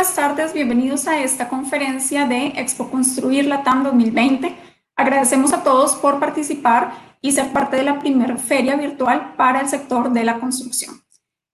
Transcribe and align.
buenas 0.00 0.16
tardes, 0.16 0.54
bienvenidos 0.54 1.06
a 1.06 1.20
esta 1.20 1.46
conferencia 1.46 2.26
de 2.26 2.54
Expo 2.56 2.90
Construir 2.90 3.44
Latam 3.44 3.84
2020. 3.84 4.56
Agradecemos 4.96 5.52
a 5.52 5.62
todos 5.62 5.94
por 5.96 6.18
participar 6.18 6.94
y 7.20 7.32
ser 7.32 7.52
parte 7.52 7.76
de 7.76 7.82
la 7.82 7.98
primera 7.98 8.38
feria 8.38 8.76
virtual 8.76 9.34
para 9.36 9.60
el 9.60 9.68
sector 9.68 10.10
de 10.10 10.24
la 10.24 10.40
construcción. 10.40 11.02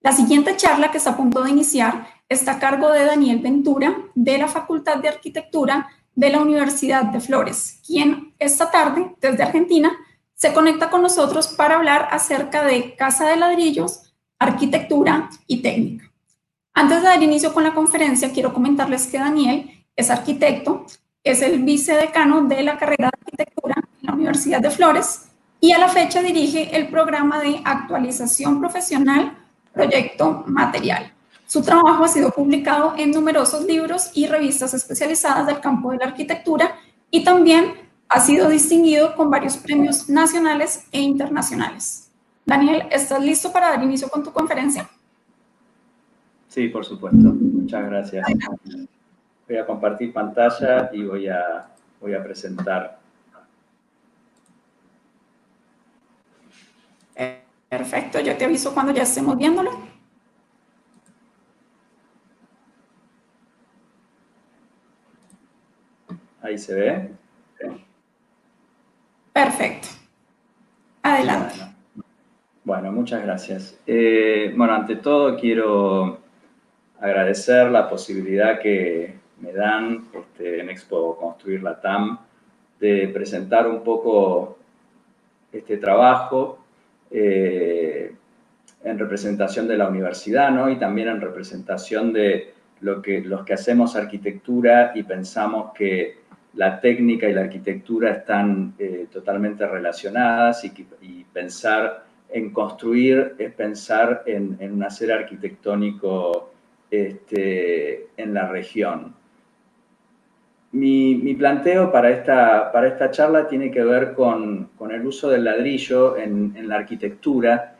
La 0.00 0.12
siguiente 0.12 0.56
charla 0.56 0.92
que 0.92 0.98
está 0.98 1.10
a 1.10 1.16
punto 1.16 1.42
de 1.42 1.50
iniciar 1.50 2.06
está 2.28 2.52
a 2.52 2.58
cargo 2.60 2.92
de 2.92 3.04
Daniel 3.04 3.40
Ventura 3.40 3.96
de 4.14 4.38
la 4.38 4.46
Facultad 4.46 4.98
de 4.98 5.08
Arquitectura 5.08 5.88
de 6.14 6.30
la 6.30 6.40
Universidad 6.40 7.02
de 7.02 7.18
Flores, 7.18 7.80
quien 7.84 8.32
esta 8.38 8.70
tarde 8.70 9.12
desde 9.20 9.42
Argentina 9.42 9.90
se 10.34 10.52
conecta 10.52 10.88
con 10.88 11.02
nosotros 11.02 11.48
para 11.48 11.74
hablar 11.74 12.06
acerca 12.12 12.62
de 12.62 12.94
casa 12.94 13.28
de 13.28 13.38
ladrillos, 13.38 14.14
arquitectura 14.38 15.30
y 15.48 15.62
técnica. 15.62 16.05
Antes 16.78 17.00
de 17.00 17.08
dar 17.08 17.22
inicio 17.22 17.54
con 17.54 17.64
la 17.64 17.72
conferencia, 17.72 18.32
quiero 18.32 18.52
comentarles 18.52 19.06
que 19.06 19.18
Daniel 19.18 19.70
es 19.96 20.10
arquitecto, 20.10 20.84
es 21.24 21.40
el 21.40 21.62
vicedecano 21.62 22.42
de 22.42 22.62
la 22.62 22.76
carrera 22.76 23.08
de 23.08 23.18
arquitectura 23.18 23.76
en 23.78 24.06
la 24.06 24.12
Universidad 24.12 24.60
de 24.60 24.70
Flores 24.70 25.22
y 25.58 25.72
a 25.72 25.78
la 25.78 25.88
fecha 25.88 26.22
dirige 26.22 26.76
el 26.76 26.88
programa 26.88 27.40
de 27.40 27.62
actualización 27.64 28.60
profesional 28.60 29.38
Proyecto 29.72 30.44
Material. 30.48 31.14
Su 31.46 31.62
trabajo 31.62 32.04
ha 32.04 32.08
sido 32.08 32.30
publicado 32.30 32.92
en 32.98 33.10
numerosos 33.10 33.64
libros 33.64 34.10
y 34.12 34.26
revistas 34.26 34.74
especializadas 34.74 35.46
del 35.46 35.60
campo 35.60 35.92
de 35.92 35.96
la 35.96 36.04
arquitectura 36.04 36.76
y 37.10 37.24
también 37.24 37.72
ha 38.10 38.20
sido 38.20 38.50
distinguido 38.50 39.16
con 39.16 39.30
varios 39.30 39.56
premios 39.56 40.10
nacionales 40.10 40.84
e 40.92 41.00
internacionales. 41.00 42.10
Daniel, 42.44 42.86
¿estás 42.90 43.22
listo 43.22 43.50
para 43.50 43.70
dar 43.70 43.82
inicio 43.82 44.10
con 44.10 44.22
tu 44.22 44.30
conferencia? 44.30 44.90
Sí, 46.56 46.68
por 46.68 46.86
supuesto. 46.86 47.18
Muchas 47.18 47.84
gracias. 47.84 48.26
Voy 49.46 49.58
a 49.58 49.66
compartir 49.66 50.10
pantalla 50.10 50.88
y 50.90 51.04
voy 51.04 51.28
a, 51.28 51.68
voy 52.00 52.14
a 52.14 52.24
presentar. 52.24 52.98
Perfecto, 57.68 58.20
yo 58.20 58.34
te 58.38 58.46
aviso 58.46 58.72
cuando 58.72 58.94
ya 58.94 59.02
estemos 59.02 59.36
viéndolo. 59.36 59.70
Ahí 66.40 66.56
se 66.56 66.74
ve. 66.74 67.10
Perfecto. 69.34 69.88
Adelante. 71.02 71.54
Bueno, 72.64 72.92
muchas 72.92 73.22
gracias. 73.22 73.78
Eh, 73.86 74.54
bueno, 74.56 74.72
ante 74.72 74.96
todo 74.96 75.36
quiero 75.38 76.24
agradecer 77.00 77.70
la 77.70 77.88
posibilidad 77.88 78.60
que 78.60 79.14
me 79.40 79.52
dan 79.52 80.08
este, 80.14 80.60
en 80.60 80.70
Expo 80.70 81.16
Construir 81.16 81.62
la 81.62 81.80
TAM 81.80 82.18
de 82.80 83.08
presentar 83.08 83.66
un 83.66 83.82
poco 83.82 84.58
este 85.52 85.78
trabajo 85.78 86.58
eh, 87.10 88.14
en 88.84 88.98
representación 88.98 89.66
de 89.66 89.76
la 89.76 89.88
universidad 89.88 90.50
¿no? 90.50 90.70
y 90.70 90.76
también 90.76 91.08
en 91.08 91.20
representación 91.20 92.12
de 92.12 92.54
lo 92.80 93.00
que, 93.00 93.20
los 93.22 93.44
que 93.44 93.54
hacemos 93.54 93.96
arquitectura 93.96 94.92
y 94.94 95.02
pensamos 95.02 95.72
que 95.72 96.18
la 96.54 96.80
técnica 96.80 97.28
y 97.28 97.34
la 97.34 97.42
arquitectura 97.42 98.10
están 98.10 98.74
eh, 98.78 99.06
totalmente 99.12 99.66
relacionadas 99.66 100.64
y, 100.64 100.72
y, 101.02 101.24
pensar 101.24 102.04
en 102.30 102.50
construir 102.50 103.34
es 103.38 103.52
pensar 103.52 104.22
en, 104.26 104.56
en 104.58 104.72
un 104.72 104.82
hacer 104.82 105.12
arquitectónico 105.12 106.50
este, 106.90 108.08
en 108.16 108.34
la 108.34 108.48
región. 108.48 109.14
Mi, 110.72 111.34
planteo 111.34 111.90
para 111.90 112.10
esta, 112.10 112.70
para 112.70 112.88
esta 112.88 113.10
charla 113.10 113.48
tiene 113.48 113.70
que 113.70 113.82
ver 113.82 114.12
con, 114.12 114.68
el 114.90 115.06
uso 115.06 115.30
del 115.30 115.44
ladrillo 115.44 116.16
en, 116.16 116.68
la 116.68 116.76
arquitectura 116.76 117.76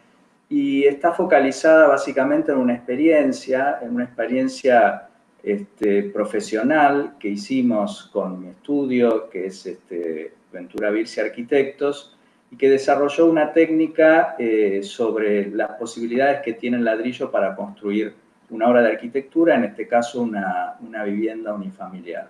y 0.49 0.85
está 0.85 1.13
focalizada 1.13 1.89
básicamente 1.89 2.53
en 2.53 2.59
una 2.59 2.75
experiencia, 2.75 3.81
en 3.83 3.95
una 3.95 4.05
experiencia 4.05 5.09
este, 5.43 6.05
profesional 6.05 7.17
que 7.19 7.29
hicimos 7.29 8.09
con 8.13 8.41
mi 8.41 8.49
estudio, 8.49 9.29
que 9.29 9.47
es 9.47 9.67
este, 9.67 10.33
Ventura 10.53 10.91
Virsi 10.91 11.21
Arquitectos, 11.21 12.17
y 12.51 12.57
que 12.57 12.71
desarrolló 12.71 13.27
una 13.27 13.53
técnica 13.53 14.37
eh, 14.39 14.81
sobre 14.83 15.51
las 15.51 15.73
posibilidades 15.73 16.41
que 16.43 16.55
tiene 16.55 16.77
el 16.77 16.85
ladrillo 16.85 17.31
para 17.31 17.55
construir 17.57 18.15
una 18.51 18.69
obra 18.69 18.83
de 18.83 18.89
arquitectura, 18.89 19.57
en 19.57 19.65
este 19.65 19.87
caso 19.87 20.23
una, 20.23 20.77
vivienda 21.05 21.55
unifamiliar. 21.55 22.29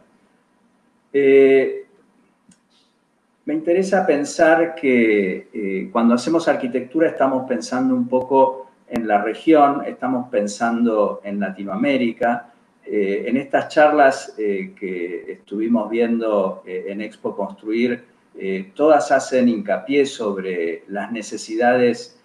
Eh, 1.12 1.84
me 3.44 3.54
interesa 3.54 4.06
pensar 4.06 4.74
que 4.74 5.48
eh, 5.52 5.88
cuando 5.92 6.14
hacemos 6.14 6.48
arquitectura 6.48 7.08
estamos 7.08 7.46
pensando 7.48 7.94
un 7.94 8.08
poco 8.08 8.70
en 8.88 9.06
la 9.06 9.22
región, 9.22 9.82
estamos 9.86 10.28
pensando 10.30 11.20
en 11.22 11.38
Latinoamérica. 11.38 12.52
Eh, 12.84 13.24
en 13.26 13.36
estas 13.36 13.68
charlas 13.68 14.34
que 14.36 15.32
estuvimos 15.32 15.90
viendo 15.90 16.62
en 16.66 17.00
Expo 17.00 17.34
Construir, 17.34 18.04
todas 18.74 19.10
hacen 19.10 19.48
hincapié 19.48 20.06
sobre 20.06 20.84
las 20.88 21.10
necesidades 21.10 22.15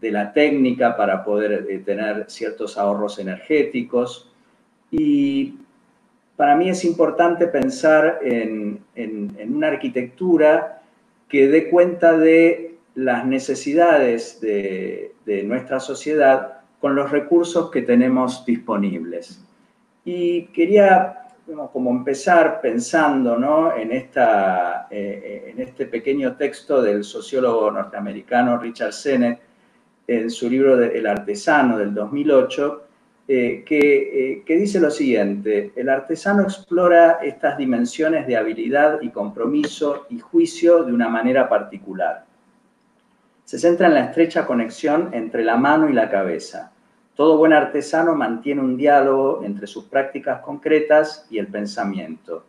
de 0.00 0.10
la 0.10 0.32
técnica 0.32 0.96
para 0.96 1.24
poder 1.24 1.66
eh, 1.68 1.78
tener 1.78 2.26
ciertos 2.28 2.78
ahorros 2.78 3.18
energéticos. 3.18 4.30
Y 4.90 5.54
para 6.36 6.56
mí 6.56 6.68
es 6.70 6.84
importante 6.84 7.48
pensar 7.48 8.20
en, 8.22 8.80
una 9.48 9.68
arquitectura 9.68 10.82
que 11.28 11.48
dé 11.48 11.68
cuenta 11.68 12.16
de 12.16 12.76
las 12.94 13.26
necesidades 13.26 14.40
de, 14.40 15.14
nuestra 15.44 15.78
sociedad 15.78 16.60
con 16.80 16.94
los 16.94 17.10
recursos 17.10 17.70
que 17.70 17.82
tenemos 17.82 18.46
disponibles. 18.46 19.44
Y 20.04 20.46
quería 20.46 21.26
como 21.72 21.90
empezar 21.90 22.60
pensando 22.60 23.36
en, 23.76 23.92
esta, 23.92 24.86
eh, 24.90 25.52
en 25.52 25.60
este 25.60 25.86
pequeño 25.86 26.36
texto 26.36 26.80
del 26.80 27.04
sociólogo 27.04 27.70
norteamericano 27.70 28.58
Richard 28.58 28.92
Sennett, 28.92 29.47
en 30.08 30.30
su 30.30 30.48
libro 30.48 30.82
El 30.82 31.06
artesano 31.06 31.76
del 31.76 31.94
2008, 31.94 32.82
eh, 33.28 33.62
que, 33.64 33.78
eh, 33.78 34.42
que, 34.44 34.56
dice 34.56 34.80
lo 34.80 34.90
siguiente, 34.90 35.70
el 35.76 35.90
artesano 35.90 36.42
explora 36.42 37.18
estas 37.22 37.58
dimensiones 37.58 38.26
de 38.26 38.38
habilidad 38.38 39.02
y 39.02 39.10
compromiso 39.10 40.06
y 40.08 40.18
juicio 40.18 40.82
de 40.82 40.94
una 40.94 41.10
manera 41.10 41.46
particular. 41.46 42.24
Se 43.44 43.58
centra 43.58 43.88
en 43.88 43.94
la 43.94 44.04
estrecha 44.04 44.46
conexión 44.46 45.10
entre 45.12 45.44
la 45.44 45.58
mano 45.58 45.90
y 45.90 45.92
la 45.92 46.08
cabeza. 46.10 46.72
Todo 47.14 47.36
buen 47.36 47.52
artesano 47.52 48.14
mantiene 48.14 48.62
un 48.62 48.78
diálogo 48.78 49.42
entre 49.44 49.66
sus 49.66 49.84
prácticas 49.84 50.40
concretas 50.40 51.26
y 51.28 51.38
el 51.38 51.48
pensamiento. 51.48 52.46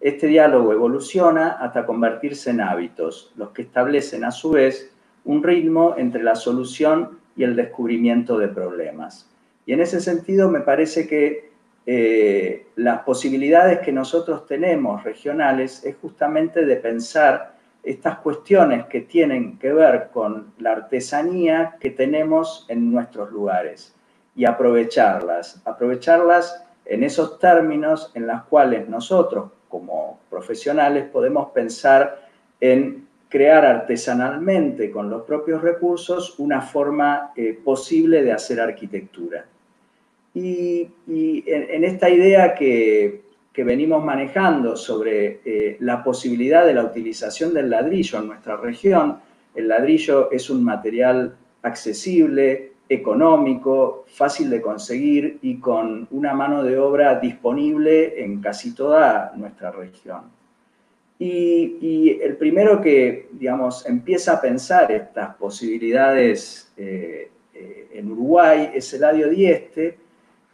Este 0.00 0.26
diálogo 0.26 0.72
evoluciona 0.72 1.58
hasta 1.60 1.84
convertirse 1.84 2.50
en 2.50 2.62
hábitos, 2.62 3.32
los 3.36 3.50
que 3.50 3.62
establecen 3.62 4.24
a 4.24 4.30
su 4.30 4.52
vez 4.52 4.93
un 5.24 5.42
ritmo 5.42 5.94
entre 5.96 6.22
la 6.22 6.34
solución 6.34 7.18
y 7.36 7.44
el 7.44 7.56
descubrimiento 7.56 8.38
de 8.38 8.48
problemas. 8.48 9.28
Y 9.66 9.72
en 9.72 9.80
ese 9.80 10.00
sentido 10.00 10.48
me 10.48 10.60
parece 10.60 11.06
que 11.06 11.50
eh, 11.86 12.66
las 12.76 13.00
posibilidades 13.00 13.80
que 13.80 13.92
nosotros 13.92 14.46
tenemos 14.46 15.04
regionales 15.04 15.84
es 15.84 15.96
justamente 16.00 16.64
de 16.64 16.76
pensar 16.76 17.54
estas 17.82 18.18
cuestiones 18.18 18.86
que 18.86 19.02
tienen 19.02 19.58
que 19.58 19.72
ver 19.72 20.08
con 20.12 20.54
la 20.58 20.72
artesanía 20.72 21.76
que 21.80 21.90
tenemos 21.90 22.64
en 22.68 22.90
nuestros 22.90 23.30
lugares 23.30 23.94
y 24.34 24.46
aprovecharlas, 24.46 25.60
aprovecharlas 25.66 26.64
en 26.86 27.04
esos 27.04 27.38
términos 27.38 28.10
en 28.14 28.26
los 28.26 28.42
cuales 28.44 28.88
nosotros 28.88 29.50
como 29.68 30.20
profesionales 30.30 31.04
podemos 31.12 31.50
pensar 31.50 32.28
en 32.60 33.03
crear 33.34 33.64
artesanalmente 33.64 34.92
con 34.92 35.10
los 35.10 35.24
propios 35.24 35.60
recursos 35.60 36.38
una 36.38 36.60
forma 36.60 37.32
eh, 37.34 37.58
posible 37.64 38.22
de 38.22 38.30
hacer 38.30 38.60
arquitectura. 38.60 39.44
Y, 40.32 40.88
en, 41.08 41.82
esta 41.82 42.08
idea 42.08 42.54
que, 42.54 43.22
venimos 43.56 44.04
manejando 44.04 44.76
sobre 44.76 45.40
eh, 45.44 45.76
la 45.80 46.04
posibilidad 46.04 46.64
de 46.64 46.74
la 46.74 46.84
utilización 46.84 47.52
del 47.52 47.70
ladrillo 47.70 48.20
en 48.20 48.28
nuestra 48.28 48.56
región, 48.56 49.18
el 49.56 49.66
ladrillo 49.66 50.30
es 50.30 50.48
un 50.48 50.62
material 50.62 51.34
accesible, 51.62 52.74
económico, 52.88 54.04
fácil 54.06 54.48
de 54.48 54.62
conseguir 54.62 55.40
y 55.42 55.58
con 55.58 56.06
una 56.12 56.34
mano 56.34 56.62
de 56.62 56.78
obra 56.78 57.18
disponible 57.18 58.22
en 58.22 58.40
casi 58.40 58.76
toda 58.76 59.32
nuestra 59.34 59.72
región. 59.72 60.43
Y, 61.26 62.20
el 62.20 62.36
primero 62.36 62.82
que, 62.82 63.28
digamos, 63.32 63.86
empieza 63.86 64.34
a 64.34 64.40
pensar 64.42 64.92
estas 64.92 65.34
posibilidades 65.36 66.70
eh, 66.76 67.30
eh, 67.54 67.88
en 67.94 68.12
Uruguay 68.12 68.70
es 68.74 68.92
Eladio 68.92 69.30
Dieste, 69.30 69.96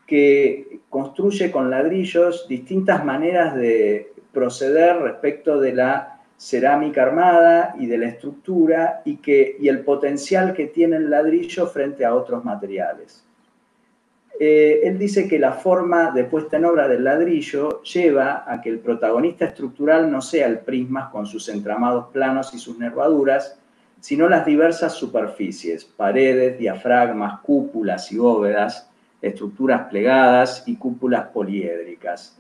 que 0.06 0.80
construye 0.88 1.50
con 1.50 1.70
ladrillos 1.70 2.46
distintas 2.48 3.04
maneras 3.04 3.56
de 3.56 4.12
proceder 4.32 4.98
respecto 4.98 5.58
de 5.58 5.72
la 5.72 6.20
cerámica 6.36 7.02
armada 7.02 7.74
y 7.76 7.86
de 7.86 7.98
la 7.98 8.06
estructura 8.06 9.02
y, 9.04 9.16
que, 9.16 9.56
y 9.58 9.66
el 9.66 9.80
potencial 9.80 10.54
que 10.54 10.68
tiene 10.68 10.96
el 10.96 11.10
ladrillo 11.10 11.66
frente 11.66 12.04
a 12.04 12.14
otros 12.14 12.44
materiales. 12.44 13.26
Eh, 14.42 14.88
él 14.88 14.98
dice 14.98 15.28
que 15.28 15.38
la 15.38 15.52
forma 15.52 16.12
de 16.12 16.24
puesta 16.24 16.56
en 16.56 16.64
obra 16.64 16.88
del 16.88 17.04
ladrillo 17.04 17.82
lleva 17.82 18.50
a 18.50 18.62
que 18.62 18.70
el 18.70 18.78
protagonista 18.78 19.44
estructural 19.44 20.10
no 20.10 20.22
sea 20.22 20.46
el 20.46 20.60
prisma 20.60 21.10
con 21.10 21.26
sus 21.26 21.50
entramados 21.50 22.06
planos 22.10 22.54
y 22.54 22.58
sus 22.58 22.78
nervaduras, 22.78 23.60
sino 24.00 24.30
las 24.30 24.46
diversas 24.46 24.94
superficies, 24.94 25.84
paredes, 25.84 26.58
diafragmas, 26.58 27.40
cúpulas 27.40 28.10
y 28.12 28.16
bóvedas, 28.16 28.88
estructuras 29.20 29.90
plegadas 29.90 30.64
y 30.66 30.76
cúpulas 30.76 31.26
poliédricas. 31.26 32.38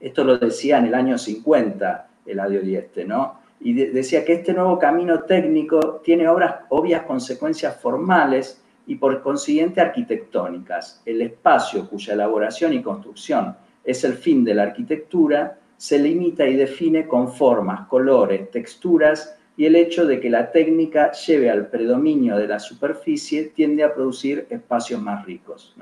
Esto 0.00 0.24
lo 0.24 0.38
decía 0.38 0.78
en 0.78 0.86
el 0.86 0.94
año 0.94 1.18
50 1.18 2.08
Eladio 2.24 2.62
Dieste, 2.62 3.04
¿no? 3.04 3.40
Y 3.60 3.74
decía 3.74 4.24
que 4.24 4.32
este 4.32 4.54
nuevo 4.54 4.78
camino 4.78 5.24
técnico 5.24 6.00
tiene 6.02 6.26
obras, 6.28 6.60
obvias 6.70 7.02
consecuencias 7.02 7.76
formales 7.78 8.62
y 8.86 8.96
por 8.96 9.22
consiguiente 9.22 9.80
arquitectónicas. 9.80 11.02
El 11.04 11.22
espacio 11.22 11.88
cuya 11.88 12.14
elaboración 12.14 12.72
y 12.72 12.82
construcción 12.82 13.56
es 13.84 14.04
el 14.04 14.14
fin 14.14 14.44
de 14.44 14.54
la 14.54 14.64
arquitectura 14.64 15.58
se 15.80 15.98
limita 15.98 16.46
y 16.46 16.56
define 16.56 17.08
con 17.08 17.32
formas, 17.32 17.88
colores, 17.88 18.50
texturas 18.50 19.34
y 19.56 19.64
el 19.64 19.76
hecho 19.76 20.04
de 20.04 20.20
que 20.20 20.28
la 20.28 20.52
técnica 20.52 21.10
lleve 21.12 21.48
al 21.48 21.68
predominio 21.68 22.36
de 22.36 22.46
la 22.46 22.58
superficie 22.58 23.44
tiende 23.54 23.82
a 23.82 23.94
producir 23.94 24.46
espacios 24.50 25.00
más 25.00 25.24
ricos. 25.24 25.74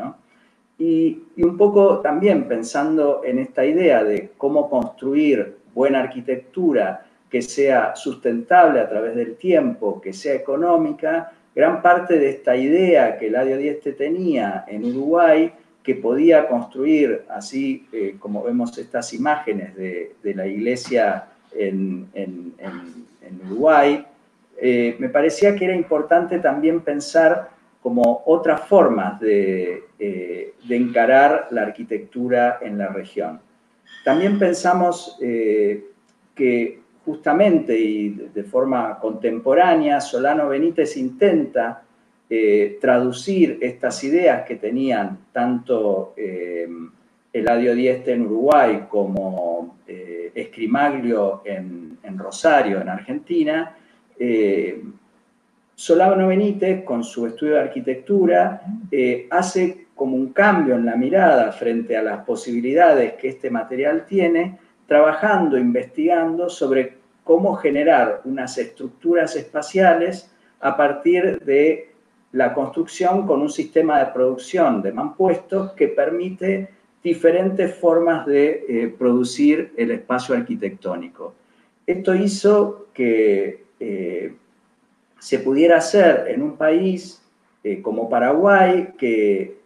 Y, 0.78 1.24
y, 1.34 1.42
un 1.42 1.56
poco 1.56 1.98
también 1.98 2.46
pensando 2.46 3.22
en 3.24 3.40
esta 3.40 3.64
idea 3.64 4.04
de 4.04 4.30
cómo 4.38 4.70
construir 4.70 5.56
buena 5.74 5.98
arquitectura 5.98 7.04
que 7.28 7.42
sea 7.42 7.96
sustentable 7.96 8.78
a 8.78 8.88
través 8.88 9.16
del 9.16 9.36
tiempo, 9.36 10.00
que 10.00 10.12
sea 10.12 10.34
económica, 10.34 11.32
gran 11.58 11.82
parte 11.82 12.20
de 12.20 12.30
esta 12.30 12.54
idea 12.54 13.18
que 13.18 13.26
Eladio 13.26 13.56
Dieste 13.56 13.92
tenía 13.92 14.64
en 14.68 14.84
Uruguay, 14.84 15.52
que 15.82 15.96
podía 15.96 16.46
construir, 16.46 17.24
así 17.28 17.88
eh, 17.92 18.14
como 18.20 18.44
vemos 18.44 18.78
estas 18.78 19.12
imágenes 19.12 19.74
de, 19.74 20.14
la 20.22 20.46
iglesia 20.46 21.24
en 21.52 22.06
Uruguay, 23.44 24.06
eh, 24.60 24.94
me 25.00 25.08
parecía 25.08 25.56
que 25.56 25.64
era 25.64 25.74
importante 25.74 26.38
también 26.38 26.80
pensar 26.80 27.50
como 27.82 28.22
otras 28.26 28.60
formas 28.68 29.18
de, 29.18 29.82
eh, 29.98 30.54
encarar 30.68 31.48
la 31.50 31.62
arquitectura 31.62 32.60
en 32.62 32.78
la 32.78 32.86
región. 32.86 33.40
También 34.04 34.38
pensamos 34.38 35.18
que 35.18 36.78
justamente 37.08 37.74
y 37.74 38.10
de 38.10 38.44
forma 38.44 38.98
contemporánea, 38.98 39.98
Solano 39.98 40.48
Benítez 40.48 40.96
intenta 40.98 41.82
traducir 42.78 43.58
estas 43.62 44.04
ideas 44.04 44.44
que 44.46 44.56
tenían 44.56 45.18
tanto 45.32 46.14
Eladio 47.32 47.74
Dieste 47.74 48.12
en 48.12 48.26
Uruguay 48.26 48.84
como 48.90 49.78
Escrimaglio 50.40 51.40
en, 51.46 52.18
Rosario, 52.18 52.82
en 52.82 52.88
Argentina, 52.90 53.74
eh, 54.18 54.82
Solano 55.74 56.26
Benítez, 56.26 56.82
con 56.82 57.04
su 57.04 57.26
estudio 57.26 57.54
de 57.54 57.60
arquitectura, 57.60 58.62
eh, 58.90 59.28
hace 59.30 59.86
como 59.94 60.16
un 60.16 60.32
cambio 60.32 60.74
en 60.74 60.84
la 60.84 60.96
mirada 60.96 61.52
frente 61.52 61.96
a 61.96 62.02
las 62.02 62.24
posibilidades 62.24 63.12
que 63.14 63.28
este 63.28 63.48
material 63.48 64.04
tiene, 64.04 64.58
trabajando, 64.86 65.56
investigando 65.56 66.48
sobre 66.48 66.97
cómo 67.28 67.56
generar 67.56 68.22
unas 68.24 68.56
estructuras 68.56 69.36
espaciales 69.36 70.30
a 70.60 70.74
partir 70.78 71.38
de 71.40 71.90
la 72.32 72.54
construcción 72.54 73.26
con 73.26 73.42
un 73.42 73.50
sistema 73.50 73.98
de 73.98 74.06
producción 74.12 74.80
de 74.80 74.92
mampuestos 74.92 75.72
que 75.72 75.88
permite 75.88 76.70
diferentes 77.02 77.74
formas 77.74 78.24
de 78.24 78.64
eh, 78.66 78.94
producir 78.98 79.74
el 79.76 79.90
espacio 79.90 80.36
arquitectónico. 80.36 81.34
Esto 81.86 82.14
hizo 82.14 82.86
que 82.94 83.64
eh, 83.78 84.32
se 85.18 85.38
pudiera 85.40 85.76
hacer 85.76 86.28
en 86.28 86.40
un 86.40 86.56
país 86.56 87.22
eh, 87.62 87.82
como 87.82 88.08
Paraguay, 88.08 88.94
que 88.98 89.58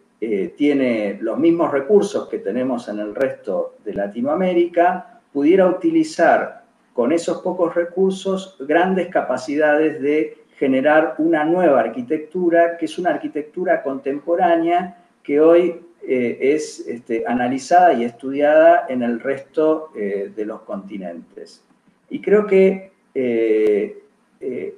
tiene 0.55 1.17
los 1.19 1.37
mismos 1.37 1.69
recursos 1.69 2.29
que 2.29 2.39
tenemos 2.39 2.87
en 2.87 2.99
el 2.99 3.13
resto 3.13 3.75
de 3.83 3.93
Latinoamérica, 3.93 5.19
pudiera 5.33 5.67
utilizar 5.67 6.62
con 6.93 7.11
esos 7.11 7.41
pocos 7.41 7.73
recursos 7.73 8.55
grandes 8.59 9.07
capacidades 9.09 10.01
de 10.01 10.37
generar 10.57 11.15
una 11.17 11.43
nueva 11.43 11.81
arquitectura, 11.81 12.77
que 12.77 12.85
es 12.85 12.97
una 12.97 13.09
arquitectura 13.09 13.81
contemporánea 13.81 14.97
que 15.23 15.39
hoy 15.39 15.81
eh, 16.05 16.37
es 16.39 16.85
este, 16.87 17.23
analizada 17.25 17.93
y 17.93 18.03
estudiada 18.03 18.85
en 18.89 19.01
el 19.01 19.19
resto 19.19 19.91
eh, 19.95 20.31
de 20.35 20.45
los 20.45 20.61
continentes. 20.61 21.63
Y 22.09 22.21
creo 22.21 22.45
que 22.45 22.91
eh, 23.15 23.99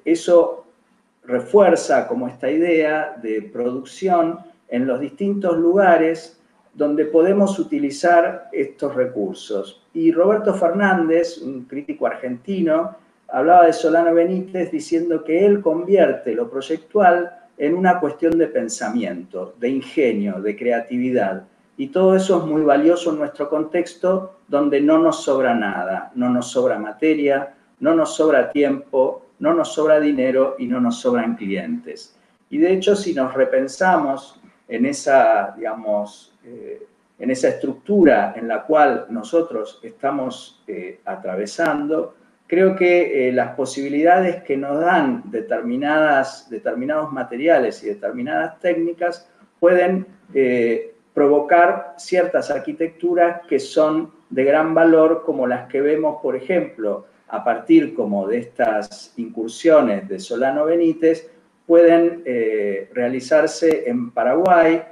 eso 0.05 0.65
refuerza 1.23 2.07
como 2.07 2.27
esta 2.27 2.49
idea 2.49 3.15
de 3.21 3.41
producción 3.41 4.39
en 4.67 4.85
los 4.85 4.99
distintos 4.99 5.57
lugares 5.57 6.39
donde 6.75 7.05
podemos 7.05 7.57
utilizar 7.57 8.49
estos 8.51 8.93
recursos. 8.93 9.81
Y 9.93 10.11
Roberto 10.11 10.53
Fernández, 10.53 11.37
un 11.37 11.63
crítico 11.63 12.05
argentino, 12.05 12.95
hablaba 13.29 13.65
de 13.65 13.73
Solano 13.73 14.13
Benítez 14.13 14.71
diciendo 14.71 15.23
que 15.23 15.45
él 15.45 15.61
convierte 15.61 16.35
lo 16.35 16.49
proyectual 16.49 17.31
en 17.57 17.75
una 17.75 17.99
cuestión 17.99 18.37
de 18.37 18.47
pensamiento, 18.47 19.55
de 19.57 19.69
ingenio, 19.69 20.41
de 20.41 20.55
creatividad. 20.57 21.43
Y 21.77 21.87
todo 21.87 22.15
eso 22.15 22.39
es 22.39 22.45
muy 22.45 22.61
valioso 22.61 23.11
en 23.11 23.19
nuestro 23.19 23.49
contexto 23.49 24.35
donde 24.47 24.81
no 24.81 24.97
nos 24.97 25.23
sobra 25.23 25.55
nada, 25.55 26.11
no 26.15 26.29
nos 26.29 26.51
sobra 26.51 26.77
materia, 26.77 27.53
no 27.79 27.95
nos 27.95 28.15
sobra 28.15 28.51
tiempo, 28.51 29.25
no 29.39 29.53
nos 29.53 29.73
sobra 29.73 29.99
dinero 29.99 30.55
y 30.59 30.67
no 30.67 30.81
nos 30.81 30.99
sobran 30.99 31.35
clientes. 31.35 32.15
Y 32.49 32.57
de 32.57 32.73
hecho, 32.73 32.95
si 32.95 33.13
nos 33.13 33.33
repensamos 33.33 34.39
en 34.67 34.85
esa, 34.85 35.53
digamos, 35.55 36.34
eh, 36.47 36.85
en 37.17 37.31
esa 37.31 37.47
estructura 37.47 38.33
en 38.35 38.47
la 38.47 38.63
cual 38.63 39.05
nosotros 39.09 39.79
estamos 39.81 40.61
eh, 40.67 40.99
atravesando, 41.05 42.13
creo 42.45 42.75
que 42.75 43.29
eh, 43.29 43.31
las 43.31 43.55
posibilidades 43.55 44.43
que 44.43 44.57
nos 44.57 44.81
dan 44.81 45.23
determinadas, 45.25 46.49
determinados 46.49 47.13
materiales 47.13 47.81
y 47.83 47.87
determinadas 47.87 48.59
técnicas 48.59 49.29
pueden 49.59 50.05
provocar 51.13 51.93
ciertas 51.97 52.51
arquitecturas 52.51 53.41
que 53.47 53.59
son 53.59 54.11
de 54.29 54.43
gran 54.43 54.73
valor, 54.73 55.23
como 55.25 55.47
las 55.47 55.69
que 55.69 55.79
vemos, 55.79 56.21
por 56.21 56.35
ejemplo, 56.35 57.05
a 57.29 57.43
partir 57.43 57.95
como 57.95 58.27
de 58.27 58.39
estas 58.39 59.13
incursiones 59.15 60.09
de 60.09 60.19
Solano 60.19 60.65
Benítez, 60.65 61.31
pueden 61.65 62.23
realizarse 62.93 63.89
en 63.89 64.11
Paraguay 64.11 64.83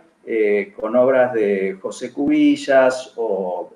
con 0.75 0.95
obras 0.95 1.33
de 1.33 1.77
José 1.81 2.13
Cubillas 2.13 3.13
o 3.17 3.73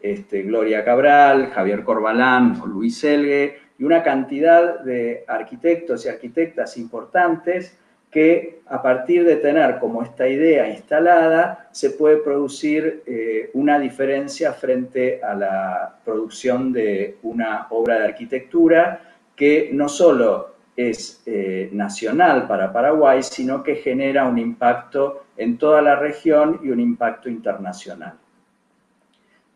este, 0.00 0.42
Gloria 0.42 0.84
Cabral, 0.84 1.50
Javier 1.50 1.84
Corbalán 1.84 2.60
o 2.62 2.66
Luis 2.66 3.04
Elgue, 3.04 3.58
y 3.78 3.84
una 3.84 4.02
cantidad 4.02 4.80
de 4.80 5.24
arquitectos 5.26 6.04
y 6.04 6.08
arquitectas 6.08 6.76
importantes 6.76 7.76
que 8.10 8.60
a 8.66 8.82
partir 8.82 9.24
de 9.24 9.36
tener 9.36 9.78
como 9.78 10.02
esta 10.02 10.28
idea 10.28 10.68
instalada, 10.68 11.68
se 11.70 11.90
puede 11.90 12.16
producir 12.18 13.02
eh, 13.06 13.50
una 13.54 13.78
diferencia 13.78 14.52
frente 14.52 15.22
a 15.22 15.34
la 15.34 15.98
producción 16.04 16.72
de 16.72 17.18
una 17.22 17.68
obra 17.70 18.00
de 18.00 18.04
arquitectura 18.06 19.00
que 19.36 19.70
no 19.72 19.88
solo 19.88 20.56
es 20.76 21.22
eh, 21.26 21.68
nacional 21.72 22.46
para 22.46 22.72
Paraguay, 22.72 23.22
sino 23.22 23.62
que 23.62 23.76
genera 23.76 24.26
un 24.26 24.38
impacto 24.38 25.24
en 25.36 25.58
toda 25.58 25.82
la 25.82 25.96
región 25.96 26.60
y 26.62 26.70
un 26.70 26.80
impacto 26.80 27.28
internacional. 27.28 28.14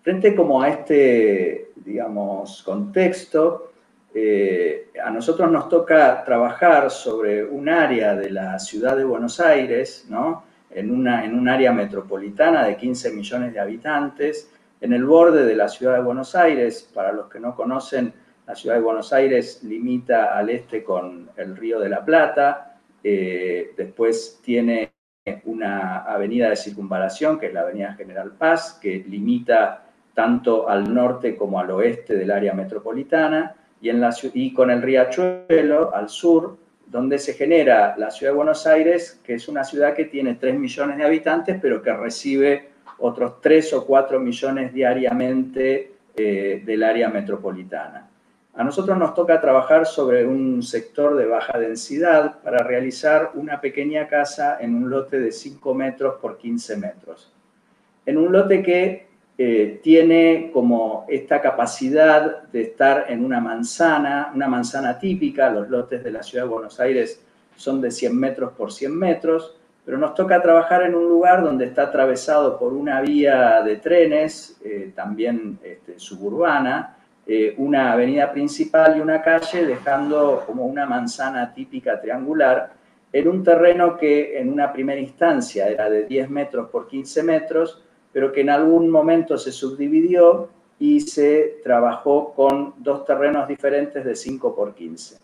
Frente 0.02 0.34
como 0.34 0.62
a 0.62 0.68
este, 0.68 1.70
digamos, 1.76 2.62
contexto, 2.62 3.72
eh, 4.14 4.90
a 5.02 5.10
nosotros 5.10 5.50
nos 5.50 5.68
toca 5.68 6.22
trabajar 6.24 6.90
sobre 6.90 7.44
un 7.44 7.68
área 7.68 8.14
de 8.14 8.30
la 8.30 8.58
ciudad 8.58 8.96
de 8.96 9.04
Buenos 9.04 9.40
Aires, 9.40 10.06
¿no? 10.08 10.44
en, 10.70 10.90
una, 10.90 11.24
en 11.24 11.34
un 11.34 11.48
área 11.48 11.72
metropolitana 11.72 12.66
de 12.66 12.76
15 12.76 13.12
millones 13.12 13.52
de 13.52 13.60
habitantes, 13.60 14.50
en 14.80 14.92
el 14.92 15.04
borde 15.04 15.44
de 15.44 15.56
la 15.56 15.68
ciudad 15.68 15.94
de 15.94 16.02
Buenos 16.02 16.34
Aires. 16.34 16.88
Para 16.92 17.12
los 17.12 17.28
que 17.28 17.40
no 17.40 17.54
conocen, 17.54 18.12
la 18.46 18.54
ciudad 18.54 18.76
de 18.76 18.82
Buenos 18.82 19.12
Aires 19.12 19.62
limita 19.64 20.36
al 20.36 20.50
este 20.50 20.84
con 20.84 21.30
el 21.36 21.56
río 21.56 21.80
de 21.80 21.88
la 21.88 22.04
Plata, 22.04 22.78
eh, 23.02 23.72
después 23.76 24.40
tiene 24.42 24.92
una 25.44 26.00
avenida 26.00 26.50
de 26.50 26.56
circunvalación, 26.56 27.38
que 27.38 27.46
es 27.46 27.54
la 27.54 27.62
avenida 27.62 27.94
General 27.94 28.32
Paz, 28.32 28.78
que 28.80 29.04
limita 29.08 29.84
tanto 30.12 30.68
al 30.68 30.92
norte 30.92 31.36
como 31.36 31.58
al 31.58 31.70
oeste 31.70 32.14
del 32.16 32.30
área 32.30 32.52
metropolitana, 32.52 33.54
y, 33.80 34.54
con 34.54 34.70
el 34.70 34.80
riachuelo 34.80 35.94
al 35.94 36.08
sur, 36.08 36.56
donde 36.86 37.18
se 37.18 37.34
genera 37.34 37.94
la 37.98 38.10
ciudad 38.10 38.32
de 38.32 38.36
Buenos 38.36 38.66
Aires, 38.66 39.20
que 39.24 39.34
es 39.34 39.48
una 39.48 39.64
ciudad 39.64 39.94
que 39.94 40.06
tiene 40.06 40.34
3 40.34 40.58
millones 40.58 40.96
de 40.96 41.04
habitantes, 41.04 41.58
pero 41.60 41.82
que 41.82 41.92
recibe 41.92 42.70
otros 42.98 43.40
3 43.40 43.74
o 43.74 43.86
4 43.86 44.20
millones 44.20 44.72
diariamente 44.72 45.92
eh, 46.16 46.62
del 46.64 46.82
área 46.82 47.08
metropolitana. 47.08 48.08
A 48.56 48.62
nosotros 48.62 48.96
nos 48.96 49.14
toca 49.14 49.40
trabajar 49.40 49.84
sobre 49.84 50.24
un 50.24 50.62
sector 50.62 51.16
de 51.16 51.26
baja 51.26 51.58
densidad 51.58 52.40
para 52.40 52.58
realizar 52.58 53.32
una 53.34 53.60
pequeña 53.60 54.06
casa 54.06 54.58
en 54.60 54.76
un 54.76 54.88
lote 54.88 55.18
de 55.18 55.32
5 55.32 55.74
metros 55.74 56.14
por 56.20 56.38
15 56.38 56.76
metros. 56.76 57.32
En 58.06 58.16
un 58.16 58.30
lote 58.30 58.62
que 58.62 59.08
eh, 59.36 59.80
tiene 59.82 60.50
como 60.52 61.04
esta 61.08 61.40
capacidad 61.40 62.44
de 62.44 62.62
estar 62.62 63.06
en 63.08 63.24
una 63.24 63.40
manzana, 63.40 64.30
una 64.32 64.46
manzana 64.46 65.00
típica, 65.00 65.50
los 65.50 65.68
lotes 65.68 66.04
de 66.04 66.12
la 66.12 66.22
ciudad 66.22 66.44
de 66.44 66.50
Buenos 66.50 66.78
Aires 66.78 67.20
son 67.56 67.80
de 67.80 67.90
100 67.90 68.16
metros 68.16 68.52
por 68.52 68.72
100 68.72 68.96
metros, 68.96 69.56
pero 69.84 69.98
nos 69.98 70.14
toca 70.14 70.40
trabajar 70.40 70.82
en 70.82 70.94
un 70.94 71.08
lugar 71.08 71.42
donde 71.42 71.64
está 71.64 71.82
atravesado 71.82 72.56
por 72.56 72.72
una 72.72 73.00
vía 73.00 73.62
de 73.62 73.76
trenes, 73.76 74.60
eh, 74.64 74.92
también 74.94 75.58
este, 75.64 75.98
suburbana, 75.98 76.98
eh, 77.26 77.54
una 77.56 77.92
avenida 77.92 78.30
principal 78.32 78.98
y 78.98 79.00
una 79.00 79.22
calle, 79.22 79.64
dejando 79.64 80.42
como 80.46 80.66
una 80.66 80.84
manzana 80.84 81.54
típica 81.54 82.00
triangular 82.00 82.72
en 83.14 83.28
un 83.28 83.42
terreno 83.42 83.96
que 83.96 84.38
en 84.38 84.52
una 84.52 84.72
primera 84.72 85.00
instancia 85.00 85.68
era 85.68 85.88
de 85.88 86.04
10 86.04 86.30
metros 86.30 86.68
por 86.68 86.88
15 86.88 87.22
metros, 87.22 87.80
pero 88.12 88.32
que 88.32 88.42
en 88.42 88.50
algún 88.50 88.90
momento 88.90 89.38
se 89.38 89.52
subdividió 89.52 90.48
y 90.78 91.00
se 91.00 91.60
trabajó 91.62 92.34
con 92.34 92.74
dos 92.78 93.04
terrenos 93.06 93.48
diferentes 93.48 94.04
de 94.04 94.14
5 94.14 94.54
por 94.54 94.74
15, 94.74 95.18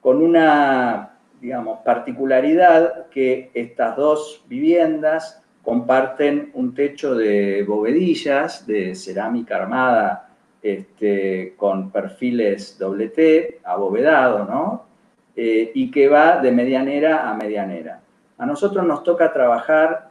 con 0.00 0.22
una, 0.22 1.18
digamos, 1.40 1.80
particularidad 1.84 3.08
que 3.08 3.50
estas 3.54 3.96
dos 3.96 4.42
viviendas 4.48 5.42
comparten 5.62 6.50
un 6.54 6.74
techo 6.74 7.14
de 7.14 7.64
bovedillas 7.64 8.66
de 8.66 8.94
cerámica 8.94 9.56
armada 9.56 10.25
este, 10.62 11.54
con 11.56 11.90
perfiles 11.90 12.78
doble 12.78 13.08
T, 13.08 13.60
abovedado, 13.64 14.44
¿no? 14.44 14.86
Eh, 15.34 15.70
y 15.74 15.90
que 15.90 16.08
va 16.08 16.38
de 16.38 16.50
medianera 16.50 17.28
a 17.28 17.34
medianera. 17.34 18.00
A 18.38 18.46
nosotros 18.46 18.86
nos 18.86 19.02
toca 19.02 19.32
trabajar 19.32 20.10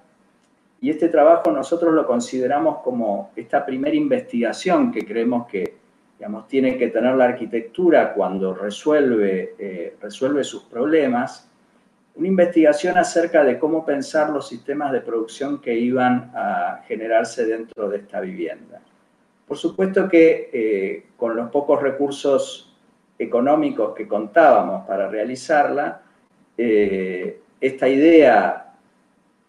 y 0.82 0.90
este 0.90 1.10
trabajo 1.10 1.52
nosotros 1.52 1.94
lo 1.94 2.06
consideramos 2.06 2.80
como 2.84 3.32
esta 3.36 3.66
primera 3.66 3.96
investigación 3.96 4.92
que 4.92 5.06
creemos 5.06 5.48
que 5.48 5.76
digamos, 6.18 6.48
tiene 6.48 6.78
que 6.78 6.88
tener 6.88 7.16
la 7.16 7.26
arquitectura 7.26 8.14
cuando 8.14 8.54
resuelve, 8.54 9.56
eh, 9.60 9.96
resuelve 10.02 10.44
sus 10.44 10.64
problemas, 10.64 11.50
una 12.16 12.28
investigación 12.28 12.98
acerca 12.98 13.44
de 13.44 13.60
cómo 13.60 13.86
pensar 13.86 14.30
los 14.30 14.48
sistemas 14.48 14.94
de 14.94 15.02
producción 15.02 15.60
que 15.60 15.78
iban 15.78 16.32
a 16.34 16.82
generarse 16.88 17.46
dentro 17.46 17.90
de 17.90 17.98
esta 17.98 18.22
vivienda. 18.22 18.82
Por 19.48 19.58
supuesto 19.58 20.10
que 20.10 20.50
eh, 20.52 21.04
con 21.16 21.36
los 21.36 21.52
pocos 21.52 21.82
recursos 21.82 22.74
económicos 23.18 23.94
que 23.96 24.08
contábamos 24.08 24.86
para 24.88 25.08
realizarla, 25.08 26.02
eh, 26.58 27.40
esta 27.62 27.88
idea 27.88 28.74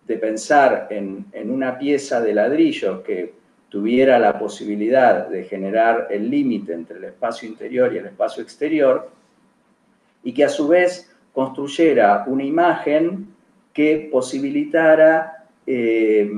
de 0.07 0.17
pensar 0.19 0.87
en, 0.91 1.26
una 1.50 1.79
pieza 1.79 2.21
de 2.21 2.35
ladrillo 2.35 3.03
que 3.03 3.35
tuviera 3.69 4.19
la 4.19 4.38
posibilidad 4.38 5.29
de 5.29 5.45
generar 5.45 6.09
el 6.11 6.31
límite 6.31 6.73
entre 6.73 6.99
el 6.99 7.05
espacio 7.05 7.49
interior 7.49 7.93
y 7.93 7.99
el 7.99 8.07
espacio 8.07 8.43
exterior, 8.43 9.11
y 10.23 10.33
que 10.33 10.45
a 10.45 10.49
su 10.49 10.69
vez 10.69 11.12
construyera 11.33 12.25
una 12.26 12.45
imagen 12.45 13.29
que 13.73 14.09
posibilitara 14.11 15.45
eh, 15.67 16.31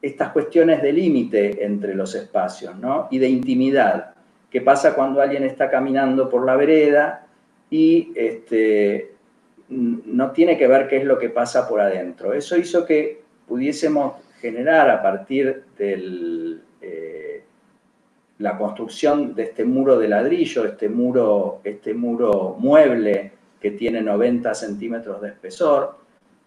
estas 0.00 0.30
cuestiones 0.30 0.82
de 0.82 0.92
límite 0.92 1.64
entre 1.64 1.94
los 1.94 2.14
espacios 2.14 2.76
¿no? 2.76 3.08
y 3.10 3.18
de 3.18 3.28
intimidad. 3.28 4.14
¿Qué 4.50 4.60
pasa 4.60 4.94
cuando 4.94 5.20
alguien 5.20 5.44
está 5.44 5.70
caminando 5.70 6.28
por 6.28 6.44
la 6.46 6.56
vereda 6.56 7.26
y 7.70 8.12
este, 8.14 9.16
no 9.68 10.30
tiene 10.30 10.56
que 10.56 10.66
ver 10.66 10.88
qué 10.88 10.98
es 10.98 11.04
lo 11.04 11.18
que 11.18 11.30
pasa 11.30 11.68
por 11.68 11.80
adentro. 11.80 12.32
Eso 12.32 12.56
hizo 12.56 12.84
que 12.86 13.22
pudiésemos 13.46 14.14
generar 14.40 14.88
a 14.90 15.02
partir 15.02 15.64
de 15.76 16.58
eh, 16.80 17.42
la 18.38 18.56
construcción 18.56 19.34
de 19.34 19.44
este 19.44 19.64
muro 19.64 19.98
de 19.98 20.08
ladrillo, 20.08 20.64
este 20.64 20.88
muro, 20.88 21.60
este 21.64 21.94
muro 21.94 22.56
mueble 22.58 23.32
que 23.60 23.72
tiene 23.72 24.02
90 24.02 24.54
centímetros 24.54 25.20
de 25.22 25.28
espesor, 25.28 25.98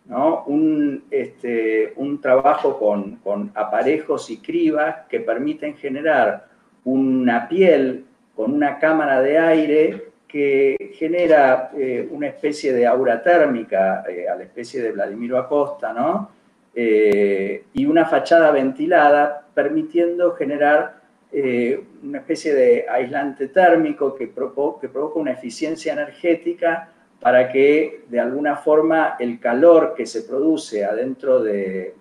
un, 0.10 1.04
este, 1.12 1.94
un 1.98 2.20
trabajo 2.20 2.80
con, 2.80 3.18
con 3.18 3.52
aparejos 3.54 4.30
y 4.32 4.38
cribas 4.38 5.08
que 5.08 5.20
permiten 5.20 5.76
generar 5.78 6.48
una 6.84 7.48
piel 7.48 8.06
con 8.36 8.54
una 8.54 8.80
cámara 8.80 9.22
de 9.22 9.38
aire 9.38 10.10
que 10.28 10.94
genera 10.94 11.72
eh, 11.76 12.08
una 12.10 12.28
especie 12.28 12.72
de 12.72 12.86
aura 12.86 13.22
térmica 13.22 14.04
eh, 14.08 14.28
a 14.28 14.36
la 14.36 14.44
especie 14.44 14.82
de 14.82 14.92
Vladimiro 14.92 15.38
Acosta, 15.38 15.92
¿no? 15.92 16.32
Eh, 16.74 17.66
y 17.74 17.86
una 17.86 18.06
fachada 18.06 18.52
ventilada, 18.52 19.48
permitiendo 19.54 20.34
generar 20.34 21.00
una 21.32 22.18
especie 22.18 22.56
de 22.56 22.88
aislante 22.90 23.50
térmico 23.50 24.16
que, 24.16 24.30
que 24.30 24.90
provoca 24.90 25.20
una 25.20 25.34
eficiencia 25.34 25.94
energética 25.94 26.90
para 27.20 27.52
que 27.52 28.06
de 28.08 28.20
alguna 28.20 28.56
forma 28.56 29.16
el 29.20 29.40
calor 29.40 29.94
que 29.96 30.06
se 30.06 30.24
produce 30.24 30.86
adentro 30.86 31.44
de, 31.44 31.96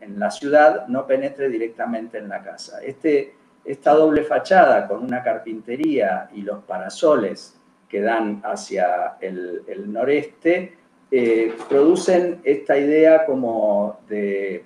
en, 0.00 0.18
la 0.18 0.30
ciudad 0.30 0.86
no 0.88 1.06
penetre 1.06 1.48
directamente 1.48 2.18
en 2.18 2.28
la 2.28 2.42
casa. 2.42 2.80
Este, 2.82 3.34
esta 3.64 3.92
doble 3.92 4.24
fachada 4.24 4.86
con 4.86 5.04
una 5.04 5.22
carpintería 5.22 6.28
y 6.34 6.42
los 6.42 6.64
parasoles 6.64 7.58
que 7.88 8.00
dan 8.00 8.42
hacia 8.44 9.16
el, 9.20 9.62
noreste, 9.86 10.76
eh, 11.10 11.54
producen 11.68 12.40
esta 12.44 12.76
idea 12.76 13.24
como 13.24 14.00
de, 14.08 14.64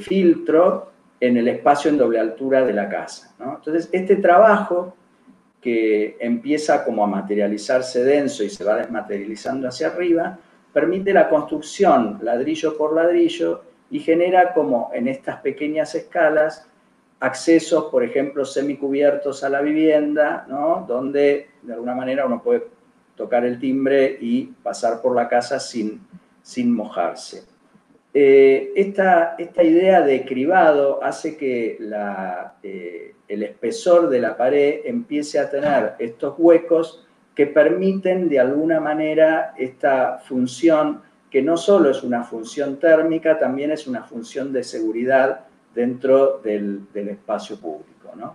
filtro 0.00 0.92
en 1.18 1.36
el 1.36 1.48
espacio 1.48 1.90
en 1.90 1.98
doble 1.98 2.20
altura 2.20 2.64
de 2.64 2.72
la 2.72 2.88
casa. 2.88 3.34
Entonces, 3.40 3.88
este 3.90 4.16
trabajo 4.16 4.94
que 5.68 6.16
empieza 6.18 6.82
como 6.82 7.04
a 7.04 7.06
materializarse 7.06 8.02
denso 8.02 8.42
y 8.42 8.48
se 8.48 8.64
va 8.64 8.76
desmaterializando 8.76 9.68
hacia 9.68 9.88
arriba, 9.88 10.38
permite 10.72 11.12
la 11.12 11.28
construcción 11.28 12.18
ladrillo 12.22 12.78
por 12.78 12.94
ladrillo 12.94 13.64
y 13.90 14.00
genera 14.00 14.54
como 14.54 14.90
en 14.94 15.08
estas 15.08 15.40
pequeñas 15.40 15.94
escalas 15.94 16.66
accesos, 17.20 17.84
por 17.90 18.02
ejemplo, 18.02 18.46
semicubiertos 18.46 19.44
a 19.44 19.50
la 19.50 19.60
vivienda, 19.60 20.46
¿no? 20.48 20.86
donde 20.88 21.48
de 21.60 21.72
alguna 21.74 21.94
manera 21.94 22.24
uno 22.24 22.42
puede 22.42 22.64
tocar 23.14 23.44
el 23.44 23.58
timbre 23.58 24.16
y 24.18 24.46
pasar 24.62 25.02
por 25.02 25.14
la 25.14 25.28
casa 25.28 25.60
sin, 25.60 26.00
sin 26.40 26.74
mojarse. 26.74 27.42
Eh, 28.14 28.72
esta, 28.74 29.34
esta, 29.36 29.62
idea 29.62 30.00
de 30.00 30.24
cribado 30.24 31.04
hace 31.04 31.36
que 31.36 31.76
la, 31.78 32.54
eh, 32.62 33.14
el 33.28 33.42
espesor 33.42 34.08
de 34.08 34.20
la 34.20 34.36
pared 34.36 34.80
empiece 34.84 35.38
a 35.38 35.50
tener 35.50 35.94
estos 35.98 36.34
huecos 36.38 37.06
que 37.34 37.46
permiten 37.46 38.28
de 38.28 38.40
alguna 38.40 38.80
manera 38.80 39.54
esta 39.56 40.18
función, 40.18 41.02
que 41.30 41.42
no 41.42 41.56
solo 41.56 41.90
es 41.90 42.02
una 42.02 42.24
función 42.24 42.78
térmica, 42.78 43.38
también 43.38 43.70
es 43.70 43.86
una 43.86 44.02
función 44.02 44.52
de 44.52 44.64
seguridad 44.64 45.44
dentro 45.74 46.38
del, 46.42 46.88
espacio 46.94 47.60
público. 47.60 48.12
¿no? 48.16 48.34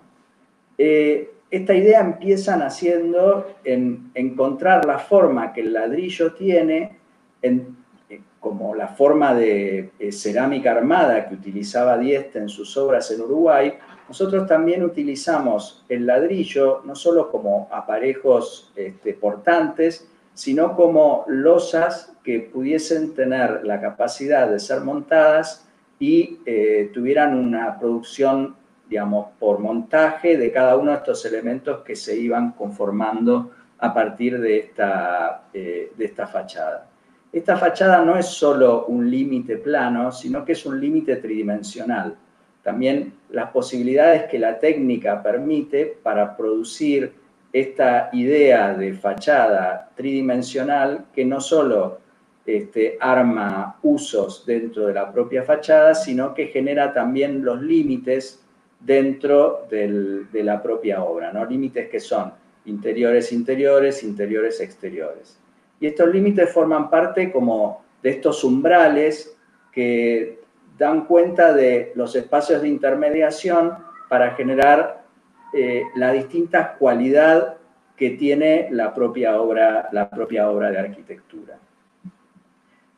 Eh, 0.78 1.32
esta 1.52 1.76
idea 1.76 2.00
empieza 2.00 2.56
naciendo 2.56 3.58
en 3.64 4.10
encontrar 4.16 4.86
la 4.86 5.00
forma 5.00 5.54
que 5.54 5.62
el 5.62 5.74
ladrillo 5.74 6.34
tiene, 6.34 6.98
en, 7.42 7.76
eh, 8.10 8.22
como 8.40 8.74
la 8.74 8.88
forma 8.88 9.34
de 9.34 9.92
eh, 10.00 10.12
cerámica 10.12 10.72
armada 10.72 11.28
que 11.28 11.36
utilizaba 11.36 11.98
Dieste 11.98 12.40
en 12.40 12.50
sus 12.50 12.76
obras 12.78 13.12
en 13.12 13.22
Uruguay, 13.22 13.74
nosotros 14.08 14.48
también 14.48 14.84
utilizamos 14.84 15.84
el 15.90 16.06
ladrillo 16.06 16.82
no 16.86 16.96
solo 16.96 17.32
como 17.32 17.68
aparejos 17.72 18.72
este, 18.76 19.14
portantes, 19.14 20.08
sino 20.34 20.76
como 20.76 21.26
losas 21.28 22.14
que 22.24 22.40
pudiesen 22.40 23.14
tener 23.14 23.66
la 23.66 23.80
capacidad 23.80 24.50
de 24.50 24.60
ser 24.60 24.82
montadas 24.82 25.68
y 26.00 26.40
eh, 26.46 26.92
tuvieran 26.94 27.38
una 27.38 27.80
producción, 27.80 28.56
digamos, 28.90 29.28
por 29.40 29.60
montaje 29.60 30.38
de 30.38 30.52
cada 30.52 30.76
uno 30.76 30.92
de 30.92 30.98
estos 30.98 31.26
elementos 31.26 31.82
que 31.82 31.96
se 31.96 32.18
iban 32.18 32.52
conformando 32.54 33.52
a 33.78 33.94
partir 33.94 34.40
de 34.40 34.58
esta, 34.58 35.44
eh, 35.54 35.92
de 35.96 36.06
esta 36.06 36.28
fachada. 36.28 36.88
esta 37.32 37.58
fachada 37.58 38.04
no 38.06 38.18
es 38.18 38.28
solo 38.28 38.86
un 38.86 39.10
límite 39.10 39.58
plano, 39.58 40.12
sino 40.12 40.46
que 40.46 40.52
es 40.54 40.66
un 40.66 40.80
límite 40.80 41.18
tridimensional. 41.18 42.16
También 42.64 43.14
las 43.30 43.52
posibilidades 43.52 44.24
que 44.24 44.40
la 44.40 44.60
técnica 44.60 45.22
permite 45.22 45.98
para 46.02 46.36
producir 46.36 47.14
esta 47.52 48.10
idea 48.14 48.74
de 48.74 48.94
fachada 48.94 49.92
tridimensional 49.96 51.06
que 51.14 51.26
no 51.26 51.40
solo 51.40 52.00
este, 52.46 52.98
arma 53.00 53.78
usos 53.84 54.46
dentro 54.46 54.88
de 54.88 54.94
la 54.94 55.12
propia 55.12 55.44
fachada, 55.44 55.94
sino 55.94 56.34
que 56.34 56.48
genera 56.48 56.94
también 56.94 57.44
los 57.44 57.62
límites 57.62 58.44
dentro 58.80 59.66
de 59.70 60.44
la 60.44 60.62
propia 60.62 61.04
obra, 61.04 61.32
¿no? 61.32 61.46
límites 61.46 61.90
que 61.90 62.02
son 62.02 62.34
interiores 62.66 63.32
interiores, 63.32 64.04
interiores 64.04 64.60
exteriores. 64.60 65.38
Y 65.80 65.88
estos 65.88 66.10
límites 66.10 66.50
forman 66.52 66.90
parte 66.90 67.32
como 67.32 67.84
de 68.02 68.10
estos 68.10 68.44
umbrales 68.44 69.36
que 69.72 70.43
dan 70.84 71.06
cuenta 71.06 71.54
de 71.54 71.94
los 71.96 72.14
espacios 72.14 72.62
de 72.62 72.68
intermediación 72.68 73.78
para 74.10 74.32
generar 74.32 75.06
eh, 75.54 75.84
la 75.96 76.12
distinta 76.12 76.74
cualidad 76.74 77.56
que 77.96 78.12
tiene 78.12 78.68
la 78.70 78.94
propia, 78.94 79.40
obra, 79.40 79.88
la 79.94 80.10
propia 80.10 80.50
obra 80.50 80.72
de 80.72 80.80
arquitectura. 80.80 81.58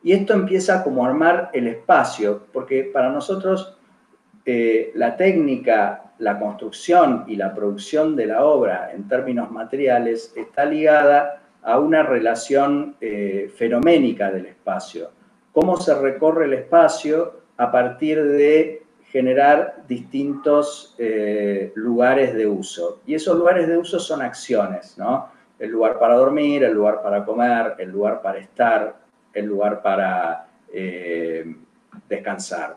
Y 0.02 0.12
esto 0.12 0.34
empieza 0.34 0.82
como 0.82 1.04
a 1.04 1.08
armar 1.08 1.50
el 1.52 1.68
espacio, 1.68 2.46
porque 2.52 2.90
para 2.92 3.08
nosotros 3.08 3.78
eh, 4.44 4.90
la 4.96 5.16
técnica, 5.16 6.12
la 6.18 6.40
construcción 6.40 7.24
y 7.28 7.36
la 7.36 7.54
producción 7.54 8.16
de 8.16 8.26
la 8.26 8.44
obra 8.44 8.90
en 8.92 9.06
términos 9.06 9.52
materiales 9.52 10.32
está 10.34 10.64
ligada 10.64 11.40
a 11.62 11.78
una 11.78 12.02
relación 12.02 12.96
eh, 13.00 13.48
fenoménica 13.56 14.32
del 14.32 14.46
espacio. 14.46 15.10
Cómo 15.52 15.76
se 15.76 15.94
recorre 15.94 16.46
el 16.46 16.54
espacio 16.54 17.45
a 17.56 17.70
partir 17.70 18.22
de 18.22 18.82
generar 19.10 19.84
distintos 19.88 20.94
eh, 20.98 21.72
lugares 21.74 22.34
de 22.34 22.46
uso. 22.46 23.00
Y 23.06 23.14
esos 23.14 23.38
lugares 23.38 23.68
de 23.68 23.78
uso 23.78 23.98
son 23.98 24.20
acciones, 24.22 24.98
¿no? 24.98 25.30
El 25.58 25.70
lugar 25.70 25.98
para 25.98 26.16
dormir, 26.16 26.64
el 26.64 26.74
lugar 26.74 27.02
para 27.02 27.24
comer, 27.24 27.76
el 27.78 27.90
lugar 27.90 28.20
para 28.20 28.38
estar, 28.38 28.96
el 29.32 29.46
lugar 29.46 29.80
para 29.82 30.48
eh, 30.72 31.56
descansar 32.08 32.76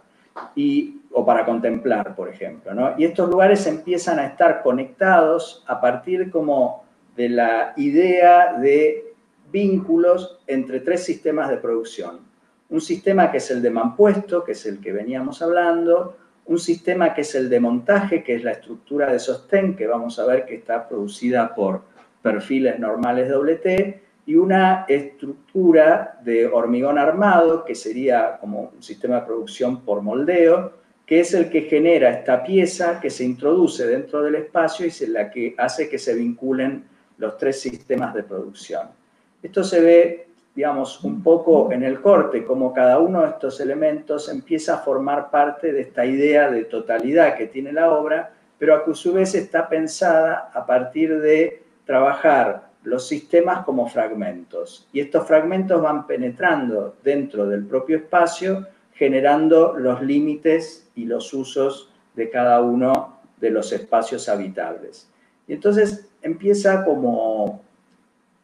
y, 0.56 1.02
o 1.12 1.26
para 1.26 1.46
contemplar, 1.46 2.16
por 2.16 2.30
ejemplo. 2.30 2.74
¿no? 2.74 2.94
Y 2.98 3.06
estos 3.06 3.30
lugares 3.30 3.66
empiezan 3.68 4.20
a 4.20 4.26
estar 4.26 4.62
conectados 4.62 5.64
a 5.68 5.82
partir 5.82 6.30
como 6.32 6.86
de 7.16 7.30
la 7.30 7.74
idea 7.76 8.54
de 8.54 9.14
vínculos 9.52 10.40
entre 10.48 10.80
tres 10.80 11.04
sistemas 11.04 11.50
de 11.50 11.58
producción. 11.58 12.29
Un 12.70 12.82
sistema 12.82 13.32
que 13.32 13.38
es 13.38 13.52
el 13.52 13.62
de 13.62 13.70
mampuesto, 13.70 14.44
que 14.44 14.52
es 14.54 14.66
el 14.66 14.80
que 14.80 14.92
veníamos 14.92 15.42
hablando, 15.42 16.18
un 16.46 16.60
sistema 16.60 17.14
que 17.14 17.22
es 17.22 17.36
el 17.36 17.50
de 17.50 17.60
montaje, 17.60 18.24
que 18.24 18.36
es 18.36 18.44
la 18.44 18.52
estructura 18.52 19.12
de 19.12 19.20
sostén, 19.20 19.76
que 19.76 19.88
vamos 19.88 20.18
a 20.20 20.26
ver 20.26 20.46
que 20.46 20.56
está 20.56 20.88
producida 20.88 21.54
por 21.54 21.84
perfiles 22.22 22.80
normales 22.80 23.32
T, 23.62 24.02
y 24.26 24.36
una 24.36 24.86
estructura 24.88 26.20
de 26.24 26.46
hormigón 26.48 27.00
armado, 27.00 27.66
que 27.66 27.76
sería 27.76 28.38
como 28.40 28.72
un 28.76 28.84
sistema 28.84 29.22
de 29.22 29.26
producción 29.28 29.82
por 29.82 30.02
moldeo, 30.02 30.74
que 31.06 31.22
es 31.22 31.34
el 31.34 31.50
que 31.50 31.62
genera 31.62 32.12
esta 32.12 32.44
pieza 32.44 33.00
que 33.00 33.10
se 33.10 33.24
introduce 33.24 33.88
dentro 33.88 34.22
del 34.22 34.36
espacio 34.36 34.86
y 34.86 34.90
es 34.90 35.10
la 35.10 35.32
que 35.32 35.56
hace 35.58 35.90
que 35.90 35.98
se 35.98 36.14
vinculen 36.14 36.84
los 37.18 37.36
tres 37.38 37.60
sistemas 37.60 38.14
de 38.14 38.22
producción. 38.22 38.90
Esto 39.42 39.64
se 39.64 39.82
ve, 39.82 40.29
digamos, 40.60 41.02
un 41.06 41.24
poco 41.24 41.72
en 41.72 41.84
el 41.84 42.02
corte, 42.02 42.44
como 42.44 42.74
cada 42.74 43.00
uno 43.00 43.22
de 43.22 43.30
estos 43.30 43.62
elementos 43.62 44.28
empieza 44.28 44.74
a 44.74 44.78
formar 44.80 45.32
parte 45.32 45.72
de 45.72 45.80
esta 45.80 46.06
idea 46.06 46.52
de 46.52 46.66
totalidad 46.66 47.38
que 47.38 47.48
tiene 47.48 47.72
la 47.72 47.94
obra, 47.94 48.34
pero 48.58 48.76
a 48.76 48.94
su 48.94 49.14
vez 49.14 49.36
está 49.36 49.70
pensada 49.70 50.52
a 50.54 50.66
partir 50.66 51.18
de 51.22 51.64
trabajar 51.86 52.72
los 52.84 53.08
sistemas 53.08 53.64
como 53.64 53.88
fragmentos. 53.88 54.86
Y 54.92 55.00
estos 55.00 55.26
fragmentos 55.26 55.82
van 55.82 56.06
penetrando 56.06 56.98
dentro 57.06 57.48
del 57.48 57.66
propio 57.66 57.96
espacio, 57.96 58.68
generando 58.92 59.76
los 59.78 60.02
límites 60.02 60.90
y 60.94 61.06
los 61.06 61.34
usos 61.34 61.90
de 62.16 62.30
cada 62.30 62.60
uno 62.60 63.22
de 63.38 63.50
los 63.50 63.72
espacios 63.72 64.28
habitables. 64.28 65.10
Y 65.48 65.54
entonces 65.54 66.10
empieza 66.22 66.84
como 66.84 67.62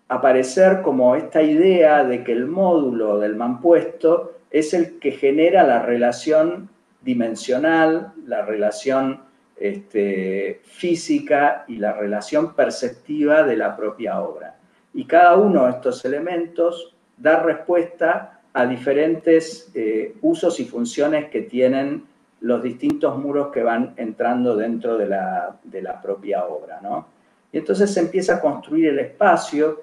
aparecer 0.07 0.81
como 0.81 1.15
esta 1.15 1.41
idea 1.41 2.03
de 2.03 2.23
que 2.23 2.31
el 2.31 2.45
módulo 2.45 3.19
del 3.19 3.35
mampuesto 3.35 4.33
es 4.51 4.73
el 4.73 4.99
que 4.99 5.11
genera 5.11 5.63
la 5.63 5.81
relación 5.81 6.69
dimensional, 7.01 8.13
la 8.25 8.43
relación 8.43 9.21
este, 9.57 10.61
física 10.63 11.65
y 11.67 11.77
la 11.77 11.93
relación 11.93 12.53
perceptiva 12.53 13.43
de 13.43 13.57
la 13.57 13.75
propia 13.75 14.21
obra. 14.21 14.55
Y 14.93 15.05
cada 15.05 15.35
uno 15.35 15.65
de 15.65 15.71
estos 15.71 16.03
elementos 16.05 16.95
da 17.17 17.41
respuesta 17.41 18.41
a 18.53 18.65
diferentes 18.65 19.71
eh, 19.73 20.15
usos 20.21 20.59
y 20.59 20.65
funciones 20.65 21.29
que 21.29 21.41
tienen 21.41 22.05
los 22.41 22.61
distintos 22.63 23.17
muros 23.17 23.51
que 23.51 23.63
van 23.63 23.93
entrando 23.97 24.55
dentro 24.55 24.97
de 24.97 25.07
la, 25.07 25.57
de 25.63 25.81
la 25.81 26.01
propia 26.01 26.45
obra. 26.45 26.79
¿no? 26.81 27.07
Y 27.51 27.57
entonces 27.57 27.93
se 27.93 27.99
empieza 27.99 28.35
a 28.35 28.41
construir 28.41 28.87
el 28.87 28.99
espacio, 28.99 29.81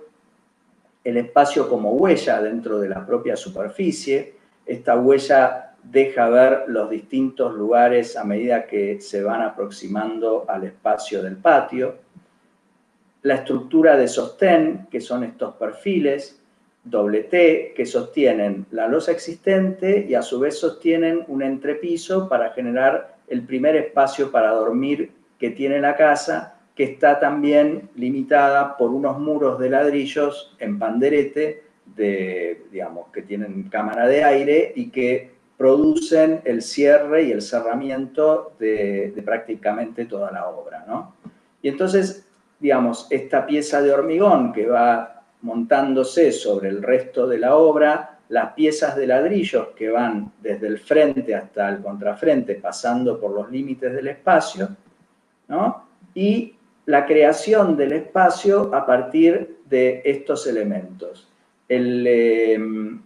el 1.05 1.17
espacio 1.17 1.69
como 1.69 1.93
huella 1.93 2.41
dentro 2.41 2.79
de 2.79 2.89
la 2.89 3.05
propia 3.05 3.37
superficie. 3.37 4.35
Esta 4.65 4.97
huella 4.97 5.75
deja 5.83 6.29
ver 6.29 6.65
los 6.69 6.89
distintos 6.89 7.55
lugares 7.55 8.17
a 8.17 8.25
medida 8.25 8.67
que 8.67 9.01
se 9.01 9.23
van 9.23 9.43
aproximando 9.43 10.45
al 10.49 10.65
espacio 10.65 11.23
del 11.23 11.37
patio. 11.37 11.97
La 13.23 13.35
estructura 13.37 13.97
de 13.97 14.09
sostén, 14.09 14.87
que 14.91 15.01
son 15.01 15.25
estos 15.25 15.55
perfiles, 15.55 16.41
doble 16.85 17.25
T, 17.25 17.73
que 17.77 17.87
sostienen 17.87 18.67
la 18.73 18.89
losa 18.89 19.13
existente 19.13 20.07
y 20.09 20.15
a 20.15 20.23
su 20.23 20.41
vez 20.41 20.59
sostienen 20.59 21.25
un 21.29 21.43
entrepiso 21.43 22.29
para 22.29 22.51
generar 22.51 23.17
el 23.29 23.43
primer 23.43 23.77
espacio 23.77 24.31
para 24.31 24.51
dormir 24.51 25.13
que 25.39 25.51
tiene 25.51 25.81
la 25.81 25.97
casa 25.97 26.52
que 26.75 26.85
está 26.85 27.21
también 27.21 27.91
limitada 27.97 28.77
por 28.77 28.91
unos 28.91 29.19
muros 29.19 29.59
de 29.59 29.71
ladrillos 29.71 30.57
en 30.59 30.79
panderete, 30.79 31.65
de, 31.95 32.65
digamos, 32.71 33.09
que 33.13 33.23
tienen 33.23 33.65
cámara 33.65 34.07
de 34.07 34.25
aire 34.25 34.73
y 34.75 34.91
que 34.91 35.33
producen 35.57 36.41
el 36.45 36.63
cierre 36.63 37.25
y 37.25 37.33
el 37.33 37.43
cerramiento 37.43 38.55
de, 38.59 39.13
prácticamente 39.25 40.07
toda 40.07 40.33
la 40.33 40.49
obra. 40.49 40.85
¿no? 40.89 41.15
Y 41.61 41.69
entonces, 41.69 42.27
digamos, 42.59 43.07
esta 43.11 43.47
pieza 43.47 43.83
de 43.83 43.93
hormigón 43.93 44.53
que 44.53 44.67
va 44.67 45.23
montándose 45.43 46.33
sobre 46.33 46.69
el 46.69 46.83
resto 46.83 47.27
de 47.27 47.39
la 47.39 47.57
obra, 47.57 48.19
las 48.31 48.55
piezas 48.55 48.97
de 48.97 49.07
ladrillos 49.07 49.69
que 49.77 49.91
van 49.91 50.33
desde 50.41 50.69
el 50.69 50.79
frente 50.79 51.35
hasta 51.35 51.69
el 51.69 51.83
contrafrente, 51.83 52.55
pasando 52.55 53.21
por 53.21 53.33
los 53.33 53.51
límites 53.51 53.93
del 53.93 54.09
espacio, 54.09 54.69
¿no? 55.49 55.87
y 56.15 56.55
la 56.93 57.07
creación 57.07 57.75
del 57.75 57.93
espacio 57.93 58.71
a 58.75 58.85
partir 58.85 59.61
de 59.65 60.03
estos 60.05 60.47
elementos. 60.47 61.27
Em, 61.67 63.01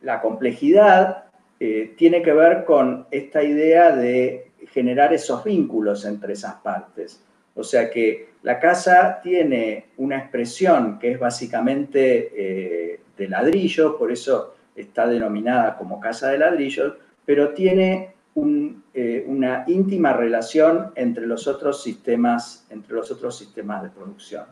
la 0.00 0.18
complejidad 0.22 1.24
eh, 1.60 1.92
tiene 1.94 2.22
que 2.22 2.32
ver 2.32 2.64
con 2.64 3.06
esta 3.10 3.42
idea 3.42 3.94
de 3.94 4.52
generar 4.68 5.12
esos 5.12 5.44
vínculos 5.44 6.06
entre 6.06 6.32
esas 6.32 6.54
partes. 6.54 7.22
O 7.54 7.62
sea 7.62 7.90
que 7.90 8.30
la 8.44 8.58
casa 8.58 9.20
tiene 9.22 9.88
una 9.98 10.16
expresión 10.16 10.98
que 10.98 11.10
es 11.10 11.18
básicamente 11.20 12.30
eh, 12.34 13.00
de 13.14 13.28
ladrillo, 13.28 13.98
por 13.98 14.10
eso 14.10 14.54
está 14.74 15.06
denominada 15.06 15.76
como 15.76 16.00
casa 16.00 16.30
de 16.30 16.38
ladrillos, 16.38 16.94
pero 17.26 17.50
tiene 17.50 18.14
eh, 18.34 19.24
una 19.28 19.64
íntima 19.66 20.12
relación 20.14 20.92
entre 20.94 21.26
los, 21.26 21.46
otros 21.46 21.82
sistemas, 21.82 22.66
entre 22.70 22.94
los 22.94 23.10
otros 23.10 23.36
sistemas 23.36 23.82
de 23.82 23.90
producción. 23.90 24.44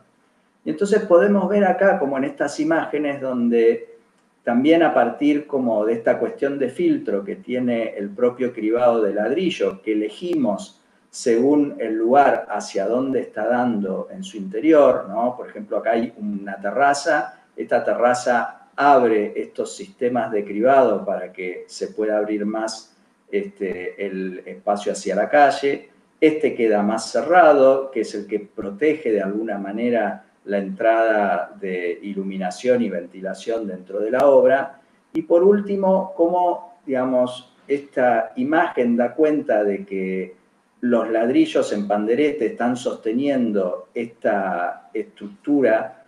Y 0.63 0.69
entonces 0.69 1.01
podemos 1.01 1.49
ver 1.49 1.65
acá, 1.65 1.97
como 1.97 2.17
en 2.17 2.25
estas 2.25 2.59
imágenes, 2.59 3.19
donde 3.19 3.97
también 4.43 4.83
a 4.83 4.93
partir 4.93 5.47
como 5.47 5.85
de 5.85 5.93
esta 5.93 6.19
cuestión 6.19 6.59
de 6.59 6.69
filtro 6.69 7.23
que 7.23 7.37
tiene 7.37 7.95
el 7.95 8.09
propio 8.09 8.53
cribado 8.53 9.01
de 9.01 9.13
ladrillo, 9.13 9.81
que 9.81 9.93
elegimos 9.93 10.79
según 11.09 11.75
el 11.79 11.95
lugar 11.95 12.47
hacia 12.49 12.87
dónde 12.87 13.19
está 13.21 13.47
dando 13.47 14.07
en 14.11 14.23
su 14.23 14.37
interior, 14.37 15.07
¿no? 15.09 15.35
Por 15.35 15.49
ejemplo, 15.49 15.77
acá 15.77 15.91
hay 15.91 16.13
una 16.17 16.59
terraza, 16.59 17.41
esta 17.55 17.83
terraza 17.83 18.69
abre 18.75 19.33
estos 19.35 19.75
sistemas 19.75 20.31
de 20.31 20.45
cribado 20.45 21.03
para 21.03 21.33
que 21.33 21.65
se 21.67 21.87
pueda 21.87 22.17
abrir 22.17 22.45
más 22.45 22.90
este, 23.31 24.05
el 24.05 24.43
espacio 24.45 24.91
hacia 24.91 25.15
la 25.15 25.29
calle. 25.29 25.89
Este 26.19 26.53
queda 26.53 26.83
más 26.83 27.11
cerrado, 27.11 27.89
que 27.89 28.01
es 28.01 28.13
el 28.13 28.27
que 28.27 28.39
protege 28.39 29.11
de 29.11 29.21
alguna 29.21 29.57
manera 29.57 30.25
la 30.45 30.57
entrada 30.57 31.55
de 31.59 31.99
iluminación 32.01 32.81
y 32.81 32.89
ventilación 32.89 33.67
dentro 33.67 33.99
de 33.99 34.11
la 34.11 34.27
obra. 34.27 34.81
Y 35.13 35.23
por 35.23 35.43
último, 35.43 36.13
cómo, 36.15 36.79
digamos, 36.85 37.55
esta 37.67 38.33
imagen 38.35 38.97
da 38.97 39.13
cuenta 39.13 39.63
de 39.63 39.85
que 39.85 40.35
los 40.81 41.09
ladrillos 41.09 41.71
en 41.73 41.87
panderete 41.87 42.47
están 42.47 42.75
sosteniendo 42.75 43.89
esta 43.93 44.89
estructura 44.93 46.00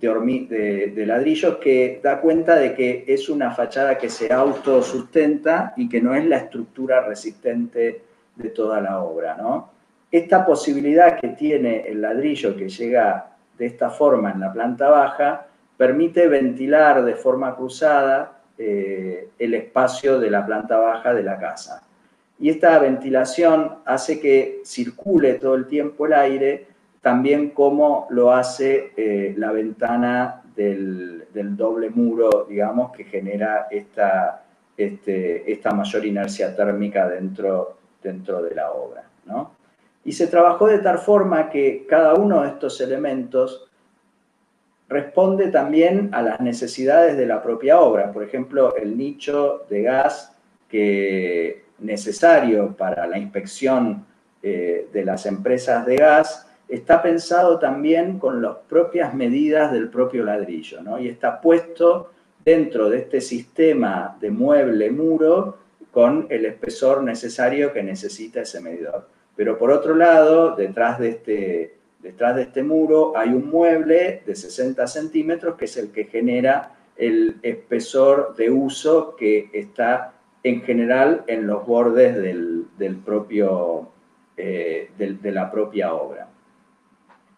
de, 0.00 0.92
de, 0.94 1.06
ladrillos 1.06 1.56
que 1.56 2.00
da 2.02 2.20
cuenta 2.20 2.54
de 2.56 2.74
que 2.74 3.04
es 3.06 3.28
una 3.28 3.50
fachada 3.50 3.98
que 3.98 4.08
se 4.08 4.32
autosustenta 4.32 5.72
y 5.76 5.88
que 5.88 6.00
no 6.00 6.14
es 6.14 6.24
la 6.26 6.36
estructura 6.36 7.00
resistente 7.00 8.02
de 8.36 8.48
toda 8.50 8.80
la 8.80 9.02
obra. 9.02 9.36
¿no? 9.36 9.70
Esta 10.10 10.46
posibilidad 10.46 11.18
que 11.18 11.28
tiene 11.28 11.80
el 11.88 12.00
ladrillo 12.00 12.56
que 12.56 12.68
llega 12.68 13.36
de 13.58 13.66
esta 13.66 13.90
forma 13.90 14.30
en 14.30 14.40
la 14.40 14.52
planta 14.52 14.88
baja 14.88 15.46
permite 15.76 16.28
ventilar 16.28 17.04
de 17.04 17.14
forma 17.14 17.54
cruzada 17.56 18.40
eh, 18.56 19.28
el 19.38 19.54
espacio 19.54 20.18
de 20.18 20.30
la 20.30 20.46
planta 20.46 20.76
baja 20.76 21.12
de 21.12 21.22
la 21.22 21.38
casa. 21.38 21.82
Y 22.40 22.50
esta 22.50 22.78
ventilación 22.78 23.78
hace 23.84 24.20
que 24.20 24.60
circule 24.64 25.34
todo 25.34 25.54
el 25.54 25.66
tiempo 25.66 26.06
el 26.06 26.12
aire, 26.12 26.66
también 27.00 27.50
como 27.50 28.06
lo 28.10 28.32
hace 28.32 28.92
eh, 28.96 29.34
la 29.36 29.52
ventana 29.52 30.42
del, 30.54 31.26
doble 31.56 31.90
muro, 31.90 32.46
digamos, 32.48 32.90
que 32.92 33.04
genera 33.04 33.68
esta, 33.70 34.44
este, 34.76 35.50
esta 35.50 35.70
mayor 35.70 36.04
inercia 36.04 36.54
térmica 36.54 37.08
dentro, 37.08 37.78
dentro 38.02 38.42
de 38.42 38.54
la 38.54 38.72
obra. 38.72 39.04
¿no? 39.24 39.52
Y 40.04 40.12
se 40.12 40.26
trabajó 40.26 40.66
de 40.66 40.78
tal 40.78 40.98
forma 40.98 41.48
que 41.48 41.86
cada 41.88 42.14
uno 42.14 42.42
de 42.42 42.48
estos 42.48 42.80
elementos 42.80 43.68
responde 44.88 45.48
también 45.48 46.10
a 46.12 46.22
las 46.22 46.40
necesidades 46.40 47.16
de 47.16 47.26
la 47.26 47.42
propia 47.42 47.78
obra. 47.80 48.10
Por 48.10 48.24
ejemplo, 48.24 48.74
el 48.74 48.96
nicho 48.96 49.66
de 49.68 49.82
gas 49.82 50.36
que 50.68 51.64
necesario 51.78 52.76
para 52.76 53.06
la 53.06 53.18
inspección 53.18 54.06
eh, 54.42 54.88
de 54.92 55.04
las 55.04 55.26
empresas 55.26 55.86
de 55.86 55.96
gas 55.96 56.47
está 56.68 57.00
pensado 57.00 57.58
también 57.58 58.18
con 58.18 58.42
las 58.42 58.56
propias 58.68 59.14
medidas 59.14 59.72
del 59.72 59.88
propio 59.88 60.24
ladrillo, 60.24 60.82
¿no? 60.82 60.98
Y 60.98 61.08
está 61.08 61.40
puesto 61.40 62.10
dentro 62.44 62.90
de 62.90 62.98
este 62.98 63.20
sistema 63.20 64.16
de 64.20 64.30
mueble 64.30 64.90
muro 64.90 65.58
con 65.90 66.26
el 66.28 66.44
espesor 66.44 67.02
necesario 67.02 67.72
que 67.72 67.82
necesita 67.82 68.42
ese 68.42 68.60
medidor. 68.60 69.08
Pero 69.34 69.56
por 69.58 69.70
otro 69.70 69.94
lado, 69.94 70.54
detrás 70.54 70.98
de 70.98 71.08
este, 71.08 71.74
detrás 72.00 72.36
de 72.36 72.42
este 72.42 72.62
muro 72.62 73.12
hay 73.16 73.30
un 73.30 73.48
mueble 73.48 74.22
de 74.26 74.34
60 74.34 74.86
centímetros 74.86 75.56
que 75.56 75.64
es 75.64 75.76
el 75.76 75.90
que 75.90 76.04
genera 76.04 76.74
el 76.96 77.36
espesor 77.42 78.34
de 78.36 78.50
uso 78.50 79.16
que 79.16 79.50
está 79.52 80.12
en 80.42 80.62
general 80.62 81.24
en 81.26 81.46
los 81.46 81.66
bordes 81.66 82.16
del, 82.16 82.66
propio, 83.04 83.88
eh, 84.36 84.90
de 84.98 85.32
la 85.32 85.50
propia 85.50 85.94
obra. 85.94 86.27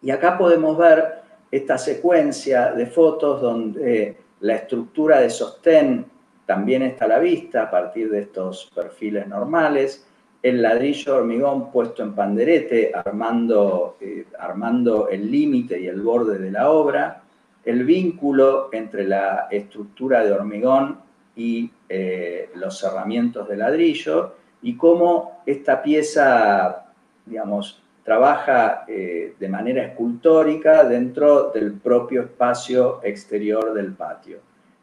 Y 0.01 0.11
acá 0.11 0.37
podemos 0.37 0.77
ver 0.77 1.21
esta 1.51 1.77
secuencia 1.77 2.71
de 2.71 2.85
fotos 2.87 3.41
donde 3.41 4.17
la 4.39 4.55
estructura 4.55 5.19
de 5.19 5.29
sostén 5.29 6.05
también 6.45 6.81
está 6.81 7.05
a 7.05 7.09
la 7.09 7.19
vista 7.19 7.63
a 7.63 7.71
partir 7.71 8.09
de 8.09 8.21
estos 8.21 8.69
perfiles 8.73 9.27
normales, 9.27 10.05
el 10.41 10.61
ladrillo 10.61 11.17
hormigón 11.17 11.71
puesto 11.71 12.01
en 12.01 12.13
panderete 12.13 12.91
armando, 12.93 13.97
eh, 14.01 14.25
armando 14.39 15.07
el 15.07 15.31
límite 15.31 15.79
y 15.79 15.87
el 15.87 16.01
borde 16.01 16.39
de 16.39 16.51
la 16.51 16.71
obra, 16.71 17.21
el 17.63 17.85
vínculo 17.85 18.69
entre 18.71 19.07
la 19.07 19.47
estructura 19.51 20.25
de 20.25 20.31
hormigón 20.31 20.99
y 21.35 21.69
eh, 21.87 22.49
los 22.55 22.79
cerramientos 22.79 23.47
de 23.47 23.57
ladrillo 23.57 24.33
y 24.63 24.75
cómo 24.75 25.43
esta 25.45 25.81
pieza, 25.81 26.85
digamos, 27.25 27.80
trabaja 28.03 28.85
eh, 28.87 29.35
de 29.39 29.49
manera 29.49 29.83
escultórica 29.83 30.83
dentro 30.83 31.51
del 31.51 31.73
propio 31.73 32.23
espacio 32.23 32.99
exterior 33.03 33.73
del 33.73 33.93
patio. 33.93 34.39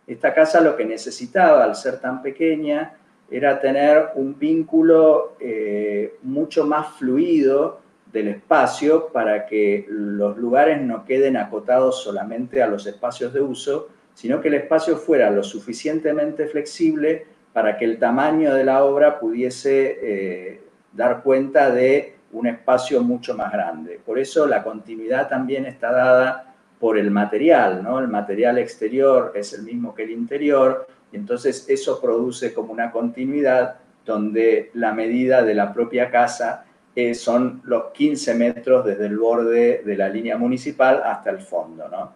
Esta 0.06 0.32
casa 0.32 0.60
lo 0.60 0.76
que 0.76 0.84
necesitaba, 0.84 1.64
al 1.64 1.74
ser 1.74 2.00
tan 2.00 2.22
pequeña, 2.22 2.94
era 3.30 3.60
tener 3.60 4.10
un 4.14 4.38
vínculo 4.38 5.36
eh, 5.38 6.14
mucho 6.22 6.66
más 6.66 6.94
fluido 6.96 7.80
del 8.10 8.28
espacio 8.28 9.08
para 9.08 9.44
que 9.46 9.84
los 9.88 10.38
lugares 10.38 10.80
no 10.80 11.04
queden 11.04 11.36
acotados 11.36 12.02
solamente 12.02 12.62
a 12.62 12.66
los 12.66 12.86
espacios 12.86 13.34
de 13.34 13.42
uso, 13.42 13.88
sino 14.14 14.40
que 14.40 14.48
el 14.48 14.54
espacio 14.54 14.96
fuera 14.96 15.30
lo 15.30 15.42
suficientemente 15.42 16.46
flexible 16.46 17.26
para 17.52 17.76
que 17.76 17.84
el 17.84 17.98
tamaño 17.98 18.54
de 18.54 18.64
la 18.64 18.84
obra 18.84 19.20
pudiese 19.20 19.98
eh, 20.00 20.60
dar 20.92 21.22
cuenta 21.22 21.70
de 21.70 22.17
un 22.32 22.46
espacio 22.46 23.02
mucho 23.02 23.34
más 23.34 23.52
grande. 23.52 24.00
Por 24.04 24.18
eso 24.18 24.46
la 24.46 24.62
continuidad 24.62 25.28
también 25.28 25.66
está 25.66 25.92
dada 25.92 26.54
por 26.78 26.98
el 26.98 27.10
material, 27.10 27.82
¿no? 27.82 27.98
El 27.98 28.08
material 28.08 28.58
exterior 28.58 29.32
es 29.34 29.52
el 29.52 29.62
mismo 29.62 29.94
que 29.94 30.04
el 30.04 30.10
interior, 30.10 30.86
y 31.10 31.16
entonces 31.16 31.66
eso 31.68 32.00
produce 32.00 32.52
como 32.52 32.72
una 32.72 32.90
continuidad 32.90 33.76
donde 34.04 34.70
la 34.74 34.92
medida 34.92 35.42
de 35.42 35.54
la 35.54 35.72
propia 35.72 36.10
casa 36.10 36.64
eh, 36.94 37.14
son 37.14 37.62
los 37.64 37.92
15 37.92 38.34
metros 38.34 38.84
desde 38.84 39.06
el 39.06 39.18
borde 39.18 39.82
de 39.84 39.96
la 39.96 40.08
línea 40.08 40.36
municipal 40.36 41.02
hasta 41.04 41.30
el 41.30 41.40
fondo, 41.40 41.88
¿no? 41.88 42.12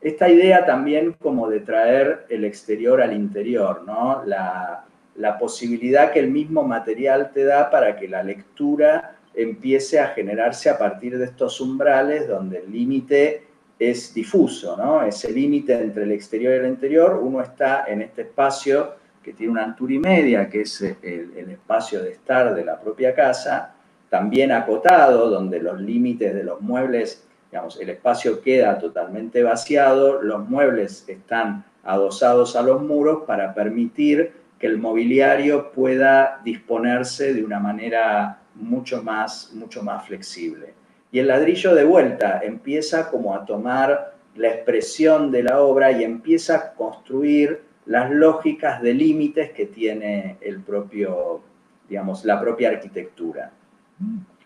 Esta 0.00 0.28
idea 0.28 0.66
también 0.66 1.12
como 1.12 1.48
de 1.48 1.60
traer 1.60 2.26
el 2.28 2.44
exterior 2.44 3.00
al 3.00 3.14
interior, 3.14 3.84
¿no? 3.86 4.22
La, 4.26 4.84
la 5.16 5.38
posibilidad 5.38 6.12
que 6.12 6.20
el 6.20 6.30
mismo 6.30 6.62
material 6.62 7.30
te 7.32 7.44
da 7.44 7.70
para 7.70 7.96
que 7.96 8.08
la 8.08 8.22
lectura 8.22 9.13
empiece 9.34 9.98
a 9.98 10.08
generarse 10.08 10.70
a 10.70 10.78
partir 10.78 11.18
de 11.18 11.24
estos 11.24 11.60
umbrales 11.60 12.28
donde 12.28 12.58
el 12.58 12.70
límite 12.70 13.44
es 13.78 14.14
difuso, 14.14 14.76
¿no? 14.76 15.02
Ese 15.02 15.32
límite 15.32 15.74
entre 15.74 16.04
el 16.04 16.12
exterior 16.12 16.54
y 16.54 16.58
el 16.58 16.66
interior, 16.66 17.20
uno 17.22 17.40
está 17.40 17.84
en 17.86 18.02
este 18.02 18.22
espacio 18.22 18.94
que 19.22 19.32
tiene 19.32 19.52
una 19.52 19.64
altura 19.64 19.94
y 19.94 19.98
media, 19.98 20.48
que 20.48 20.60
es 20.60 20.80
el, 20.82 21.48
espacio 21.50 22.02
de 22.02 22.12
estar 22.12 22.54
de 22.54 22.64
la 22.64 22.78
propia 22.78 23.14
casa, 23.14 23.74
también 24.10 24.52
acotado, 24.52 25.30
donde 25.30 25.60
los 25.60 25.80
límites 25.80 26.34
de 26.34 26.44
los 26.44 26.60
muebles, 26.60 27.26
digamos, 27.50 27.80
el 27.80 27.88
espacio 27.88 28.42
queda 28.42 28.78
totalmente 28.78 29.42
vaciado, 29.42 30.22
los 30.22 30.48
muebles 30.48 31.08
están 31.08 31.64
adosados 31.82 32.54
a 32.54 32.62
los 32.62 32.82
muros 32.82 33.24
para 33.26 33.54
permitir 33.54 34.32
que 34.58 34.66
el 34.66 34.78
mobiliario 34.78 35.72
pueda 35.72 36.40
disponerse 36.44 37.34
de 37.34 37.44
una 37.44 37.58
manera 37.58 38.38
mucho 38.54 39.02
más, 39.02 39.52
mucho 39.54 39.82
más 39.82 40.06
flexible. 40.06 40.74
Y 41.10 41.18
el 41.18 41.28
ladrillo 41.28 41.74
de 41.74 41.84
vuelta 41.84 42.40
empieza 42.42 43.10
como 43.10 43.34
a 43.34 43.44
tomar 43.44 44.14
la 44.36 44.48
expresión 44.48 45.30
de 45.30 45.44
la 45.44 45.60
obra 45.60 45.92
y 45.92 46.02
empieza 46.02 46.56
a 46.56 46.72
construir 46.74 47.62
las 47.86 48.10
lógicas 48.10 48.82
de 48.82 48.94
límites 48.94 49.52
que 49.52 49.66
tiene 49.66 50.38
el 50.40 50.60
propio, 50.60 51.40
digamos, 51.88 52.24
la 52.24 52.40
propia 52.40 52.70
arquitectura. 52.70 53.52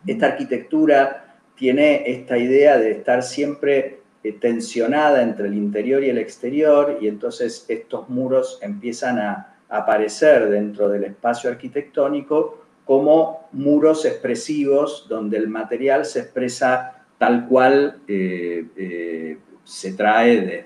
Esta 0.07 0.27
arquitectura 0.27 1.37
tiene 1.55 2.11
esta 2.11 2.37
idea 2.37 2.77
de 2.77 2.93
estar 2.93 3.23
siempre 3.23 4.01
eh, 4.23 4.33
tensionada 4.33 5.23
entre 5.23 5.49
el 5.49 5.55
interior 5.55 6.05
y 6.05 6.11
el 6.11 6.19
exterior 6.19 6.99
y 7.01 7.09
entonces 7.09 7.65
estos 7.69 8.09
muros 8.09 8.59
empiezan 8.63 9.19
a 9.19 9.57
aparecer 9.69 10.49
dentro 10.49 10.89
del 10.89 11.05
espacio 11.05 11.51
arquitectónico 11.51 12.65
como 12.89 13.51
muros 13.53 14.07
expresivos 14.07 15.07
donde 15.11 15.37
el 15.37 15.47
material 15.47 16.07
se 16.07 16.21
expresa 16.21 17.05
tal 17.19 17.47
cual 17.47 17.99
eh, 18.09 18.65
eh, 18.75 19.39
se 19.63 19.93
trae 19.93 20.65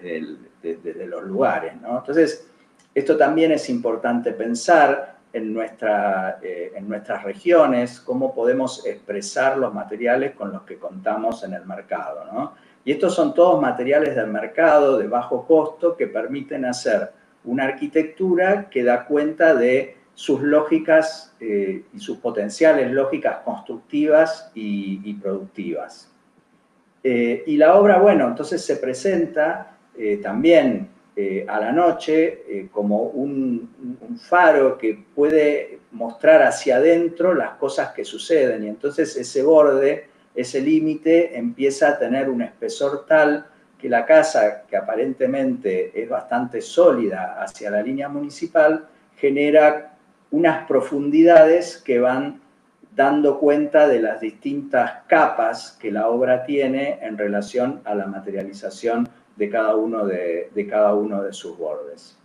desde, 0.62 1.06
los 1.08 1.24
lugares. 1.24 1.72
Entonces, 1.72 2.48
esto 2.94 3.16
también 3.16 3.50
es 3.50 3.68
importante 3.68 4.30
pensar 4.30 5.16
en, 5.32 5.52
nuestra, 5.52 6.38
eh, 6.40 6.70
en 6.76 6.88
nuestras 6.88 7.24
regiones, 7.24 7.98
cómo 7.98 8.32
podemos 8.32 8.86
expresar 8.86 9.58
los 9.58 9.74
materiales 9.74 10.36
con 10.36 10.52
los 10.52 10.62
que 10.62 10.76
contamos 10.78 11.42
en 11.42 11.54
el 11.54 11.66
mercado. 11.66 12.54
Y 12.84 12.92
estos 12.92 13.16
son 13.16 13.34
todos 13.34 13.60
materiales 13.60 14.14
del 14.14 14.28
mercado 14.28 14.96
de 14.96 15.08
bajo 15.08 15.44
costo 15.44 15.96
que 15.96 16.06
permiten 16.06 16.66
hacer 16.66 17.10
una 17.42 17.64
arquitectura 17.64 18.70
que 18.70 18.84
da 18.84 19.06
cuenta 19.06 19.56
de 19.56 20.01
sus 20.14 20.42
lógicas 20.42 21.34
eh, 21.40 21.84
y 21.92 21.98
sus 21.98 22.18
potenciales 22.18 22.90
lógicas 22.90 23.38
constructivas 23.44 24.50
y, 24.54 25.14
productivas. 25.14 26.10
Eh, 27.02 27.42
y 27.46 27.56
la 27.56 27.74
obra, 27.74 27.98
bueno, 27.98 28.28
entonces 28.28 28.64
se 28.64 28.76
presenta 28.76 29.76
eh, 29.96 30.18
también 30.18 30.88
a 31.46 31.60
la 31.60 31.72
noche 31.72 32.68
como 32.72 33.02
un, 33.02 33.98
un, 34.00 34.18
faro 34.18 34.78
que 34.78 35.04
puede 35.14 35.80
mostrar 35.90 36.42
hacia 36.42 36.76
adentro 36.76 37.34
las 37.34 37.50
cosas 37.56 37.92
que 37.92 38.02
suceden 38.02 38.64
y 38.64 38.68
entonces 38.68 39.14
ese 39.16 39.42
borde, 39.42 40.08
ese 40.34 40.62
límite 40.62 41.36
empieza 41.36 41.90
a 41.90 41.98
tener 41.98 42.30
un 42.30 42.40
espesor 42.40 43.04
tal 43.06 43.46
que 43.78 43.90
la 43.90 44.06
casa, 44.06 44.62
que 44.66 44.74
aparentemente 44.74 45.92
es 46.02 46.08
bastante 46.08 46.62
sólida 46.62 47.42
hacia 47.42 47.70
la 47.70 47.82
línea 47.82 48.08
municipal, 48.08 48.88
genera 49.16 49.91
unas 50.32 50.66
profundidades 50.66 51.76
que 51.76 52.00
van 52.00 52.40
dando 52.94 53.38
cuenta 53.38 53.86
de 53.86 54.00
las 54.00 54.20
distintas 54.20 55.02
capas 55.06 55.78
que 55.80 55.90
la 55.90 56.08
obra 56.08 56.44
tiene 56.44 56.98
en 57.00 57.16
relación 57.16 57.80
a 57.84 57.94
la 57.94 58.06
materialización 58.06 59.08
de 59.36 59.48
cada 59.48 59.76
uno 59.76 60.04
de, 60.04 60.50
cada 60.68 60.94
uno 60.94 61.22
de 61.22 61.32
sus 61.32 61.56
bordes. 61.56 62.18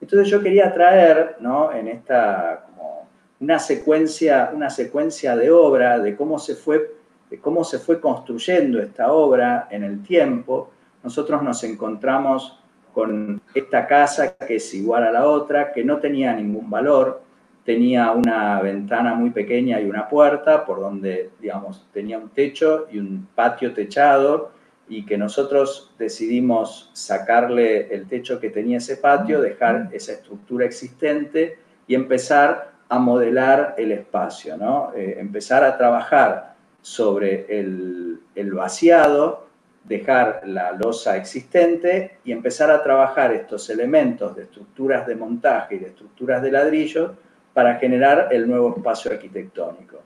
Entonces 0.00 0.28
yo 0.28 0.42
quería 0.42 0.72
traer 0.72 1.36
¿no? 1.40 1.72
en 1.72 1.88
esta 1.88 2.64
como 2.66 3.08
una, 3.40 3.58
secuencia, 3.58 4.50
una 4.54 4.70
secuencia 4.70 5.36
de 5.36 5.50
obra 5.50 5.98
de 5.98 6.14
cómo, 6.14 6.38
se 6.38 6.54
fue, 6.54 6.94
de 7.30 7.38
cómo 7.38 7.64
se 7.64 7.78
fue 7.78 8.00
construyendo 8.00 8.80
esta 8.80 9.12
obra 9.12 9.68
en 9.70 9.82
el 9.82 10.02
tiempo. 10.02 10.70
Nosotros 11.02 11.42
nos 11.42 11.62
encontramos 11.64 12.60
con 12.92 13.40
esta 13.52 13.86
casa 13.86 14.36
que 14.36 14.56
es 14.56 14.74
igual 14.74 15.04
a 15.04 15.10
la 15.10 15.26
otra, 15.26 15.72
que 15.72 15.84
no 15.84 15.98
tenía 15.98 16.32
ningún 16.32 16.70
valor, 16.70 17.22
tenía 17.64 18.12
una 18.12 18.60
ventana 18.60 19.14
muy 19.14 19.30
pequeña 19.30 19.80
y 19.80 19.86
una 19.86 20.08
puerta 20.08 20.64
por 20.64 20.80
donde, 20.80 21.30
digamos, 21.40 21.86
tenía 21.92 22.18
un 22.18 22.28
techo 22.28 22.86
y 22.92 22.98
un 22.98 23.26
patio 23.34 23.72
techado 23.72 24.52
y 24.86 25.06
que 25.06 25.16
nosotros 25.16 25.94
decidimos 25.98 26.90
sacarle 26.92 27.94
el 27.94 28.06
techo 28.06 28.38
que 28.38 28.50
tenía 28.50 28.78
ese 28.78 28.98
patio, 28.98 29.40
dejar 29.40 29.88
esa 29.92 30.12
estructura 30.12 30.66
existente 30.66 31.58
y 31.86 31.94
empezar 31.94 32.72
a 32.90 32.98
modelar 32.98 33.74
el 33.78 33.92
espacio, 33.92 34.58
¿no? 34.58 34.92
Eh, 34.94 35.16
empezar 35.18 35.64
a 35.64 35.78
trabajar 35.78 36.54
sobre 36.82 37.46
el, 37.48 38.20
el 38.34 38.52
vaciado, 38.52 39.46
dejar 39.84 40.42
la 40.44 40.72
losa 40.72 41.16
existente 41.16 42.18
y 42.24 42.32
empezar 42.32 42.70
a 42.70 42.82
trabajar 42.82 43.32
estos 43.32 43.70
elementos 43.70 44.36
de 44.36 44.42
estructuras 44.42 45.06
de 45.06 45.16
montaje 45.16 45.76
y 45.76 45.78
de 45.78 45.86
estructuras 45.88 46.42
de 46.42 46.52
ladrillo 46.52 47.16
para 47.54 47.76
generar 47.76 48.28
el 48.32 48.46
nuevo 48.46 48.74
espacio 48.76 49.12
arquitectónico. 49.12 50.02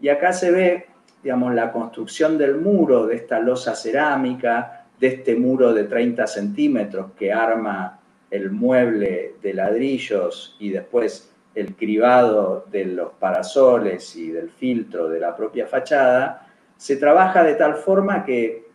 Y 0.00 0.08
acá 0.08 0.32
se 0.32 0.50
ve, 0.50 0.86
digamos, 1.22 1.54
la 1.54 1.70
construcción 1.70 2.36
del 2.38 2.56
muro, 2.56 3.06
de 3.06 3.16
esta 3.16 3.38
losa 3.38 3.76
cerámica, 3.76 4.86
de 4.98 5.06
este 5.08 5.36
muro 5.36 5.72
de 5.72 5.84
30 5.84 6.26
centímetros 6.26 7.12
que 7.18 7.32
arma 7.32 8.00
el 8.30 8.50
mueble 8.50 9.34
de 9.42 9.54
ladrillos 9.54 10.56
y 10.58 10.70
después 10.70 11.30
el 11.54 11.74
cribado 11.74 12.66
de 12.70 12.86
los 12.86 13.12
parasoles 13.12 14.16
y 14.16 14.30
del 14.30 14.50
filtro 14.50 15.08
de 15.08 15.20
la 15.20 15.36
propia 15.36 15.66
fachada, 15.66 16.46
se 16.76 16.96
trabaja 16.96 17.42
de 17.42 17.54
tal 17.54 17.76
forma 17.76 18.24
que 18.24 18.66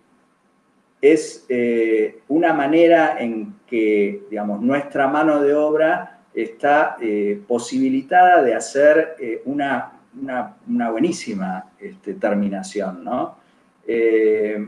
es 1.00 1.46
eh, 1.50 2.22
una 2.28 2.54
manera 2.54 3.18
en 3.20 3.56
que, 3.68 4.24
digamos, 4.30 4.62
nuestra 4.62 5.08
mano 5.08 5.42
de 5.42 5.54
obra 5.54 6.21
está 6.34 6.98
eh, 7.02 7.42
posibilitada 7.48 8.42
de 8.44 8.54
hacer 8.54 9.16
eh, 9.20 9.42
una, 9.46 9.94
buenísima 10.92 11.72
este, 11.80 12.14
terminación. 12.16 13.08
Eh, 13.88 14.68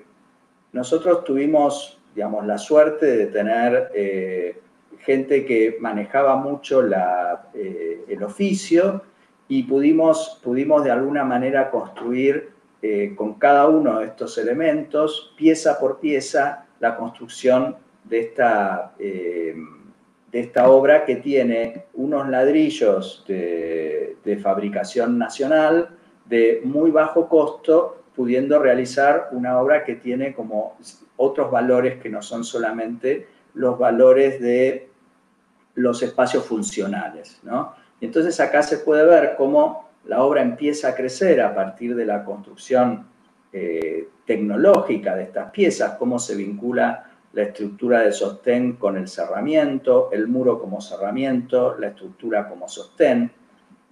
nosotros 0.72 1.24
tuvimos 1.24 2.00
digamos, 2.16 2.46
la 2.46 2.58
suerte 2.58 3.06
de 3.06 3.26
tener 3.28 4.62
gente 5.00 5.46
que 5.46 5.78
manejaba 5.80 6.36
mucho 6.36 6.82
el 6.82 8.24
oficio 8.24 9.02
y 9.48 9.64
pudimos, 9.64 10.40
pudimos 10.44 10.84
de 10.84 10.92
alguna 10.92 11.24
manera 11.24 11.72
construir 11.72 12.52
con 13.16 13.34
cada 13.36 13.68
uno 13.68 14.00
de 14.00 14.06
estos 14.06 14.38
elementos, 14.38 15.34
pieza 15.36 15.80
por 15.80 16.00
pieza, 16.00 16.68
la 16.80 16.96
construcción 16.96 17.78
de 18.04 18.20
esta 18.20 18.94
de 20.34 20.40
esta 20.40 20.68
obra 20.68 21.06
que 21.06 21.18
tiene 21.18 21.86
unos 21.94 22.28
ladrillos 22.28 23.24
de, 23.28 24.18
fabricación 24.42 25.18
nacional 25.20 25.90
de 26.26 26.62
muy 26.64 26.90
bajo 26.90 27.30
costo, 27.30 28.04
pudiendo 28.16 28.58
realizar 28.58 29.30
una 29.32 29.60
obra 29.60 29.84
que 29.84 29.96
tiene 29.96 30.34
como 30.34 30.76
otros 31.18 31.52
valores 31.52 32.02
que 32.02 32.10
no 32.10 32.22
son 32.22 32.44
solamente 32.44 33.28
los 33.54 33.78
valores 33.78 34.42
de 34.42 34.90
los 35.76 36.02
espacios 36.02 36.44
funcionales. 36.46 37.40
¿no? 37.44 37.76
Y 38.00 38.06
entonces 38.06 38.40
acá 38.40 38.64
se 38.64 38.80
puede 38.80 39.06
ver 39.06 39.36
cómo 39.38 39.90
la 40.06 40.24
obra 40.24 40.42
empieza 40.42 40.90
a 40.90 40.96
crecer 40.96 41.42
a 41.42 41.54
partir 41.54 41.96
de 41.96 42.06
la 42.06 42.26
construcción 42.26 43.06
eh, 43.52 44.10
tecnológica 44.26 45.16
de 45.16 45.24
estas 45.24 45.52
piezas, 45.52 45.96
cómo 46.00 46.18
se 46.18 46.36
vincula 46.36 47.12
la 47.34 47.44
estructura 47.44 48.02
de 48.02 48.12
sostén 48.12 48.74
con 48.74 48.96
el 48.96 49.08
cerramiento, 49.08 50.10
el 50.12 50.28
muro 50.28 50.60
como 50.60 50.80
cerramiento, 50.80 51.76
la 51.78 51.88
estructura 51.88 52.48
como 52.48 52.68
sostén, 52.68 53.32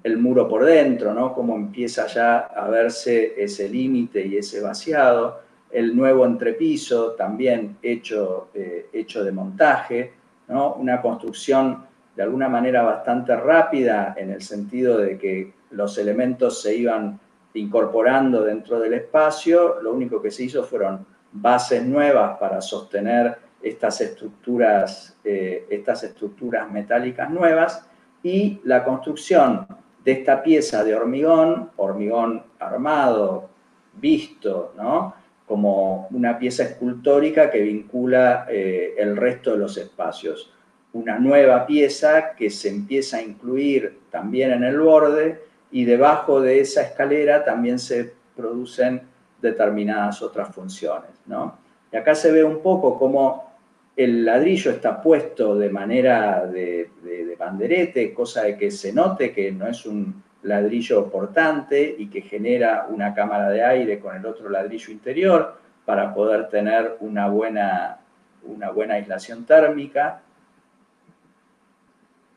el 0.03 0.17
muro 0.17 0.47
por 0.47 0.63
dentro, 0.65 1.13
¿no? 1.13 1.33
Cómo 1.33 1.55
empieza 1.55 2.07
ya 2.07 2.39
a 2.39 2.69
verse 2.69 3.33
ese 3.37 3.67
límite 3.67 4.25
y 4.25 4.37
ese 4.37 4.61
vaciado, 4.61 5.41
el 5.71 5.95
nuevo 5.95 6.25
entrepiso 6.25 7.11
también 7.11 7.77
hecho, 7.81 8.49
eh, 8.53 8.87
hecho 8.93 9.23
de 9.23 9.31
montaje, 9.31 10.13
¿no? 10.47 10.73
Una 10.75 11.01
construcción 11.01 11.85
de 12.15 12.23
alguna 12.23 12.49
manera 12.49 12.83
bastante 12.83 13.35
rápida 13.35 14.13
en 14.17 14.31
el 14.31 14.41
sentido 14.41 14.97
de 14.97 15.17
que 15.17 15.53
los 15.71 15.97
elementos 15.97 16.61
se 16.61 16.75
iban 16.75 17.19
incorporando 17.53 18.43
dentro 18.43 18.79
del 18.79 18.93
espacio, 18.93 19.81
lo 19.81 19.93
único 19.93 20.21
que 20.21 20.31
se 20.31 20.43
hizo 20.43 20.63
fueron 20.63 21.05
bases 21.31 21.83
nuevas 21.85 22.37
para 22.37 22.61
sostener 22.61 23.37
estas 23.61 24.01
estructuras, 24.01 25.17
eh, 25.23 25.65
estas 25.69 26.03
estructuras 26.03 26.69
metálicas 26.71 27.29
nuevas 27.29 27.87
y 28.23 28.59
la 28.63 28.83
construcción 28.83 29.67
de 30.03 30.11
esta 30.11 30.41
pieza 30.41 30.83
de 30.83 30.95
hormigón, 30.95 31.71
hormigón 31.77 32.43
armado, 32.59 33.49
visto, 33.93 34.73
¿no? 34.77 35.13
como 35.45 36.07
una 36.11 36.39
pieza 36.39 36.63
escultórica 36.63 37.51
que 37.51 37.61
vincula 37.61 38.45
eh, 38.49 38.95
el 38.97 39.17
resto 39.17 39.51
de 39.51 39.57
los 39.57 39.77
espacios. 39.77 40.53
Una 40.93 41.19
nueva 41.19 41.65
pieza 41.65 42.35
que 42.35 42.49
se 42.49 42.69
empieza 42.69 43.17
a 43.17 43.21
incluir 43.21 43.99
también 44.09 44.51
en 44.53 44.63
el 44.63 44.79
borde 44.79 45.43
y 45.69 45.83
debajo 45.85 46.41
de 46.41 46.61
esa 46.61 46.83
escalera 46.83 47.43
también 47.43 47.79
se 47.79 48.13
producen 48.35 49.01
determinadas 49.41 50.21
otras 50.21 50.53
funciones. 50.53 51.11
¿no? 51.25 51.57
Y 51.91 51.97
acá 51.97 52.15
se 52.15 52.31
ve 52.31 52.43
un 52.43 52.61
poco 52.61 52.97
cómo 52.97 53.51
el 53.95 54.23
ladrillo 54.23 54.71
está 54.71 55.01
puesto 55.01 55.55
de 55.55 55.69
manera 55.69 56.45
de, 56.45 56.89
de, 57.03 57.35
banderete, 57.35 58.13
cosa 58.13 58.43
de 58.43 58.57
que 58.57 58.71
se 58.71 58.93
note 58.93 59.33
que 59.33 59.51
no 59.51 59.67
es 59.67 59.85
un 59.85 60.23
ladrillo 60.43 61.09
portante 61.09 61.95
y 61.97 62.07
que 62.07 62.21
genera 62.21 62.87
una 62.89 63.13
cámara 63.13 63.49
de 63.49 63.63
aire 63.63 63.99
con 63.99 64.15
el 64.15 64.25
otro 64.25 64.49
ladrillo 64.49 64.91
interior 64.91 65.55
para 65.85 66.13
poder 66.13 66.49
tener 66.49 66.97
una 66.99 67.27
buena, 67.27 67.99
una 68.43 68.71
buena 68.71 68.95
aislación 68.95 69.45
térmica. 69.45 70.21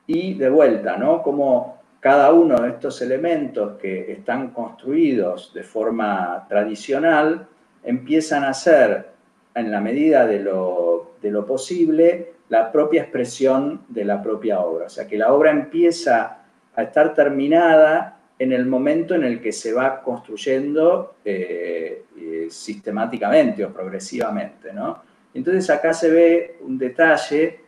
Y 0.06 0.34
de 0.34 0.50
vuelta, 0.50 0.96
¿no? 0.96 1.22
Como 1.22 1.83
cada 2.04 2.34
uno 2.34 2.60
de 2.60 2.68
estos 2.68 3.00
elementos 3.00 3.78
que 3.80 4.12
están 4.12 4.50
construidos 4.50 5.54
de 5.54 5.62
forma 5.62 6.44
tradicional 6.50 7.46
empiezan 7.82 8.44
a 8.44 8.52
ser, 8.52 9.06
en 9.54 9.70
la 9.70 9.80
medida 9.80 10.26
de 10.26 10.40
lo, 10.40 11.14
posible, 11.46 12.34
la 12.50 12.70
propia 12.70 13.00
expresión 13.00 13.86
de 13.88 14.04
la 14.04 14.22
propia 14.22 14.60
obra. 14.60 14.84
O 14.84 14.88
sea, 14.90 15.06
que 15.06 15.16
la 15.16 15.32
obra 15.32 15.50
empieza 15.50 16.40
a 16.76 16.82
estar 16.82 17.14
terminada 17.14 18.18
en 18.38 18.52
el 18.52 18.66
momento 18.66 19.14
en 19.14 19.24
el 19.24 19.40
que 19.40 19.52
se 19.52 19.72
va 19.72 20.02
construyendo 20.02 21.14
eh, 21.24 22.04
eh, 22.18 22.48
sistemáticamente 22.50 23.64
o 23.64 23.72
progresivamente. 23.72 24.74
¿no? 24.74 25.02
Entonces 25.32 25.70
acá 25.70 25.94
se 25.94 26.10
ve 26.10 26.58
un 26.60 26.76
detalle 26.76 27.60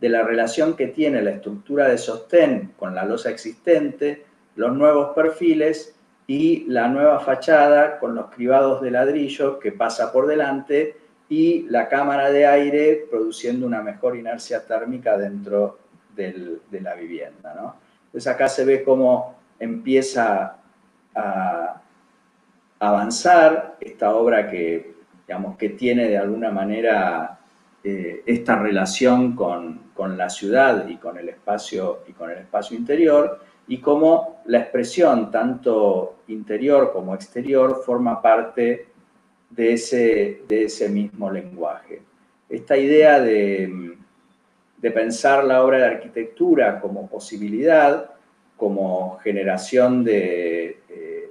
de 0.00 0.08
la 0.08 0.22
relación 0.22 0.76
que 0.76 0.88
tiene 0.88 1.22
la 1.22 1.30
estructura 1.30 1.88
de 1.88 1.98
sostén 1.98 2.72
con 2.78 2.94
la 2.94 3.04
losa 3.04 3.30
existente, 3.30 4.24
los 4.56 4.74
nuevos 4.76 5.14
perfiles 5.14 5.94
y 6.26 6.64
la 6.66 6.88
nueva 6.88 7.20
fachada 7.20 7.98
con 7.98 8.14
los 8.14 8.26
cribados 8.26 8.82
de 8.82 8.90
ladrillo 8.90 9.58
que 9.58 9.72
pasa 9.72 10.12
por 10.12 10.26
delante 10.26 10.96
y 11.28 11.62
la 11.68 11.88
cámara 11.88 12.30
de 12.30 12.46
aire 12.46 13.06
produciendo 13.10 13.66
una 13.66 13.82
mejor 13.82 14.16
inercia 14.16 14.64
térmica 14.66 15.16
dentro 15.16 15.78
de 16.14 16.80
la 16.80 16.94
vivienda. 16.94 17.74
Entonces 18.06 18.26
acá 18.26 18.48
se 18.48 18.64
ve 18.64 18.82
cómo 18.82 19.36
empieza 19.58 20.56
a 21.14 21.82
avanzar 22.78 23.76
esta 23.80 24.14
obra 24.14 24.50
que, 24.50 24.94
digamos, 25.26 25.56
que 25.56 25.70
tiene 25.70 26.08
de 26.08 26.18
alguna 26.18 26.50
manera 26.50 27.38
eh, 27.82 28.22
esta 28.26 28.56
relación 28.56 29.34
con, 29.34 29.85
la 30.16 30.28
ciudad 30.28 30.88
y 30.88 30.96
con 30.96 31.18
el 31.18 31.28
espacio 31.28 32.00
y 32.06 32.12
con 32.12 32.30
el 32.30 32.38
espacio 32.38 32.76
interior 32.76 33.40
y 33.68 33.78
cómo 33.78 34.42
la 34.46 34.58
expresión 34.58 35.30
tanto 35.30 36.18
interior 36.28 36.92
como 36.92 37.14
exterior 37.14 37.82
forma 37.84 38.20
parte 38.20 38.86
de 39.50 39.72
ese, 39.72 40.42
de 40.46 40.64
ese 40.64 40.88
mismo 40.88 41.30
lenguaje. 41.30 42.02
Esta 42.48 42.76
idea 42.76 43.20
de, 43.20 43.96
de 44.78 44.90
pensar 44.90 45.44
la 45.44 45.64
obra 45.64 45.78
de 45.78 45.86
arquitectura 45.86 46.80
como 46.80 47.08
posibilidad, 47.08 48.10
como 48.56 49.18
generación 49.18 50.04
de, 50.04 50.78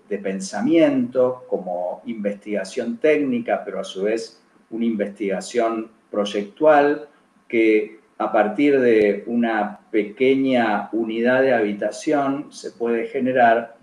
de, 0.08 0.18
pensamiento, 0.20 1.44
como 1.50 2.02
investigación 2.06 2.98
técnica, 2.98 3.64
pero 3.66 3.80
a 3.80 3.84
su 3.84 4.04
vez 4.04 4.42
una 4.70 4.86
investigación 4.86 5.90
proyectual 6.12 7.08
que 7.48 8.00
a 8.18 8.32
partir 8.32 8.80
de 8.80 9.24
una 9.28 9.80
pequeña 9.92 10.90
unidad 10.94 11.42
de 11.42 11.54
habitación 11.54 12.52
se 12.52 12.72
puede 12.72 13.08
generar 13.08 13.76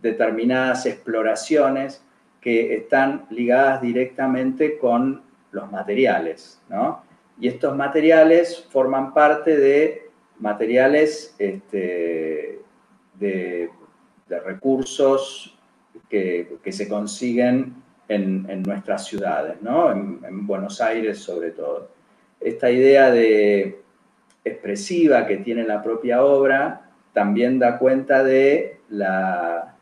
determinadas 0.00 0.86
exploraciones 0.86 2.04
que 2.40 2.74
están 2.74 3.26
ligadas 3.30 3.82
directamente 3.82 4.78
con 4.78 5.22
los 5.52 5.70
materiales, 5.70 6.60
¿no? 6.68 7.02
Y 7.40 7.48
estos 7.48 7.76
materiales 7.76 8.66
forman 8.70 9.12
parte 9.14 9.56
de 9.56 10.10
materiales 10.38 11.34
este, 11.38 12.60
de, 13.18 13.70
recursos 14.44 15.58
que, 16.08 16.58
se 16.70 16.88
consiguen 16.88 17.74
en, 18.08 18.62
nuestras 18.62 19.06
ciudades, 19.06 19.60
¿no? 19.60 19.92
en, 19.92 20.46
Buenos 20.46 20.80
Aires 20.80 21.18
sobre 21.18 21.50
todo. 21.50 21.90
Esta 22.44 22.70
idea 22.70 23.10
de 23.10 23.80
expresiva 24.44 25.26
que 25.26 25.38
tiene 25.38 25.64
la 25.64 25.82
propia 25.82 26.24
obra 26.24 26.90
también 27.12 27.58
da 27.58 27.78
cuenta 27.78 28.24
de 28.24 28.78
la, 28.88 29.76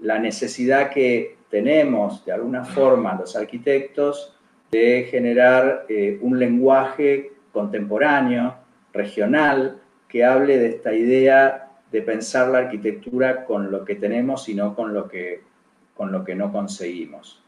la 0.00 0.18
necesidad 0.18 0.90
que 0.90 1.36
tenemos 1.50 2.24
de 2.24 2.32
alguna 2.32 2.64
forma 2.64 3.14
los 3.14 3.36
arquitectos 3.36 4.36
de 4.72 5.06
generar 5.08 5.86
eh, 5.88 6.18
un 6.20 6.38
lenguaje 6.38 7.30
contemporáneo, 7.52 8.56
regional, 8.92 9.80
que 10.08 10.24
hable 10.24 10.58
de 10.58 10.68
esta 10.70 10.92
idea 10.92 11.68
de 11.92 12.02
pensar 12.02 12.48
la 12.48 12.58
arquitectura 12.58 13.44
con 13.44 13.70
lo 13.70 13.84
que 13.84 13.94
tenemos 13.94 14.48
y 14.48 14.54
no 14.54 14.74
con 14.74 14.92
lo 14.92 15.06
que, 15.06 15.42
con 15.96 16.10
lo 16.10 16.24
que 16.24 16.34
no 16.34 16.50
conseguimos. 16.50 17.43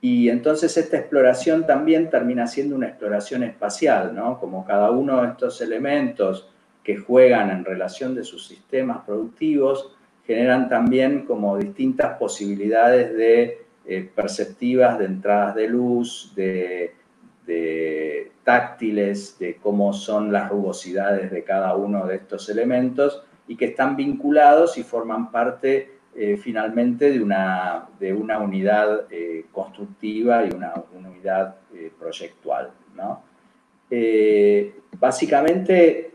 Y 0.00 0.28
entonces 0.28 0.76
esta 0.76 0.98
exploración 0.98 1.66
también 1.66 2.08
termina 2.08 2.46
siendo 2.46 2.76
una 2.76 2.88
exploración 2.88 3.42
espacial, 3.42 4.14
¿no? 4.14 4.38
Como 4.38 4.64
cada 4.64 4.90
uno 4.90 5.22
de 5.22 5.28
estos 5.28 5.60
elementos 5.60 6.48
que 6.84 6.96
juegan 6.96 7.50
en 7.50 7.64
relación 7.64 8.14
de 8.14 8.24
sus 8.24 8.46
sistemas 8.46 9.04
productivos 9.04 9.94
generan 10.28 10.68
también 10.68 11.24
como 11.24 11.56
distintas 11.56 12.18
posibilidades 12.18 13.14
de 13.16 13.66
eh, 13.86 14.10
perceptivas 14.14 14.98
de 14.98 15.06
entradas 15.06 15.54
de 15.54 15.68
luz, 15.68 16.32
de, 16.36 16.94
táctiles, 18.44 19.38
de 19.38 19.56
cómo 19.56 19.94
son 19.94 20.32
las 20.32 20.50
rugosidades 20.50 21.30
de 21.30 21.44
cada 21.44 21.74
uno 21.74 22.06
de 22.06 22.16
estos 22.16 22.48
elementos 22.50 23.22
y 23.46 23.56
que 23.56 23.66
están 23.66 23.96
vinculados 23.96 24.76
y 24.76 24.82
forman 24.82 25.30
parte 25.30 25.97
eh, 26.20 26.36
finalmente 26.36 27.12
de 27.12 27.22
una, 27.22 27.86
de 28.00 28.12
una 28.12 28.40
unidad 28.40 29.06
eh, 29.08 29.46
constructiva 29.52 30.44
y 30.44 30.50
una, 30.50 30.74
unidad 30.92 31.54
proyectual. 31.96 32.72
básicamente, 34.98 36.10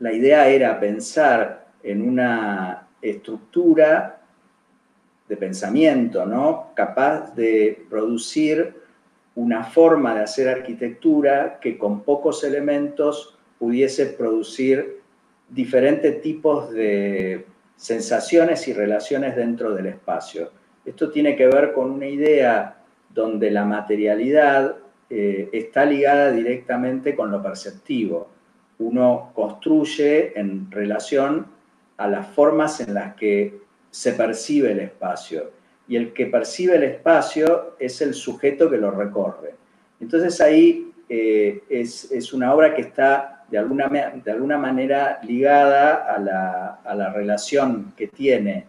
la 0.00 0.12
idea 0.12 0.48
era 0.48 0.78
pensar 0.78 1.68
en 1.82 2.06
una 2.06 2.88
estructura 3.00 4.20
de 5.28 5.36
pensamiento, 5.36 6.26
¿no? 6.26 6.72
Capaz 6.74 7.34
de 7.34 7.86
producir 7.88 8.74
una 9.34 9.64
forma 9.64 10.14
de 10.14 10.24
hacer 10.24 10.46
arquitectura 10.46 11.58
que 11.58 11.78
con 11.78 12.02
pocos 12.02 12.44
elementos 12.44 13.38
pudiese 13.58 14.06
producir 14.06 15.00
diferentes 15.48 16.20
tipos 16.20 16.70
de 16.70 17.46
sensaciones 17.80 18.68
y 18.68 18.74
relaciones 18.74 19.34
dentro 19.34 19.74
del 19.74 19.86
espacio. 19.86 20.50
Esto 20.84 21.10
tiene 21.10 21.34
que 21.34 21.46
ver 21.46 21.72
con 21.72 21.90
una 21.90 22.06
idea 22.06 22.76
donde 23.08 23.50
la 23.50 23.64
materialidad 23.64 24.76
eh, 25.08 25.48
está 25.50 25.86
ligada 25.86 26.30
directamente 26.30 27.16
con 27.16 27.30
lo 27.30 27.42
perceptivo. 27.42 28.28
Uno 28.80 29.32
construye 29.34 30.38
en 30.38 30.70
relación 30.70 31.46
a 31.96 32.06
las 32.06 32.26
formas 32.28 32.80
en 32.80 32.92
las 32.92 33.14
que 33.14 33.58
se 33.90 34.12
percibe 34.12 34.72
el 34.72 34.80
espacio. 34.80 35.50
Y 35.88 35.96
el 35.96 36.12
que 36.12 36.26
percibe 36.26 36.76
el 36.76 36.82
espacio 36.82 37.76
es 37.78 38.02
el 38.02 38.12
sujeto 38.12 38.68
que 38.68 38.76
lo 38.76 38.90
recorre. 38.90 39.54
Entonces 40.00 40.38
ahí 40.42 40.92
eh, 41.08 41.62
es, 41.70 42.32
una 42.34 42.54
obra 42.54 42.74
que 42.74 42.82
está 42.82 43.39
de 43.50 43.58
alguna, 43.58 43.88
de 43.88 44.30
alguna 44.30 44.58
manera 44.58 45.18
ligada 45.22 46.04
a 46.14 46.18
la, 46.94 47.12
relación 47.12 47.92
que 47.96 48.06
tiene 48.06 48.66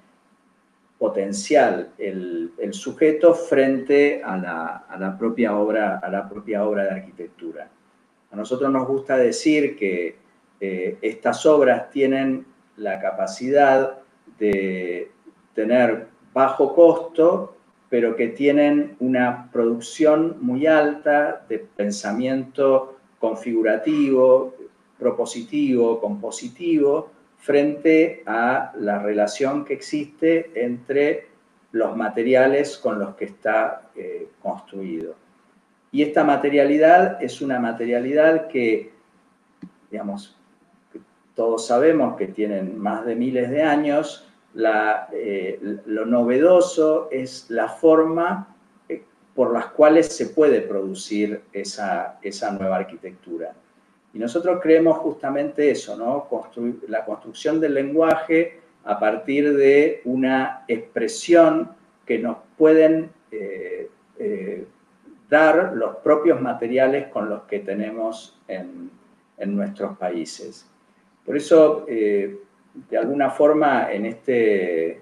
potencial 0.98 1.90
el, 1.98 2.52
sujeto 2.72 3.34
frente 3.34 4.22
a 4.24 4.38
la, 4.98 5.16
propia 5.18 5.56
obra, 5.56 6.00
a 6.00 6.10
la 6.10 6.28
propia 6.28 6.66
obra 6.66 6.86
de 6.86 6.92
arquitectura. 6.92 7.70
A 8.32 8.36
nosotros 8.36 8.72
nos 8.72 8.88
gusta 8.88 9.18
decir 9.18 9.78
que 9.78 10.16
eh, 10.60 10.98
estas 11.02 11.46
obras 11.46 11.90
tienen 11.90 12.46
la 12.78 13.00
capacidad 13.00 13.98
de 14.40 15.12
tener 15.54 16.08
bajo 16.34 16.74
costo, 16.74 17.58
pero 17.90 18.16
que 18.16 18.30
tienen 18.30 18.96
una 19.00 19.50
producción 19.52 20.38
muy 20.40 20.66
alta 20.66 21.44
de 21.50 21.60
pensamiento 21.60 22.98
configurativo, 23.20 24.56
propositivo, 25.02 26.00
compositivo, 26.00 27.10
frente 27.40 28.22
a 28.28 28.72
la 28.78 29.00
relación 29.00 29.66
que 29.66 29.74
existe 29.74 30.52
entre 30.54 31.30
los 31.72 31.98
materiales 31.98 32.78
con 32.78 33.00
los 33.00 33.16
que 33.16 33.26
está 33.26 33.90
eh, 33.96 34.28
construido. 34.44 35.16
Y 35.92 36.04
esta 36.04 36.24
materialidad 36.24 37.22
es 37.22 37.42
una 37.42 37.60
materialidad 37.60 38.48
que, 38.48 38.94
digamos, 39.90 40.38
todos 41.34 41.66
sabemos 41.66 42.16
que 42.16 42.28
tienen 42.28 42.78
más 42.78 43.04
de 43.04 43.16
miles 43.16 43.50
de 43.50 43.64
años, 43.64 44.28
eh, 44.54 45.80
lo 45.88 46.06
novedoso 46.06 47.10
es 47.10 47.50
la 47.50 47.70
forma 47.70 48.56
eh, 48.88 49.04
por 49.34 49.52
las 49.52 49.68
cuales 49.68 50.16
se 50.16 50.28
puede 50.28 50.62
producir 50.62 51.42
esa, 51.52 52.20
esa 52.22 52.52
nueva 52.52 52.76
arquitectura. 52.76 53.56
Y 54.14 54.20
nosotros 54.20 54.60
creemos 54.62 54.98
justamente 54.98 55.72
eso, 55.72 55.96
¿no? 55.96 56.28
la 56.88 57.06
construcción 57.06 57.60
del 57.60 57.74
lenguaje 57.74 58.60
a 58.84 59.00
partir 59.00 59.56
de 59.56 60.02
una 60.06 60.66
expresión 60.68 61.72
que 62.06 62.20
nos 62.20 62.38
pueden 62.58 63.10
eh, 63.32 63.90
dar 65.30 65.74
los 65.76 65.96
propios 65.98 66.42
materiales 66.42 67.08
con 67.08 67.30
los 67.30 67.44
que 67.44 67.60
tenemos 67.60 68.38
en, 68.48 68.92
en 69.38 69.56
nuestros 69.56 69.98
países. 69.98 70.68
Por 71.26 71.38
eso, 71.38 71.86
eh, 71.88 72.38
de 72.90 72.98
alguna 72.98 73.30
forma, 73.30 73.92
en 73.92 74.06
este, 74.06 75.02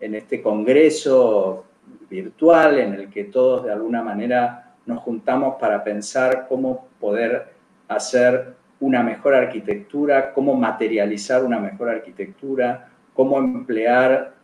en 0.00 0.14
este 0.14 0.42
congreso 0.42 1.64
virtual 2.10 2.78
en 2.78 2.94
el 2.94 3.10
que 3.10 3.24
todos 3.24 3.64
de 3.64 3.72
alguna 3.72 4.02
manera 4.02 4.74
nos 4.86 5.00
juntamos 5.00 5.56
para 5.60 5.82
pensar 5.82 6.46
cómo 6.48 6.88
poder 7.00 7.53
hacer 7.88 8.54
una 8.80 9.02
mejor 9.02 9.34
arquitectura, 9.34 10.32
cómo 10.32 10.54
materializar 10.54 11.44
una 11.44 11.58
mejor 11.58 11.88
arquitectura, 11.88 12.88
cómo 13.14 13.38
emplear 13.38 14.34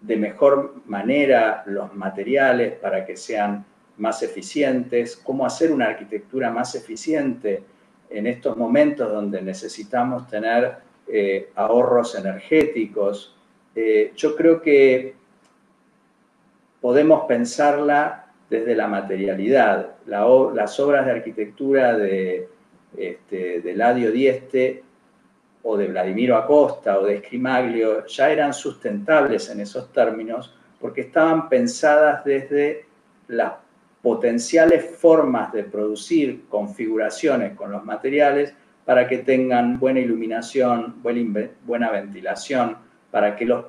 de 0.00 0.16
mejor 0.16 0.74
manera 0.86 1.62
los 1.66 1.94
materiales 1.94 2.74
para 2.78 3.04
que 3.04 3.16
sean 3.16 3.64
más 3.98 4.22
eficientes, 4.22 5.16
cómo 5.16 5.44
hacer 5.44 5.72
una 5.72 5.86
arquitectura 5.86 6.50
más 6.50 6.74
eficiente 6.74 7.62
en 8.08 8.26
estos 8.26 8.56
momentos 8.56 9.12
donde 9.12 9.42
necesitamos 9.42 10.26
tener 10.26 10.76
eh, 11.06 11.50
ahorros 11.54 12.14
energéticos, 12.14 13.36
eh, 13.74 14.12
yo 14.16 14.34
creo 14.34 14.60
que 14.62 15.14
podemos 16.80 17.26
pensarla 17.26 18.26
desde 18.48 18.74
la 18.74 18.88
materialidad. 18.88 19.96
las 20.06 20.80
obras 20.80 21.06
de 21.06 21.12
arquitectura 21.12 21.96
de, 21.96 22.48
este, 22.96 23.60
de 23.60 23.74
Ladio 23.74 24.10
Dieste 24.10 24.82
o 25.62 25.76
de 25.76 25.88
Vladimiro 25.88 26.36
Acosta 26.36 26.98
o 26.98 27.04
de 27.04 27.16
Escrimaglio 27.16 28.06
ya 28.06 28.30
eran 28.30 28.54
sustentables 28.54 29.50
en 29.50 29.60
esos 29.60 29.92
términos 29.92 30.54
porque 30.80 31.02
estaban 31.02 31.48
pensadas 31.48 32.24
desde 32.24 32.86
las 33.28 33.52
potenciales 34.02 34.96
formas 34.96 35.52
de 35.52 35.64
producir 35.64 36.44
configuraciones 36.48 37.54
con 37.54 37.70
los 37.70 37.84
materiales 37.84 38.54
para 38.84 39.06
que 39.06 39.18
tengan 39.18 39.78
buena 39.78 40.00
iluminación, 40.00 40.96
buena 41.02 41.90
ventilación, 41.90 42.78
para 43.10 43.36
que, 43.36 43.44
los, 43.44 43.66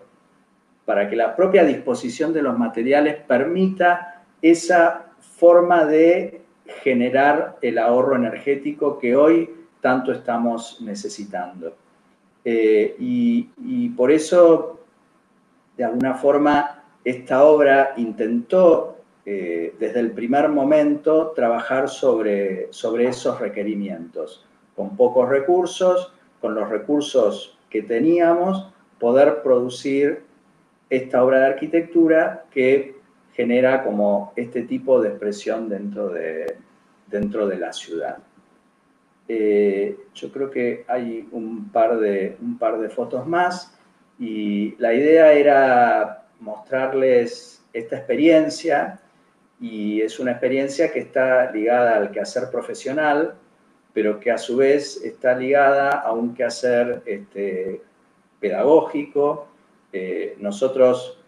para 0.86 1.10
que 1.10 1.16
la 1.16 1.36
propia 1.36 1.64
disposición 1.64 2.34
de 2.34 2.42
los 2.42 2.58
materiales 2.58 3.18
permita 3.28 4.24
esa 4.42 5.12
forma 5.20 5.86
de 5.86 6.42
generar 6.84 7.58
el 7.62 7.78
ahorro 7.78 8.16
energético 8.16 9.00
que 9.00 9.16
hoy 9.16 9.50
tanto 9.82 10.12
estamos 10.12 10.80
necesitando. 10.82 11.76
Eh, 12.44 12.96
y, 13.00 13.90
por 13.90 14.12
eso, 14.12 14.80
de 15.78 15.84
alguna 15.84 16.16
forma, 16.16 16.84
esta 17.04 17.44
obra 17.44 17.94
intentó 17.98 18.98
eh, 19.26 19.76
desde 19.80 20.00
el 20.00 20.12
primer 20.12 20.50
momento 20.50 21.34
trabajar 21.36 21.90
sobre, 21.90 22.68
sobre 22.72 23.08
esos 23.08 23.40
requerimientos, 23.40 24.46
con 24.76 24.96
pocos 24.96 25.30
recursos, 25.30 26.14
con 26.40 26.56
los 26.56 26.70
recursos 26.70 27.58
que 27.70 27.84
teníamos, 27.84 28.68
poder 29.00 29.42
producir 29.44 30.24
esta 30.90 31.24
obra 31.24 31.40
de 31.40 31.46
arquitectura 31.48 32.46
que 32.52 33.01
genera 33.34 33.84
como 33.84 34.34
este 34.36 34.64
tipo 34.64 35.02
de 35.02 35.10
expresión 35.10 35.70
dentro 35.70 36.10
de, 36.10 36.58
dentro 37.08 37.48
de 37.48 37.58
la 37.58 37.72
ciudad. 37.74 38.18
Eh, 39.28 39.98
yo 40.14 40.32
creo 40.32 40.50
que 40.50 40.84
hay 40.88 41.28
un 41.32 41.70
par, 41.70 42.00
de, 42.00 42.38
un 42.42 42.58
par 42.58 42.80
de 42.80 42.90
fotos 42.90 43.26
más 43.28 43.78
y 44.20 44.76
la 44.78 44.94
idea 44.94 45.32
era 45.32 46.26
mostrarles 46.40 47.64
esta 47.72 47.98
experiencia 47.98 49.00
y 49.60 50.02
es 50.02 50.20
una 50.20 50.32
experiencia 50.32 50.92
que 50.92 51.00
está 51.00 51.52
ligada 51.52 51.96
al 51.96 52.12
quehacer 52.12 52.50
profesional, 52.52 53.36
pero 53.94 54.20
que 54.20 54.32
a 54.32 54.38
su 54.38 54.58
vez 54.58 55.02
está 55.04 55.36
ligada 55.36 55.92
a 55.92 56.12
un 56.12 56.34
quehacer 56.34 57.04
este, 57.06 57.82
pedagógico. 58.40 59.48
Eh, 59.94 60.36
nosotros 60.40 61.21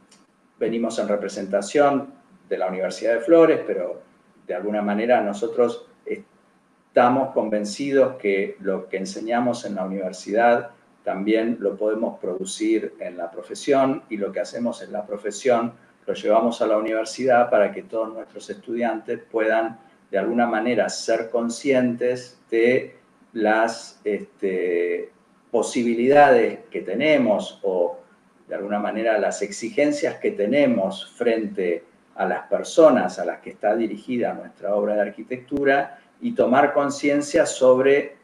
venimos 0.59 0.99
en 0.99 1.07
representación 1.07 2.13
de 2.47 2.57
la 2.57 2.67
Universidad 2.67 3.15
de 3.15 3.21
Flores, 3.21 3.61
pero 3.65 4.01
de 4.45 4.53
alguna 4.53 4.81
manera 4.81 5.21
nosotros 5.21 5.87
estamos 6.05 7.33
convencidos 7.33 8.17
que 8.17 8.57
lo 8.59 8.87
que 8.87 8.97
enseñamos 8.97 9.65
en 9.65 9.75
la 9.75 9.85
universidad 9.85 10.71
también 11.03 11.57
lo 11.59 11.75
podemos 11.75 12.19
producir 12.19 12.93
en 12.99 13.17
la 13.17 13.29
profesión 13.29 14.03
y 14.09 14.17
lo 14.17 14.31
que 14.31 14.39
hacemos 14.39 14.81
en 14.81 14.91
la 14.91 15.05
profesión 15.05 15.73
lo 16.05 16.13
llevamos 16.13 16.61
a 16.61 16.67
la 16.67 16.77
universidad 16.77 17.49
para 17.49 17.71
que 17.71 17.83
todos 17.83 18.13
nuestros 18.13 18.49
estudiantes 18.49 19.19
puedan 19.31 19.79
de 20.11 20.17
alguna 20.17 20.45
manera 20.45 20.89
ser 20.89 21.29
conscientes 21.29 22.39
de 22.49 22.95
las 23.33 23.99
este, 24.03 25.11
posibilidades 25.49 26.59
que 26.69 26.81
tenemos 26.81 27.59
o 27.63 27.99
de 28.47 28.55
alguna 28.55 28.79
manera 28.79 29.17
las 29.17 29.41
exigencias 29.41 30.15
que 30.15 30.31
tenemos 30.31 31.13
frente 31.15 31.83
a 32.15 32.25
las 32.25 32.47
personas 32.47 33.17
a 33.19 33.25
las 33.25 33.39
que 33.39 33.51
está 33.51 33.75
dirigida 33.75 34.33
nuestra 34.33 34.75
obra 34.75 34.95
de 34.95 35.01
arquitectura 35.01 35.99
y 36.21 36.33
tomar 36.33 36.73
conciencia 36.73 37.45
sobre 37.45 38.15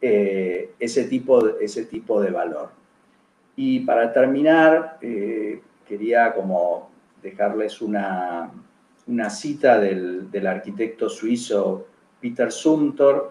eh, 0.00 0.72
ese, 0.78 1.04
tipo 1.04 1.42
de, 1.44 1.64
ese 1.64 1.84
tipo 1.84 2.20
de 2.20 2.30
valor. 2.30 2.70
Y 3.56 3.80
para 3.80 4.12
terminar, 4.12 4.98
eh, 5.00 5.60
quería 5.86 6.34
como 6.34 6.90
dejarles 7.22 7.80
una, 7.80 8.50
una 9.06 9.30
cita 9.30 9.78
del, 9.78 10.30
del, 10.30 10.46
arquitecto 10.46 11.08
suizo 11.08 11.86
Peter 12.20 12.50
Sumter, 12.50 13.22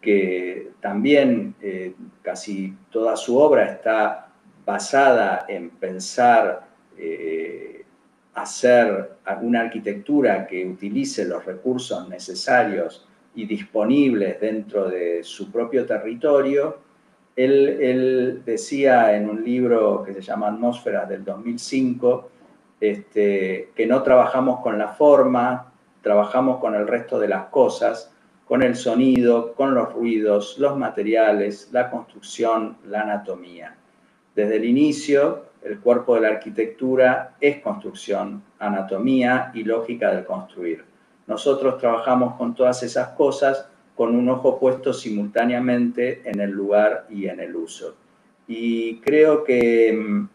que 0.00 0.72
también 0.80 1.54
eh, 1.60 1.94
casi 2.22 2.74
toda 2.90 3.16
su 3.16 3.36
obra 3.38 3.64
está 3.64 4.21
basada 4.64 5.44
en 5.48 5.70
pensar 5.70 6.68
hacer 8.34 9.12
una 9.42 9.60
arquitectura 9.60 10.46
que 10.46 10.66
utilice 10.66 11.24
los 11.24 11.44
recursos 11.44 12.08
necesarios 12.08 13.06
y 13.34 13.46
disponibles 13.46 14.40
dentro 14.40 14.88
de 14.88 15.22
su 15.22 15.50
propio 15.50 15.86
territorio. 15.86 16.78
Él, 17.34 18.42
decía 18.44 19.16
en 19.16 19.28
un 19.28 19.44
libro 19.44 20.02
que 20.04 20.12
se 20.14 20.20
llama 20.20 20.48
Atmósfera 20.48 21.06
del 21.06 21.24
2005 21.24 22.30
este, 22.80 23.70
que 23.74 23.86
no 23.86 24.02
trabajamos 24.02 24.60
con 24.60 24.78
la 24.78 24.88
forma, 24.88 25.72
trabajamos 26.02 26.58
con 26.58 26.74
el 26.74 26.86
resto 26.86 27.18
de 27.18 27.28
las 27.28 27.44
cosas, 27.44 28.12
con 28.46 28.62
el 28.62 28.74
sonido, 28.74 29.54
con 29.54 29.74
los 29.74 29.92
ruidos, 29.92 30.58
los 30.58 30.76
materiales, 30.76 31.68
la 31.72 31.90
construcción, 31.90 32.76
la 32.86 33.02
anatomía. 33.02 33.76
Desde 34.34 34.56
el 34.56 34.64
inicio, 34.64 35.46
el 35.62 35.78
cuerpo 35.78 36.14
de 36.14 36.22
la 36.22 36.28
arquitectura 36.28 37.36
es 37.40 37.60
construcción, 37.60 38.42
anatomía 38.58 39.50
y 39.54 39.64
lógica 39.64 40.10
del 40.14 40.24
construir. 40.24 40.84
Nosotros 41.26 41.78
trabajamos 41.78 42.34
con 42.36 42.54
todas 42.54 42.82
esas 42.82 43.08
cosas 43.08 43.68
con 43.94 44.16
un 44.16 44.28
ojo 44.28 44.58
puesto 44.58 44.92
simultáneamente 44.92 46.22
en 46.24 46.40
el 46.40 46.50
lugar 46.50 47.06
y 47.10 47.26
en 47.26 47.40
el 47.40 47.54
uso. 47.54 47.94
Y 48.48 49.00
creo 49.00 49.44
que 49.44 49.92
mm, 49.92 50.28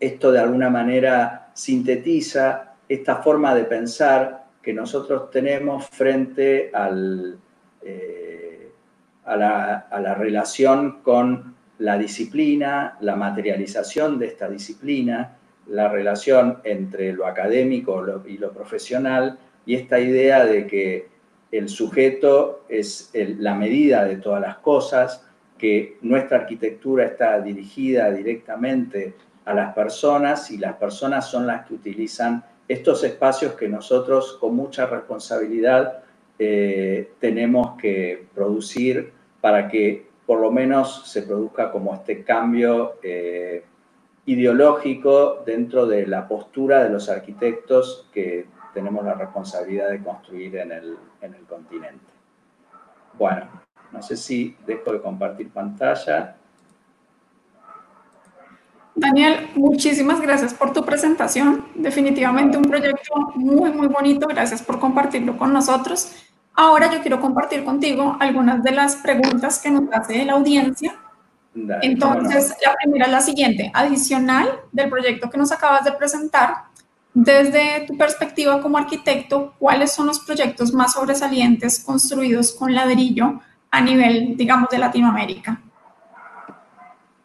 esto 0.00 0.32
de 0.32 0.40
alguna 0.40 0.68
manera 0.68 1.50
sintetiza 1.54 2.74
esta 2.88 3.16
forma 3.16 3.54
de 3.54 3.64
pensar 3.64 4.46
que 4.62 4.72
nosotros 4.72 5.30
tenemos 5.30 5.86
frente 5.86 6.70
al, 6.74 7.38
eh, 7.82 8.70
a, 9.24 9.36
la, 9.36 9.76
a 9.90 10.00
la 10.00 10.14
relación 10.14 11.00
con 11.02 11.55
la 11.78 11.98
disciplina, 11.98 12.96
la 13.00 13.16
materialización 13.16 14.18
de 14.18 14.26
esta 14.26 14.48
disciplina, 14.48 15.36
la 15.68 15.88
relación 15.88 16.58
entre 16.64 17.12
lo 17.12 17.26
académico 17.26 18.04
y 18.26 18.38
lo 18.38 18.52
profesional 18.52 19.38
y 19.66 19.74
esta 19.74 19.98
idea 19.98 20.44
de 20.44 20.66
que 20.66 21.08
el 21.50 21.68
sujeto 21.68 22.64
es 22.68 23.10
la 23.14 23.54
medida 23.54 24.04
de 24.04 24.16
todas 24.16 24.40
las 24.40 24.58
cosas, 24.58 25.24
que 25.58 25.98
nuestra 26.02 26.38
arquitectura 26.38 27.04
está 27.04 27.40
dirigida 27.40 28.10
directamente 28.10 29.14
a 29.44 29.54
las 29.54 29.74
personas 29.74 30.50
y 30.50 30.58
las 30.58 30.76
personas 30.76 31.28
son 31.28 31.46
las 31.46 31.66
que 31.66 31.74
utilizan 31.74 32.44
estos 32.68 33.04
espacios 33.04 33.54
que 33.54 33.68
nosotros 33.68 34.36
con 34.40 34.54
mucha 34.54 34.86
responsabilidad 34.86 36.02
eh, 36.38 37.12
tenemos 37.20 37.80
que 37.80 38.26
producir 38.34 39.12
para 39.40 39.68
que 39.68 40.06
por 40.26 40.40
lo 40.40 40.50
menos 40.50 41.08
se 41.08 41.22
produzca 41.22 41.70
como 41.70 41.94
este 41.94 42.24
cambio 42.24 42.94
eh, 43.02 43.64
ideológico 44.26 45.42
dentro 45.46 45.86
de 45.86 46.06
la 46.06 46.26
postura 46.26 46.82
de 46.82 46.90
los 46.90 47.08
arquitectos 47.08 48.08
que 48.12 48.46
tenemos 48.74 49.04
la 49.04 49.14
responsabilidad 49.14 49.90
de 49.90 50.02
construir 50.02 50.56
en 50.56 50.72
el, 50.72 50.96
en 51.22 51.34
el 51.34 51.42
continente. 51.44 52.04
Bueno, 53.16 53.48
no 53.92 54.02
sé 54.02 54.16
si 54.16 54.56
dejo 54.66 54.92
de 54.92 55.00
compartir 55.00 55.50
pantalla. 55.50 56.36
Daniel, 58.94 59.50
muchísimas 59.54 60.20
gracias 60.20 60.54
por 60.54 60.72
tu 60.72 60.84
presentación. 60.84 61.66
Definitivamente 61.74 62.56
un 62.56 62.64
proyecto 62.64 63.14
muy, 63.34 63.70
muy 63.70 63.86
bonito. 63.86 64.26
Gracias 64.26 64.62
por 64.62 64.80
compartirlo 64.80 65.36
con 65.38 65.52
nosotros. 65.52 66.25
Ahora 66.56 66.90
yo 66.90 67.02
quiero 67.02 67.20
compartir 67.20 67.64
contigo 67.64 68.16
algunas 68.18 68.62
de 68.62 68.72
las 68.72 68.96
preguntas 68.96 69.60
que 69.60 69.70
nos 69.70 69.92
hace 69.92 70.24
la 70.24 70.32
audiencia. 70.32 70.96
Entonces, 71.82 72.54
la 72.64 72.74
primera 72.74 73.06
es 73.06 73.12
la 73.12 73.20
siguiente. 73.20 73.70
Adicional 73.74 74.48
del 74.72 74.88
proyecto 74.88 75.28
que 75.28 75.36
nos 75.36 75.52
acabas 75.52 75.84
de 75.84 75.92
presentar, 75.92 76.64
desde 77.12 77.86
tu 77.86 77.96
perspectiva 77.96 78.60
como 78.60 78.76
arquitecto, 78.76 79.54
¿cuáles 79.58 79.92
son 79.92 80.06
los 80.06 80.20
proyectos 80.20 80.72
más 80.72 80.94
sobresalientes 80.94 81.80
construidos 81.80 82.52
con 82.52 82.74
ladrillo 82.74 83.40
a 83.70 83.80
nivel, 83.80 84.36
digamos, 84.36 84.68
de 84.70 84.78
Latinoamérica? 84.78 85.60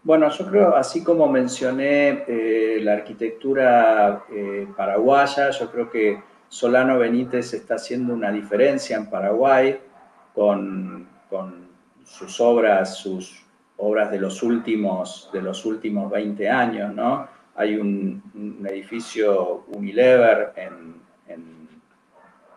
Bueno, 0.04 0.30
yo 0.30 0.48
creo, 0.48 0.76
así 0.76 1.04
como 1.04 1.28
mencioné 1.28 2.24
eh, 2.28 2.80
la 2.82 2.94
arquitectura 2.94 4.24
eh, 4.32 4.68
paraguaya, 4.76 5.52
yo 5.52 5.70
creo 5.70 5.90
que 5.90 6.22
Solano 6.52 7.00
Benítez 7.00 7.54
está 7.54 7.76
haciendo 7.76 8.14
una 8.14 8.30
diferencia 8.30 8.98
en 8.98 9.10
Paraguay 9.10 9.80
con, 10.36 11.08
sus 12.04 12.42
obras, 12.42 12.98
sus 12.98 13.46
obras 13.78 14.12
de 14.12 14.20
los 14.20 14.44
últimos, 14.44 15.30
de 15.32 15.42
los 15.42 15.66
últimos 15.66 16.12
20 16.12 16.50
años, 16.50 16.94
¿no? 16.94 17.26
Hay 17.56 17.78
un, 17.78 18.22
edificio 18.70 19.64
Unilever 19.68 20.52
en, 20.58 21.02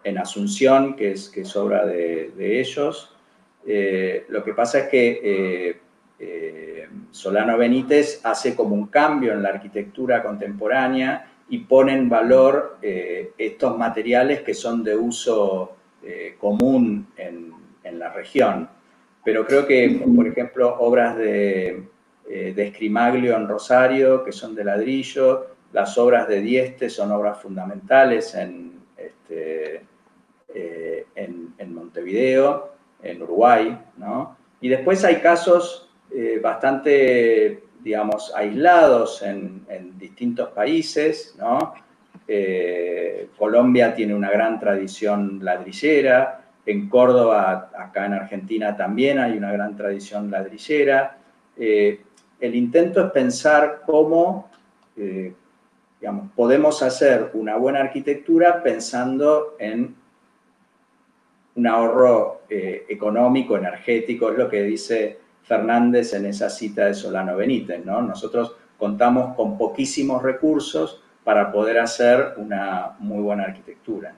en, 0.03 0.18
Asunción, 0.18 0.97
que 0.97 1.12
es, 1.12 1.28
que 1.28 1.42
es 1.42 1.55
obra 1.55 1.86
de, 1.86 2.61
ellos. 2.61 3.14
Eh, 3.64 4.26
lo 4.28 4.42
que 4.42 4.55
pasa 4.55 4.80
es 4.80 4.88
que 4.88 5.20
eh, 5.22 5.80
eh, 6.18 6.88
Solano 7.12 7.57
Benítez 7.57 8.20
hace 8.24 8.57
como 8.57 8.74
un 8.74 8.88
cambio 8.88 9.32
en 9.34 9.42
la 9.42 9.51
arquitectura 9.51 10.20
contemporánea 10.20 11.30
y 11.49 11.59
pone 11.59 11.92
en 11.92 12.09
valor 12.09 12.78
eh, 12.82 13.32
estos 13.38 13.76
materiales 13.76 14.40
que 14.42 14.55
son 14.55 14.82
de 14.82 14.97
uso 14.97 15.76
eh, 16.07 16.36
común 16.38 17.07
en, 17.16 17.55
la 17.99 18.12
región. 18.12 18.68
Pero 19.24 19.47
creo 19.47 19.66
que, 19.66 20.03
por 20.16 20.26
ejemplo, 20.26 20.76
obras 20.80 21.16
de, 21.16 21.84
eh, 22.28 22.53
de 22.55 22.66
Escrimaglio 22.66 23.36
en 23.36 23.47
Rosario, 23.47 24.24
que 24.24 24.32
son 24.32 24.55
de 24.55 24.64
ladrillo, 24.64 25.47
las 25.72 25.97
obras 25.97 26.26
de 26.26 26.40
Dieste 26.40 26.90
son 26.90 27.12
obras 27.12 27.40
fundamentales 27.40 28.34
en, 28.34 28.80
este, 28.97 29.82
eh, 30.53 31.07
en, 31.14 31.74
Montevideo, 31.74 32.72
en 33.03 33.22
Uruguay, 33.22 33.78
¿no? 33.97 34.36
Y 34.61 34.68
después 34.68 35.05
hay 35.05 35.16
casos 35.16 35.88
bastante, 36.42 37.62
digamos, 37.85 38.32
aislados 38.35 39.22
en, 39.22 39.64
distintos 39.99 40.49
países. 40.49 41.37
Eh, 42.26 43.28
Colombia 43.39 43.95
tiene 43.95 44.14
una 44.14 44.30
gran 44.30 44.59
tradición 44.59 45.39
ladrillera, 45.45 46.41
en 46.66 46.89
Córdoba, 46.89 47.70
acá 47.78 48.07
en 48.07 48.14
Argentina 48.14 48.74
también 48.74 49.18
hay 49.18 49.37
una 49.37 49.53
gran 49.53 49.76
tradición 49.76 50.30
ladrillera. 50.30 51.18
el 51.57 52.55
intento 52.55 53.05
es 53.05 53.12
pensar 53.12 53.82
cómo 53.85 54.51
digamos, 56.05 56.32
podemos 56.37 56.82
hacer 56.82 57.30
una 57.32 57.57
buena 57.57 57.80
arquitectura 57.80 58.62
pensando 58.62 59.57
en 59.59 59.95
un 61.55 61.66
ahorro 61.66 62.43
eh, 62.51 62.85
económico, 62.91 63.57
energético, 63.57 64.30
es 64.30 64.37
lo 64.37 64.51
que 64.51 64.64
dice 64.64 65.18
Fernández 65.45 66.12
en 66.14 66.26
esa 66.26 66.51
cita 66.51 66.86
de 66.86 66.95
Solano 66.95 67.36
Benítez, 67.36 67.84
¿no? 67.84 68.01
Nosotros 68.03 68.57
contamos 68.78 69.34
con 69.36 69.57
poquísimos 69.57 70.22
recursos 70.22 71.03
para 71.22 71.53
poder 71.53 71.78
hacer 71.78 72.34
una 72.36 72.97
muy 72.99 73.22
buena 73.22 73.45
arquitectura. 73.45 74.14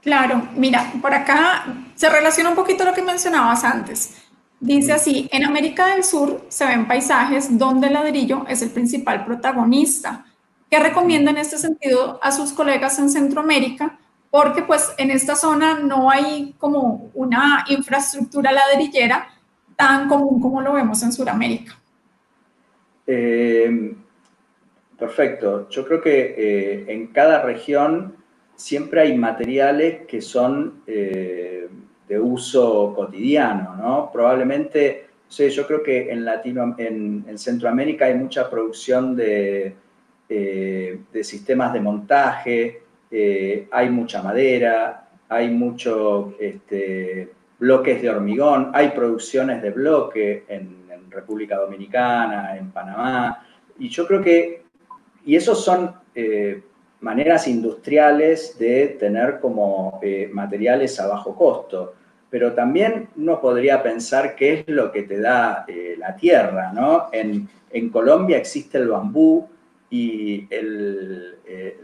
Claro, 0.00 0.48
mira, 0.54 0.92
por 1.02 1.12
acá 1.12 1.64
se 1.94 2.08
relaciona 2.08 2.50
un 2.50 2.56
poquito 2.56 2.84
lo 2.84 2.94
que 2.94 3.02
mencionabas 3.02 3.64
antes. 3.64 4.28
Dice 4.60 4.92
así, 4.92 5.28
en 5.32 5.44
América 5.44 5.86
del 5.86 6.02
Sur 6.02 6.46
se 6.48 6.66
ven 6.66 6.86
paisajes 6.86 7.56
donde 7.58 7.88
el 7.88 7.94
ladrillo 7.94 8.44
es 8.48 8.62
el 8.62 8.70
principal 8.70 9.24
protagonista. 9.24 10.24
¿Qué 10.70 10.78
recomienda 10.78 11.30
en 11.30 11.38
este 11.38 11.58
sentido 11.58 12.18
a 12.22 12.32
sus 12.32 12.52
colegas 12.52 12.98
en 12.98 13.08
Centroamérica? 13.08 13.97
Porque 14.30 14.62
pues 14.62 14.94
en 14.98 15.10
esta 15.10 15.34
zona 15.34 15.78
no 15.78 16.10
hay 16.10 16.54
como 16.58 17.10
una 17.14 17.64
infraestructura 17.68 18.52
ladrillera 18.52 19.28
tan 19.76 20.08
común 20.08 20.40
como 20.40 20.60
lo 20.60 20.72
vemos 20.72 21.02
en 21.02 21.12
Sudamérica. 21.12 21.78
Eh, 23.06 23.94
perfecto. 24.98 25.68
Yo 25.70 25.86
creo 25.86 26.00
que 26.00 26.34
eh, 26.36 26.84
en 26.88 27.06
cada 27.08 27.42
región 27.42 28.16
siempre 28.54 29.00
hay 29.00 29.16
materiales 29.16 30.06
que 30.06 30.20
son 30.20 30.82
eh, 30.86 31.68
de 32.06 32.20
uso 32.20 32.92
cotidiano, 32.94 33.76
¿no? 33.76 34.10
Probablemente, 34.12 35.06
yo 35.30 35.66
creo 35.66 35.82
que 35.82 36.10
en, 36.10 36.24
Latino, 36.24 36.74
en, 36.76 37.24
en 37.26 37.38
Centroamérica 37.38 38.06
hay 38.06 38.14
mucha 38.14 38.50
producción 38.50 39.14
de, 39.14 39.76
de 40.28 41.24
sistemas 41.24 41.72
de 41.72 41.80
montaje, 41.80 42.82
eh, 43.10 43.68
hay 43.70 43.88
mucha 43.90 44.22
madera, 44.22 45.08
hay 45.28 45.50
muchos 45.50 46.34
este, 46.38 47.30
bloques 47.58 48.02
de 48.02 48.10
hormigón, 48.10 48.70
hay 48.74 48.90
producciones 48.90 49.62
de 49.62 49.70
bloque 49.70 50.44
en, 50.48 50.78
República 51.10 51.56
Dominicana, 51.56 52.56
en 52.56 52.70
Panamá, 52.70 53.44
y 53.78 53.88
yo 53.88 54.06
creo 54.06 54.22
que, 54.22 54.62
y 55.24 55.34
esos 55.34 55.64
son 55.64 55.92
eh, 56.14 56.62
maneras 57.00 57.48
industriales 57.48 58.56
de 58.58 58.88
tener 59.00 59.40
como 59.40 59.98
eh, 60.02 60.28
materiales 60.30 61.00
a 61.00 61.08
bajo 61.08 61.34
costo, 61.34 61.94
pero 62.28 62.52
también 62.52 63.08
uno 63.16 63.40
podría 63.40 63.82
pensar 63.82 64.36
qué 64.36 64.60
es 64.60 64.68
lo 64.68 64.92
que 64.92 65.04
te 65.04 65.18
da 65.18 65.64
la 65.96 66.14
tierra, 66.14 66.72
¿no? 66.72 67.06
En, 67.10 67.48
Colombia 67.90 68.36
existe 68.36 68.78
el 68.78 68.88
bambú 68.88 69.48
y 69.90 70.46
el, 70.50 71.36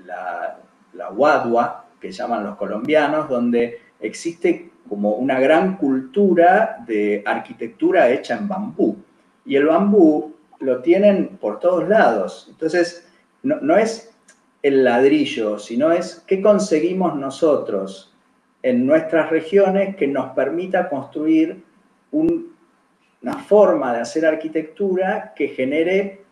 la, 0.05 0.64
la 0.95 1.11
Wadua, 1.11 1.87
que 2.01 2.13
llaman 2.13 2.45
los 2.45 2.57
colombianos, 2.57 3.29
donde 3.29 3.81
existe 4.01 4.71
como 4.89 5.15
una 5.15 5.41
gran 5.41 5.77
cultura 5.77 6.77
de 6.87 7.23
arquitectura 7.25 8.11
hecha 8.11 8.37
en 8.37 8.49
bambú. 8.49 8.97
Y 9.47 9.57
el 9.57 9.67
bambú 9.67 10.35
lo 10.61 10.83
tienen 10.83 11.39
por 11.41 11.61
todos 11.61 11.89
lados. 11.89 12.47
Entonces, 12.51 13.09
no, 13.43 13.77
es 13.77 14.15
el 14.63 14.85
ladrillo, 14.85 15.59
sino 15.59 15.93
es 15.93 16.23
qué 16.27 16.41
conseguimos 16.41 17.15
nosotros 17.17 18.15
en 18.63 18.87
nuestras 18.87 19.29
regiones 19.31 19.97
que 19.97 20.07
nos 20.07 20.31
permita 20.31 20.89
construir 20.89 21.63
una 22.11 23.39
forma 23.47 23.93
de 23.93 24.01
hacer 24.01 24.25
arquitectura 24.25 25.35
que 25.37 25.49
genere 25.49 26.23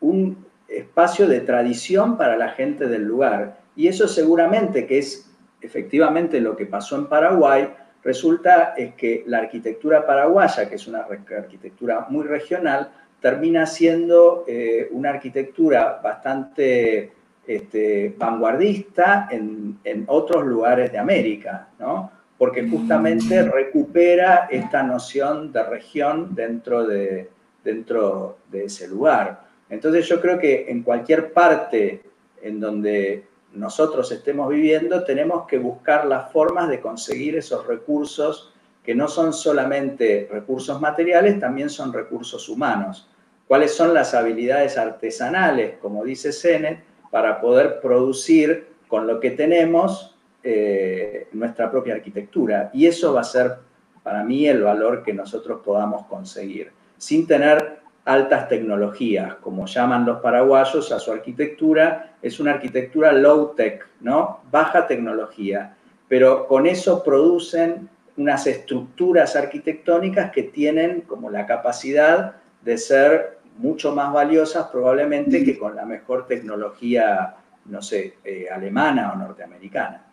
un 0.00 0.46
espacio 0.68 1.26
de 1.26 1.40
tradición 1.40 2.16
para 2.16 2.36
la 2.36 2.50
gente 2.50 2.86
del 2.86 3.04
lugar 3.04 3.58
y 3.78 3.86
eso 3.86 4.08
seguramente 4.08 4.86
que 4.86 4.98
es 4.98 5.30
efectivamente 5.60 6.40
lo 6.40 6.56
que 6.56 6.66
pasó 6.66 6.96
en 6.96 7.06
Paraguay, 7.06 7.72
resulta 8.02 8.74
es 8.76 8.94
que 8.94 9.22
la 9.28 9.38
arquitectura 9.38 10.04
paraguaya, 10.04 10.68
que 10.68 10.74
es 10.74 10.88
una 10.88 11.06
arquitectura 11.36 12.08
muy 12.10 12.26
regional, 12.26 12.90
termina 13.20 13.66
siendo 13.66 14.44
eh, 14.48 14.88
una 14.90 15.10
arquitectura 15.10 16.00
bastante 16.02 17.12
este, 17.46 18.12
vanguardista 18.18 19.28
en, 19.30 19.78
otros 20.08 20.44
lugares 20.44 20.90
de 20.90 20.98
América, 20.98 21.68
¿no? 21.78 22.10
porque 22.36 22.68
justamente 22.68 23.42
recupera 23.42 24.48
esta 24.50 24.82
noción 24.82 25.52
de 25.52 25.62
región 25.62 26.34
dentro 26.34 26.84
de, 26.84 27.30
dentro 27.62 28.38
de 28.50 28.64
ese 28.64 28.88
lugar. 28.88 29.44
Entonces 29.70 30.08
yo 30.08 30.20
creo 30.20 30.36
que 30.36 30.66
en 30.68 30.82
cualquier 30.82 31.32
parte 31.32 32.02
en 32.42 32.58
donde 32.58 33.27
nosotros 33.58 34.10
estemos 34.12 34.48
viviendo, 34.48 35.04
tenemos 35.04 35.46
que 35.46 35.58
buscar 35.58 36.06
las 36.06 36.30
formas 36.32 36.68
de 36.68 36.80
conseguir 36.80 37.36
esos 37.36 37.66
recursos 37.66 38.54
que 38.82 38.94
no 38.94 39.08
son 39.08 39.32
solamente 39.32 40.28
recursos 40.30 40.80
materiales, 40.80 41.38
también 41.38 41.68
son 41.68 41.92
recursos 41.92 42.48
humanos. 42.48 43.10
¿Cuáles 43.46 43.74
son 43.74 43.92
las 43.92 44.14
habilidades 44.14 44.78
artesanales, 44.78 45.76
como 45.82 46.04
dice 46.04 46.32
Sennett, 46.32 46.84
para 47.10 47.40
poder 47.40 47.80
producir 47.80 48.68
con 48.86 49.06
lo 49.06 49.20
que 49.20 49.32
tenemos 49.32 50.16
eh, 50.42 51.28
nuestra 51.32 51.70
propia 51.70 51.94
arquitectura? 51.94 52.70
Y 52.72 52.86
eso 52.86 53.12
va 53.12 53.20
a 53.20 53.24
ser 53.24 53.56
para 54.02 54.24
mí 54.24 54.46
el 54.46 54.62
valor 54.62 55.02
que 55.02 55.12
nosotros 55.12 55.60
podamos 55.64 56.06
conseguir, 56.06 56.72
sin 56.96 57.26
tener 57.26 57.77
altas 58.08 58.48
tecnologías, 58.48 59.34
como 59.36 59.66
llaman 59.66 60.06
los 60.06 60.20
paraguayos 60.20 60.90
a 60.92 60.98
su 60.98 61.12
arquitectura, 61.12 62.14
es 62.22 62.40
una 62.40 62.52
arquitectura 62.52 63.12
low-tech, 63.12 63.86
¿no? 64.00 64.40
Baja 64.50 64.86
tecnología, 64.86 65.76
pero 66.08 66.46
con 66.46 66.66
eso 66.66 67.04
producen 67.04 67.88
unas 68.16 68.46
estructuras 68.46 69.36
arquitectónicas 69.36 70.30
que 70.30 70.44
tienen 70.44 71.02
como 71.02 71.28
la 71.28 71.44
capacidad 71.44 72.36
de 72.62 72.78
ser 72.78 73.38
mucho 73.58 73.94
más 73.94 74.10
valiosas 74.10 74.68
probablemente 74.68 75.44
que 75.44 75.58
con 75.58 75.76
la 75.76 75.84
mejor 75.84 76.26
tecnología, 76.26 77.34
no 77.66 77.82
sé, 77.82 78.14
eh, 78.24 78.46
alemana 78.50 79.12
o 79.12 79.16
norteamericana. 79.16 80.06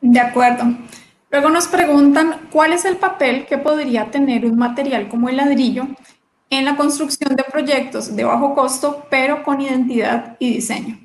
De 0.00 0.18
acuerdo. 0.18 0.64
Luego 1.30 1.50
nos 1.50 1.66
preguntan 1.66 2.48
cuál 2.52 2.72
es 2.72 2.84
el 2.84 2.96
papel 2.96 3.46
que 3.46 3.58
podría 3.58 4.10
tener 4.10 4.44
un 4.44 4.56
material 4.56 5.08
como 5.08 5.28
el 5.28 5.36
ladrillo 5.36 5.86
en 6.48 6.64
la 6.64 6.76
construcción 6.76 7.34
de 7.34 7.42
proyectos 7.44 8.14
de 8.14 8.24
bajo 8.24 8.54
costo, 8.54 9.06
pero 9.10 9.42
con 9.42 9.60
identidad 9.60 10.36
y 10.38 10.54
diseño. 10.54 10.98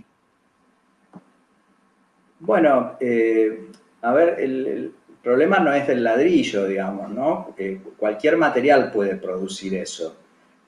Bueno, 2.39 2.97
eh, 2.99 3.67
a 4.01 4.13
ver, 4.13 4.39
el, 4.39 4.93
problema 5.21 5.59
no 5.59 5.71
es 5.73 5.87
el 5.89 6.03
ladrillo, 6.03 6.65
digamos, 6.65 7.11
¿no? 7.11 7.45
Porque 7.45 7.79
cualquier 7.97 8.37
material 8.37 8.91
puede 8.91 9.15
producir 9.15 9.75
eso. 9.75 10.15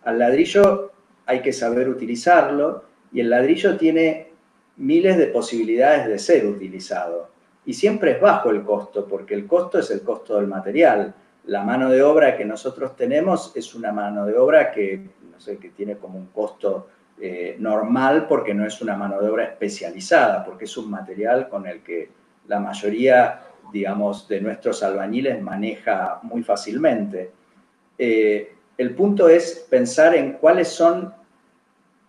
Al 0.04 0.20
ladrillo 0.20 0.91
hay 1.26 1.41
que 1.41 1.51
saber 1.51 1.89
utilizarlo 1.89 2.84
y 3.12 3.22
el 3.22 3.32
ladrillo 3.32 3.78
tiene 3.78 4.28
miles 4.78 5.18
de 5.18 5.28
posibilidades 5.28 6.08
de 6.08 6.20
ser 6.20 6.45
utilizado 6.45 7.32
y 7.66 7.74
siempre 7.74 8.11
es 8.11 8.22
bajo 8.22 8.49
el 8.49 8.64
costo, 8.64 9.07
porque 9.07 9.34
el 9.34 9.47
costo 9.47 9.80
es 9.80 9.89
el 9.91 10.01
costo 10.01 10.36
del 10.36 10.47
material. 10.47 11.14
La 11.45 11.64
mano 11.64 11.89
de 11.89 12.01
obra 12.01 12.36
que 12.38 12.45
nosotros 12.45 12.95
tenemos 12.95 13.51
es 13.55 13.74
una 13.74 13.91
mano 13.91 14.26
de 14.26 14.38
obra 14.38 14.72
que, 14.72 15.09
no 15.32 15.39
sé, 15.39 15.57
que 15.57 15.70
tiene 15.70 15.97
como 15.97 16.18
un 16.18 16.28
costo 16.28 16.88
eh, 17.22 17.55
normal 17.59 18.28
porque 18.28 18.53
no 18.53 18.66
es 18.66 18.82
una 18.82 18.97
mano 18.97 19.22
de 19.22 19.30
obra 19.30 19.45
especializada, 19.45 20.43
porque 20.43 20.66
es 20.66 20.78
un 20.78 20.89
material 20.89 21.47
con 21.47 21.68
el 21.68 21.82
que 21.82 22.09
la 22.47 22.59
mayoría, 22.59 23.41
digamos, 23.72 24.28
de 24.28 24.41
nuestros 24.41 24.84
albañiles 24.84 25.41
maneja 25.41 26.20
muy 26.24 26.43
fácilmente. 26.43 27.32
Eh, 27.97 28.55
el 28.78 28.95
punto 28.95 29.30
es 29.30 29.66
pensar 29.70 30.16
en 30.16 30.34
cuáles 30.34 30.68
son 30.68 31.14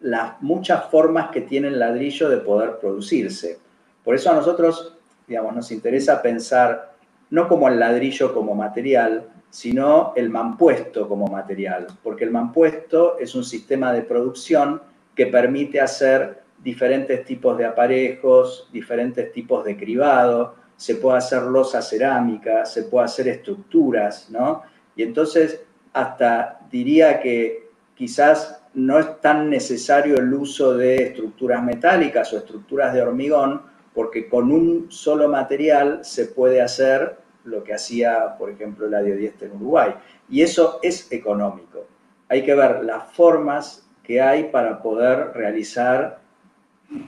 las 0.00 0.40
muchas 0.42 0.86
formas 0.90 1.30
que 1.30 1.42
tiene 1.42 1.68
el 1.68 1.78
ladrillo 1.78 2.28
de 2.28 2.38
poder 2.38 2.78
producirse. 2.78 3.58
Por 4.02 4.14
eso 4.14 4.30
a 4.30 4.34
nosotros 4.34 4.96
digamos, 5.26 5.54
nos 5.54 5.72
interesa 5.72 6.20
pensar 6.20 6.94
no 7.30 7.48
como 7.48 7.68
el 7.68 7.78
ladrillo 7.78 8.34
como 8.34 8.54
material, 8.54 9.28
sino 9.50 10.12
el 10.16 10.30
mampuesto 10.30 11.08
como 11.08 11.26
material, 11.26 11.86
porque 12.02 12.24
el 12.24 12.30
mampuesto 12.30 13.18
es 13.18 13.34
un 13.34 13.44
sistema 13.44 13.92
de 13.92 14.02
producción 14.02 14.82
que 15.14 15.26
permite 15.26 15.80
hacer 15.80 16.42
diferentes 16.62 17.24
tipos 17.24 17.56
de 17.56 17.66
aparejos, 17.66 18.68
diferentes 18.72 19.32
tipos 19.32 19.64
de 19.64 19.76
cribado, 19.76 20.56
se 20.76 20.96
puede 20.96 21.18
hacer 21.18 21.42
losa 21.42 21.82
cerámica, 21.82 22.64
se 22.64 22.84
puede 22.84 23.04
hacer 23.04 23.28
estructuras, 23.28 24.28
¿no? 24.30 24.62
Y 24.96 25.02
entonces 25.02 25.60
hasta 25.92 26.58
diría 26.70 27.20
que 27.20 27.68
quizás 27.94 28.62
no 28.74 28.98
es 28.98 29.20
tan 29.20 29.48
necesario 29.48 30.16
el 30.16 30.34
uso 30.34 30.76
de 30.76 30.96
estructuras 30.96 31.62
metálicas 31.62 32.32
o 32.32 32.38
estructuras 32.38 32.92
de 32.92 33.02
hormigón, 33.02 33.62
porque 33.94 34.28
con 34.28 34.50
un 34.50 34.90
solo 34.90 35.28
material 35.28 36.04
se 36.04 36.26
puede 36.26 36.60
hacer 36.60 37.16
lo 37.44 37.62
que 37.62 37.74
hacía, 37.74 38.36
por 38.38 38.50
ejemplo, 38.50 38.88
la 38.88 39.02
Diodieste 39.02 39.46
en 39.46 39.52
Uruguay. 39.52 39.94
Y 40.28 40.42
eso 40.42 40.80
es 40.82 41.10
económico. 41.12 41.86
Hay 42.28 42.44
que 42.44 42.54
ver 42.54 42.84
las 42.84 43.12
formas 43.12 43.88
que 44.02 44.20
hay 44.20 44.44
para 44.44 44.82
poder 44.82 45.32
realizar 45.34 46.18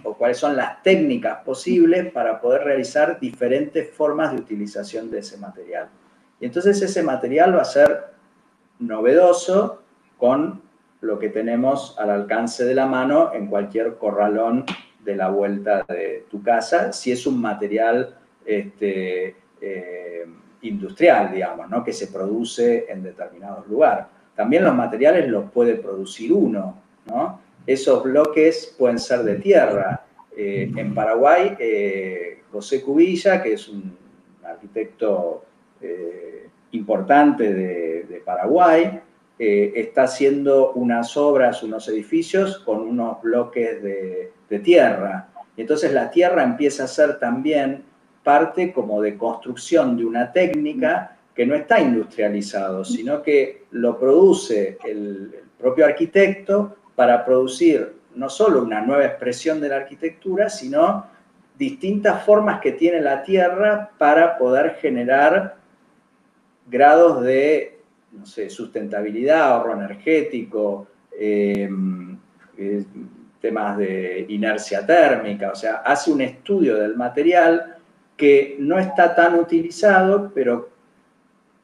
o 0.02 0.14
cuáles 0.14 0.38
son 0.38 0.56
las 0.56 0.82
técnicas 0.82 1.38
posibles 1.44 2.10
para 2.12 2.40
poder 2.40 2.64
realizar 2.64 3.20
diferentes 3.20 3.90
formas 3.90 4.32
de 4.32 4.38
utilización 4.38 5.10
de 5.10 5.18
ese 5.18 5.36
material. 5.36 5.88
Y 6.40 6.46
entonces 6.46 6.80
ese 6.82 7.02
material 7.02 7.56
va 7.56 7.62
a 7.62 7.66
ser 7.66 8.06
novedoso 8.78 9.82
con 10.18 10.62
lo 11.00 11.18
que 11.18 11.28
tenemos 11.28 11.96
al 11.98 12.10
alcance 12.10 12.64
de 12.64 12.74
la 12.74 12.86
mano 12.86 13.32
en 13.32 13.46
cualquier 13.46 13.96
corralón 13.96 14.64
de 15.06 15.16
la 15.16 15.28
vuelta 15.28 15.84
de 15.88 16.26
tu 16.28 16.42
casa, 16.42 16.92
si 16.92 17.12
es 17.12 17.26
un 17.26 17.40
material 17.40 18.18
este, 18.44 19.36
eh, 19.60 20.26
industrial, 20.62 21.32
digamos, 21.32 21.70
¿no? 21.70 21.84
que 21.84 21.92
se 21.92 22.08
produce 22.08 22.86
en 22.88 23.04
determinados 23.04 23.66
lugares. 23.68 24.04
También 24.34 24.64
los 24.64 24.74
materiales 24.74 25.28
los 25.28 25.50
puede 25.50 25.76
producir 25.76 26.32
uno, 26.32 26.82
¿no? 27.06 27.40
Esos 27.66 28.02
bloques 28.02 28.74
pueden 28.76 28.98
ser 28.98 29.20
de 29.20 29.36
tierra. 29.36 30.04
Eh, 30.36 30.70
en 30.76 30.94
Paraguay, 30.94 31.56
eh, 31.58 32.42
José 32.52 32.82
Cubilla, 32.82 33.42
que 33.42 33.54
es 33.54 33.68
un 33.68 33.96
arquitecto 34.44 35.44
importante 36.72 37.54
de, 37.54 38.22
Paraguay, 38.24 39.00
está 39.38 40.04
haciendo 40.04 40.72
unas 40.72 41.16
obras, 41.16 41.62
unos 41.62 41.88
edificios 41.88 42.58
con 42.60 42.80
unos 42.80 43.20
bloques 43.22 43.82
de, 43.82 44.32
tierra. 44.62 45.28
Entonces 45.56 45.92
la 45.92 46.10
tierra 46.10 46.42
empieza 46.42 46.84
a 46.84 46.88
ser 46.88 47.18
también 47.18 47.84
parte 48.22 48.72
como 48.72 49.02
de 49.02 49.16
construcción 49.16 49.96
de 49.96 50.04
una 50.04 50.32
técnica 50.32 51.16
que 51.34 51.44
no 51.44 51.54
está 51.54 51.80
industrializado, 51.80 52.84
sino 52.84 53.22
que 53.22 53.64
lo 53.72 53.98
produce 53.98 54.78
el, 54.84 55.34
propio 55.58 55.86
arquitecto 55.86 56.76
para 56.94 57.24
producir 57.24 57.94
no 58.14 58.28
solo 58.28 58.62
una 58.62 58.80
nueva 58.80 59.04
expresión 59.04 59.60
de 59.60 59.68
la 59.68 59.76
arquitectura, 59.76 60.48
sino 60.48 61.06
distintas 61.58 62.24
formas 62.24 62.60
que 62.60 62.72
tiene 62.72 63.00
la 63.00 63.22
Tierra 63.22 63.90
para 63.98 64.38
poder 64.38 64.76
generar 64.80 65.56
grados 66.66 67.22
de 67.22 67.75
no 68.18 68.26
sé, 68.26 68.50
sustentabilidad, 68.50 69.52
ahorro 69.52 69.74
energético, 69.74 70.86
eh, 71.18 71.68
eh, 72.58 72.84
temas 73.40 73.76
de 73.78 74.26
inercia 74.28 74.84
térmica, 74.84 75.50
o 75.52 75.54
sea, 75.54 75.76
hace 75.76 76.10
un 76.10 76.20
estudio 76.20 76.76
del 76.76 76.96
material 76.96 77.76
que 78.16 78.56
no 78.58 78.78
está 78.78 79.14
tan 79.14 79.38
utilizado, 79.38 80.32
pero 80.34 80.70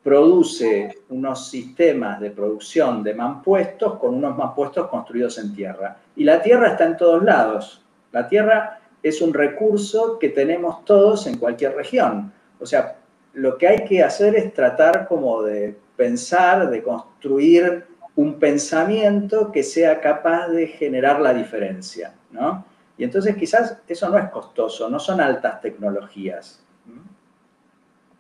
produce 0.03 0.98
unos 1.09 1.48
sistemas 1.48 2.20
de 2.20 2.30
producción 2.30 3.03
de 3.03 3.14
mampuestos 3.14 3.98
con 3.98 4.14
unos 4.14 4.36
mampuestos 4.36 4.88
construidos 4.88 5.38
en 5.38 5.55
tierra. 5.55 5.96
Y 6.16 6.24
la 6.24 6.42
tierra 6.42 6.68
está 6.68 6.84
en 6.84 6.96
todos 6.96 7.22
lados. 7.22 7.84
La 8.11 8.28
tierra 8.28 8.80
es 9.03 9.22
un 9.22 9.32
recurso 9.32 10.18
que 10.18 10.28
tenemos 10.28 10.84
todos 10.84 11.26
en 11.26 11.38
cualquier 11.38 11.74
región. 11.74 12.32
O 12.61 12.66
sea, 12.66 12.96
lo 13.34 13.57
que 13.57 13.68
hay 13.68 13.84
que 13.84 14.03
hacer 14.03 14.36
es 14.36 14.53
tratar 14.53 15.07
como 15.07 15.42
de 15.42 15.76
pensar, 16.03 16.68
de 16.68 16.82
construir 16.82 17.84
un 18.16 18.40
pensamiento 18.40 19.53
que 19.53 19.62
sea 19.62 20.00
capaz 20.00 20.48
de 20.48 20.66
generar 20.66 21.20
la 21.20 21.32
diferencia, 21.32 22.12
¿no? 22.32 22.64
Y 22.98 23.05
entonces 23.05 23.36
quizás 23.36 23.78
eso 23.86 24.09
no 24.11 24.18
es 24.18 24.28
costoso, 24.30 24.90
no 24.90 24.98
son 24.98 25.20
altas 25.20 25.61
tecnologías. 25.61 26.61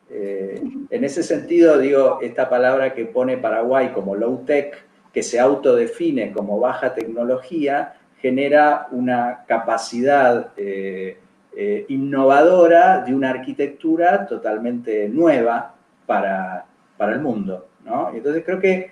Eh, 0.08 0.62
en 0.90 1.04
ese 1.04 1.24
sentido, 1.24 1.78
digo, 1.78 2.20
esta 2.22 2.48
palabra 2.48 2.94
que 2.94 3.04
pone 3.06 3.36
Paraguay 3.36 3.88
como 3.92 4.14
low 4.14 4.44
tech, 4.46 4.76
que 5.12 5.24
se 5.24 5.40
autodefine 5.40 6.30
como 6.30 6.60
baja 6.60 6.94
tecnología, 6.94 7.94
genera 8.20 8.86
una 8.92 9.44
capacidad 9.48 10.52
eh, 10.56 11.18
eh, 11.56 11.84
innovadora 11.88 13.02
de 13.04 13.12
una 13.12 13.30
arquitectura 13.30 14.24
totalmente 14.26 15.08
nueva 15.08 15.74
para, 16.06 16.66
para 16.96 17.14
el 17.14 17.20
mundo. 17.20 17.71
¿No? 17.84 18.10
Entonces 18.14 18.42
creo 18.44 18.60
que 18.60 18.90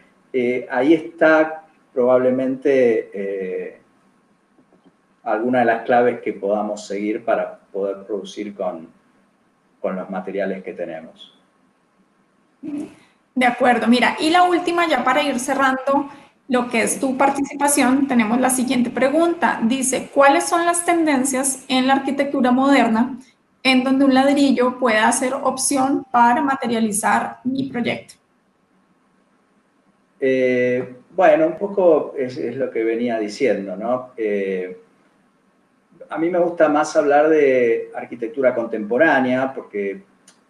ahí 0.70 0.94
está 0.94 1.64
probablemente 1.92 3.80
alguna 5.22 5.60
de 5.60 5.64
las 5.64 5.82
claves 5.82 6.20
que 6.20 6.32
podamos 6.32 6.86
seguir 6.86 7.24
para 7.24 7.58
poder 7.72 8.04
producir 8.06 8.54
con, 8.54 8.88
con 9.80 9.96
los 9.96 10.08
materiales 10.10 10.62
que 10.62 10.72
tenemos. 10.72 11.34
De 13.34 13.46
acuerdo, 13.46 13.86
mira, 13.86 14.16
y 14.18 14.30
la 14.30 14.44
última 14.44 14.88
ya 14.88 15.02
para 15.04 15.22
ir 15.22 15.38
cerrando 15.38 16.10
lo 16.48 16.68
que 16.68 16.82
es 16.82 16.98
tu 16.98 17.16
participación, 17.16 18.08
tenemos 18.08 18.40
la 18.40 18.50
siguiente 18.50 18.90
pregunta. 18.90 19.60
Dice, 19.62 20.10
¿cuáles 20.12 20.44
son 20.44 20.64
las 20.64 20.84
tendencias 20.84 21.64
en 21.68 21.86
la 21.86 21.94
arquitectura 21.94 22.50
moderna 22.50 23.18
en 23.62 23.84
donde 23.84 24.04
un 24.04 24.14
ladrillo 24.14 24.78
pueda 24.78 25.10
ser 25.12 25.34
opción 25.34 26.04
para 26.10 26.42
materializar 26.42 27.38
mi 27.44 27.70
proyecto? 27.70 28.19
Eh, 30.20 30.96
bueno, 31.10 31.46
un 31.46 31.58
poco 31.58 32.14
es, 32.16 32.36
lo 32.56 32.70
que 32.70 32.84
venía 32.84 33.18
diciendo, 33.18 33.76
¿no? 33.76 34.12
Eh, 34.16 34.76
a 36.08 36.18
mí 36.18 36.28
me 36.28 36.38
gusta 36.38 36.68
más 36.68 36.96
hablar 36.96 37.28
de 37.28 37.90
arquitectura 37.94 38.54
contemporánea 38.54 39.52
porque 39.54 40.02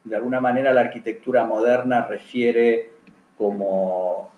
de 0.03 0.17
alguna 0.17 0.41
manera 0.41 0.73
la 0.73 0.81
arquitectura 0.81 1.45
moderna 1.45 2.07
refiere 2.07 2.91
como 3.37 4.31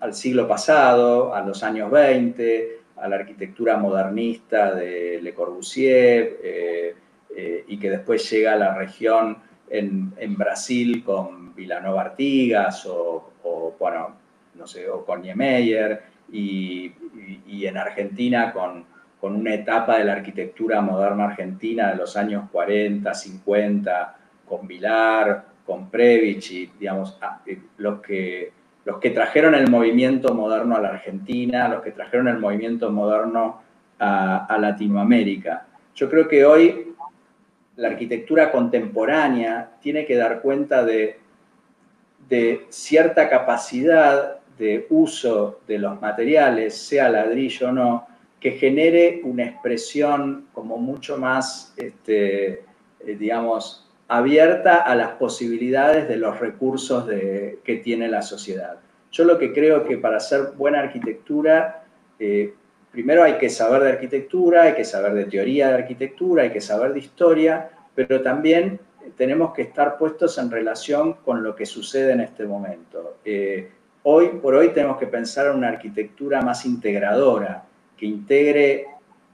al 0.00 0.14
siglo 0.14 0.46
pasado, 0.46 1.34
a 1.34 1.42
los 1.42 1.62
años 1.62 1.90
20, 1.90 2.80
a 2.96 3.08
la 3.08 3.16
arquitectura 3.16 3.76
modernista 3.76 4.74
de 4.74 5.20
Le 5.20 5.34
Corbusier 5.34 6.38
eh, 6.42 7.64
y 7.66 7.78
que 7.78 7.90
después 7.90 8.30
llega 8.30 8.54
a 8.54 8.56
la 8.56 8.74
región 8.74 9.38
en, 9.68 10.36
Brasil 10.36 11.02
con 11.04 11.54
Vilanova 11.54 12.02
Artigas 12.02 12.86
o, 12.86 13.32
bueno, 13.78 14.16
no 14.56 14.66
sé, 14.66 14.88
o 14.88 15.04
con 15.04 15.22
Niemeyer 15.22 16.02
y 16.32 16.92
en 17.66 17.76
Argentina 17.76 18.52
con 18.52 18.84
con 19.20 19.34
una 19.34 19.54
etapa 19.54 19.98
de 19.98 20.04
la 20.04 20.12
arquitectura 20.12 20.80
moderna 20.80 21.24
argentina 21.24 21.90
de 21.90 21.96
los 21.96 22.16
años 22.16 22.48
40, 22.52 23.12
50, 23.12 24.16
con 24.46 24.66
Vilar, 24.66 25.46
con 25.64 25.90
Previch 25.90 26.50
y, 26.52 26.70
digamos, 26.78 27.18
ah, 27.20 27.40
eh, 27.46 27.58
los 27.78 28.00
que, 28.00 28.52
los 28.84 28.98
que 28.98 29.10
trajeron 29.10 29.54
el 29.54 29.68
movimiento 29.68 30.34
moderno 30.34 30.76
a 30.76 30.80
la 30.80 30.90
Argentina, 30.90 31.68
los 31.68 31.82
que 31.82 31.92
trajeron 31.92 32.28
el 32.28 32.38
movimiento 32.38 32.90
moderno 32.90 33.62
a, 33.98 34.56
Latinoamérica. 34.60 35.66
Yo 35.94 36.10
creo 36.10 36.28
que 36.28 36.44
hoy 36.44 36.94
la 37.76 37.88
arquitectura 37.88 38.52
contemporánea 38.52 39.70
tiene 39.80 40.04
que 40.04 40.16
dar 40.16 40.40
cuenta 40.40 40.84
de, 40.84 41.18
de 42.28 42.66
cierta 42.68 43.28
capacidad 43.28 44.35
de 44.58 44.86
uso 44.90 45.60
de 45.66 45.78
los 45.78 46.00
materiales, 46.00 46.76
sea 46.76 47.08
ladrillo 47.08 47.68
o 47.68 47.72
no, 47.72 48.06
que 48.40 48.52
genere 48.52 49.20
una 49.24 49.44
expresión 49.44 50.46
como 50.52 50.78
mucho 50.78 51.18
más, 51.18 51.74
este, 51.76 52.64
eh, 53.00 53.16
digamos, 53.18 53.88
abierta 54.08 54.76
a 54.76 54.94
las 54.94 55.12
posibilidades 55.12 56.08
de 56.08 56.16
los 56.16 56.38
recursos 56.38 57.06
de, 57.06 57.58
que 57.64 57.76
tiene 57.76 58.08
la 58.08 58.22
sociedad. 58.22 58.78
Yo 59.10 59.24
lo 59.24 59.38
que 59.38 59.52
creo 59.52 59.84
que 59.84 59.98
para 59.98 60.18
hacer 60.18 60.52
buena 60.56 60.80
arquitectura, 60.80 61.84
eh, 62.18 62.54
primero 62.92 63.24
hay 63.24 63.34
que 63.38 63.48
saber 63.48 63.82
de 63.82 63.90
arquitectura, 63.90 64.62
hay 64.64 64.74
que 64.74 64.84
saber 64.84 65.14
de 65.14 65.24
teoría 65.24 65.68
de 65.68 65.74
arquitectura, 65.74 66.44
hay 66.44 66.50
que 66.50 66.60
saber 66.60 66.92
de 66.92 67.00
historia, 67.00 67.70
pero 67.94 68.22
también 68.22 68.78
tenemos 69.16 69.52
que 69.54 69.62
estar 69.62 69.98
puestos 69.98 70.38
en 70.38 70.50
relación 70.50 71.14
con 71.24 71.42
lo 71.42 71.54
que 71.54 71.66
sucede 71.66 72.12
en 72.12 72.20
este 72.20 72.44
momento. 72.44 73.18
Eh, 73.24 73.70
hoy 74.08 74.28
por 74.40 74.54
hoy 74.54 74.68
tenemos 74.68 74.98
que 74.98 75.08
pensar 75.08 75.48
en 75.48 75.56
una 75.56 75.68
arquitectura 75.68 76.40
más 76.40 76.64
integradora, 76.64 77.64
que 77.96 78.06
integre, 78.06 78.86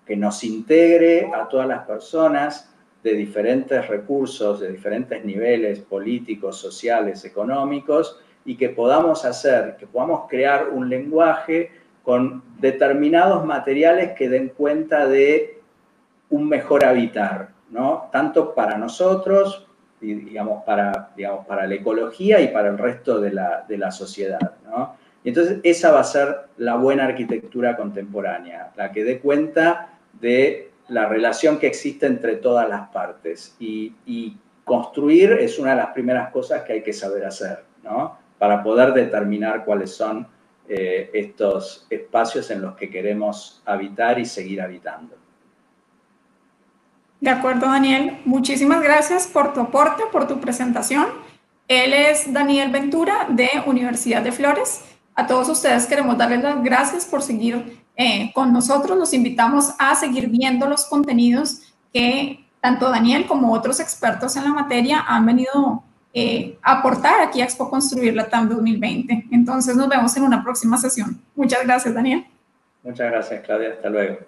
que 0.06 0.16
nos 0.16 0.42
integre 0.44 1.30
a 1.30 1.46
todas 1.46 1.68
las 1.68 1.84
personas 1.84 2.72
de 3.02 3.12
diferentes 3.12 3.86
recursos, 3.86 4.60
de 4.60 4.72
diferentes 4.72 5.22
niveles 5.26 5.80
políticos, 5.80 6.56
sociales, 6.56 7.22
económicos, 7.26 8.18
y 8.46 8.56
que 8.56 8.70
podamos 8.70 9.26
hacer, 9.26 9.76
que 9.76 9.86
podamos 9.86 10.26
crear 10.26 10.70
un 10.70 10.88
lenguaje 10.88 11.70
con 12.02 12.42
determinados 12.58 13.44
materiales 13.44 14.12
que 14.12 14.30
den 14.30 14.48
cuenta 14.48 15.06
de 15.06 15.60
un 16.30 16.48
mejor 16.48 16.86
habitar, 16.86 17.50
¿no? 17.68 18.08
Tanto 18.10 18.54
para 18.54 18.78
nosotros, 18.78 19.68
digamos, 20.00 20.64
para, 20.64 21.10
digamos, 21.14 21.46
para 21.46 21.66
la 21.66 21.74
ecología 21.74 22.40
y 22.40 22.48
para 22.48 22.68
el 22.68 22.78
resto 22.78 23.20
de 23.20 23.32
la, 23.32 23.64
de 23.68 23.78
la 23.78 23.90
sociedad, 23.90 24.54
Y 25.24 25.28
entonces 25.28 25.58
esa 25.62 25.92
va 25.92 26.00
a 26.00 26.04
ser 26.04 26.36
la 26.56 26.76
buena 26.76 27.04
arquitectura 27.04 27.76
contemporánea, 27.76 28.72
la 28.76 28.90
que 28.90 29.04
dé 29.04 29.20
cuenta 29.20 29.98
de 30.20 30.70
la 30.88 31.06
relación 31.06 31.58
que 31.58 31.68
existe 31.68 32.06
entre 32.06 32.36
todas 32.36 32.68
las 32.68 32.88
partes. 32.88 33.56
Y, 33.60 33.94
y 34.04 34.36
construir 34.64 35.32
es 35.32 35.58
una 35.58 35.70
de 35.70 35.76
las 35.76 35.88
primeras 35.88 36.30
cosas 36.30 36.62
que 36.62 36.74
hay 36.74 36.82
que 36.82 36.92
saber 36.92 37.24
hacer, 37.24 37.64
¿no? 37.82 38.18
Para 38.38 38.62
poder 38.62 38.92
determinar 38.92 39.64
cuáles 39.64 39.94
son 39.94 40.26
eh, 40.68 41.10
estos 41.12 41.86
espacios 41.90 42.50
en 42.50 42.62
los 42.62 42.76
que 42.76 42.88
queremos 42.88 43.62
habitar 43.64 44.18
y 44.18 44.24
seguir 44.24 44.60
habitando. 44.60 45.16
De 47.20 47.30
acuerdo, 47.30 47.66
Daniel. 47.66 48.18
Muchísimas 48.24 48.82
gracias 48.82 49.26
por 49.26 49.52
tu 49.52 49.60
aporte, 49.60 50.02
por 50.10 50.26
tu 50.26 50.40
presentación. 50.40 51.06
Él 51.72 51.94
es 51.94 52.30
Daniel 52.30 52.70
Ventura 52.70 53.26
de 53.30 53.48
Universidad 53.64 54.20
de 54.20 54.30
Flores. 54.30 54.84
A 55.14 55.26
todos 55.26 55.48
ustedes 55.48 55.86
queremos 55.86 56.18
darles 56.18 56.42
las 56.42 56.62
gracias 56.62 57.06
por 57.06 57.22
seguir 57.22 57.80
eh, 57.96 58.30
con 58.34 58.52
nosotros. 58.52 58.98
Los 58.98 59.14
invitamos 59.14 59.72
a 59.78 59.94
seguir 59.94 60.28
viendo 60.28 60.68
los 60.68 60.84
contenidos 60.84 61.62
que 61.90 62.44
tanto 62.60 62.90
Daniel 62.90 63.26
como 63.26 63.54
otros 63.54 63.80
expertos 63.80 64.36
en 64.36 64.44
la 64.44 64.50
materia 64.50 65.02
han 65.08 65.24
venido 65.24 65.82
eh, 66.12 66.58
a 66.62 66.80
aportar 66.80 67.22
aquí 67.22 67.40
a 67.40 67.44
Expo 67.44 67.70
Construir 67.70 68.14
la 68.14 68.28
TAM 68.28 68.50
2020. 68.50 69.28
Entonces 69.30 69.74
nos 69.74 69.88
vemos 69.88 70.14
en 70.18 70.24
una 70.24 70.44
próxima 70.44 70.76
sesión. 70.76 71.22
Muchas 71.34 71.64
gracias, 71.64 71.94
Daniel. 71.94 72.26
Muchas 72.82 73.10
gracias, 73.10 73.40
Claudia. 73.46 73.70
Hasta 73.70 73.88
luego. 73.88 74.18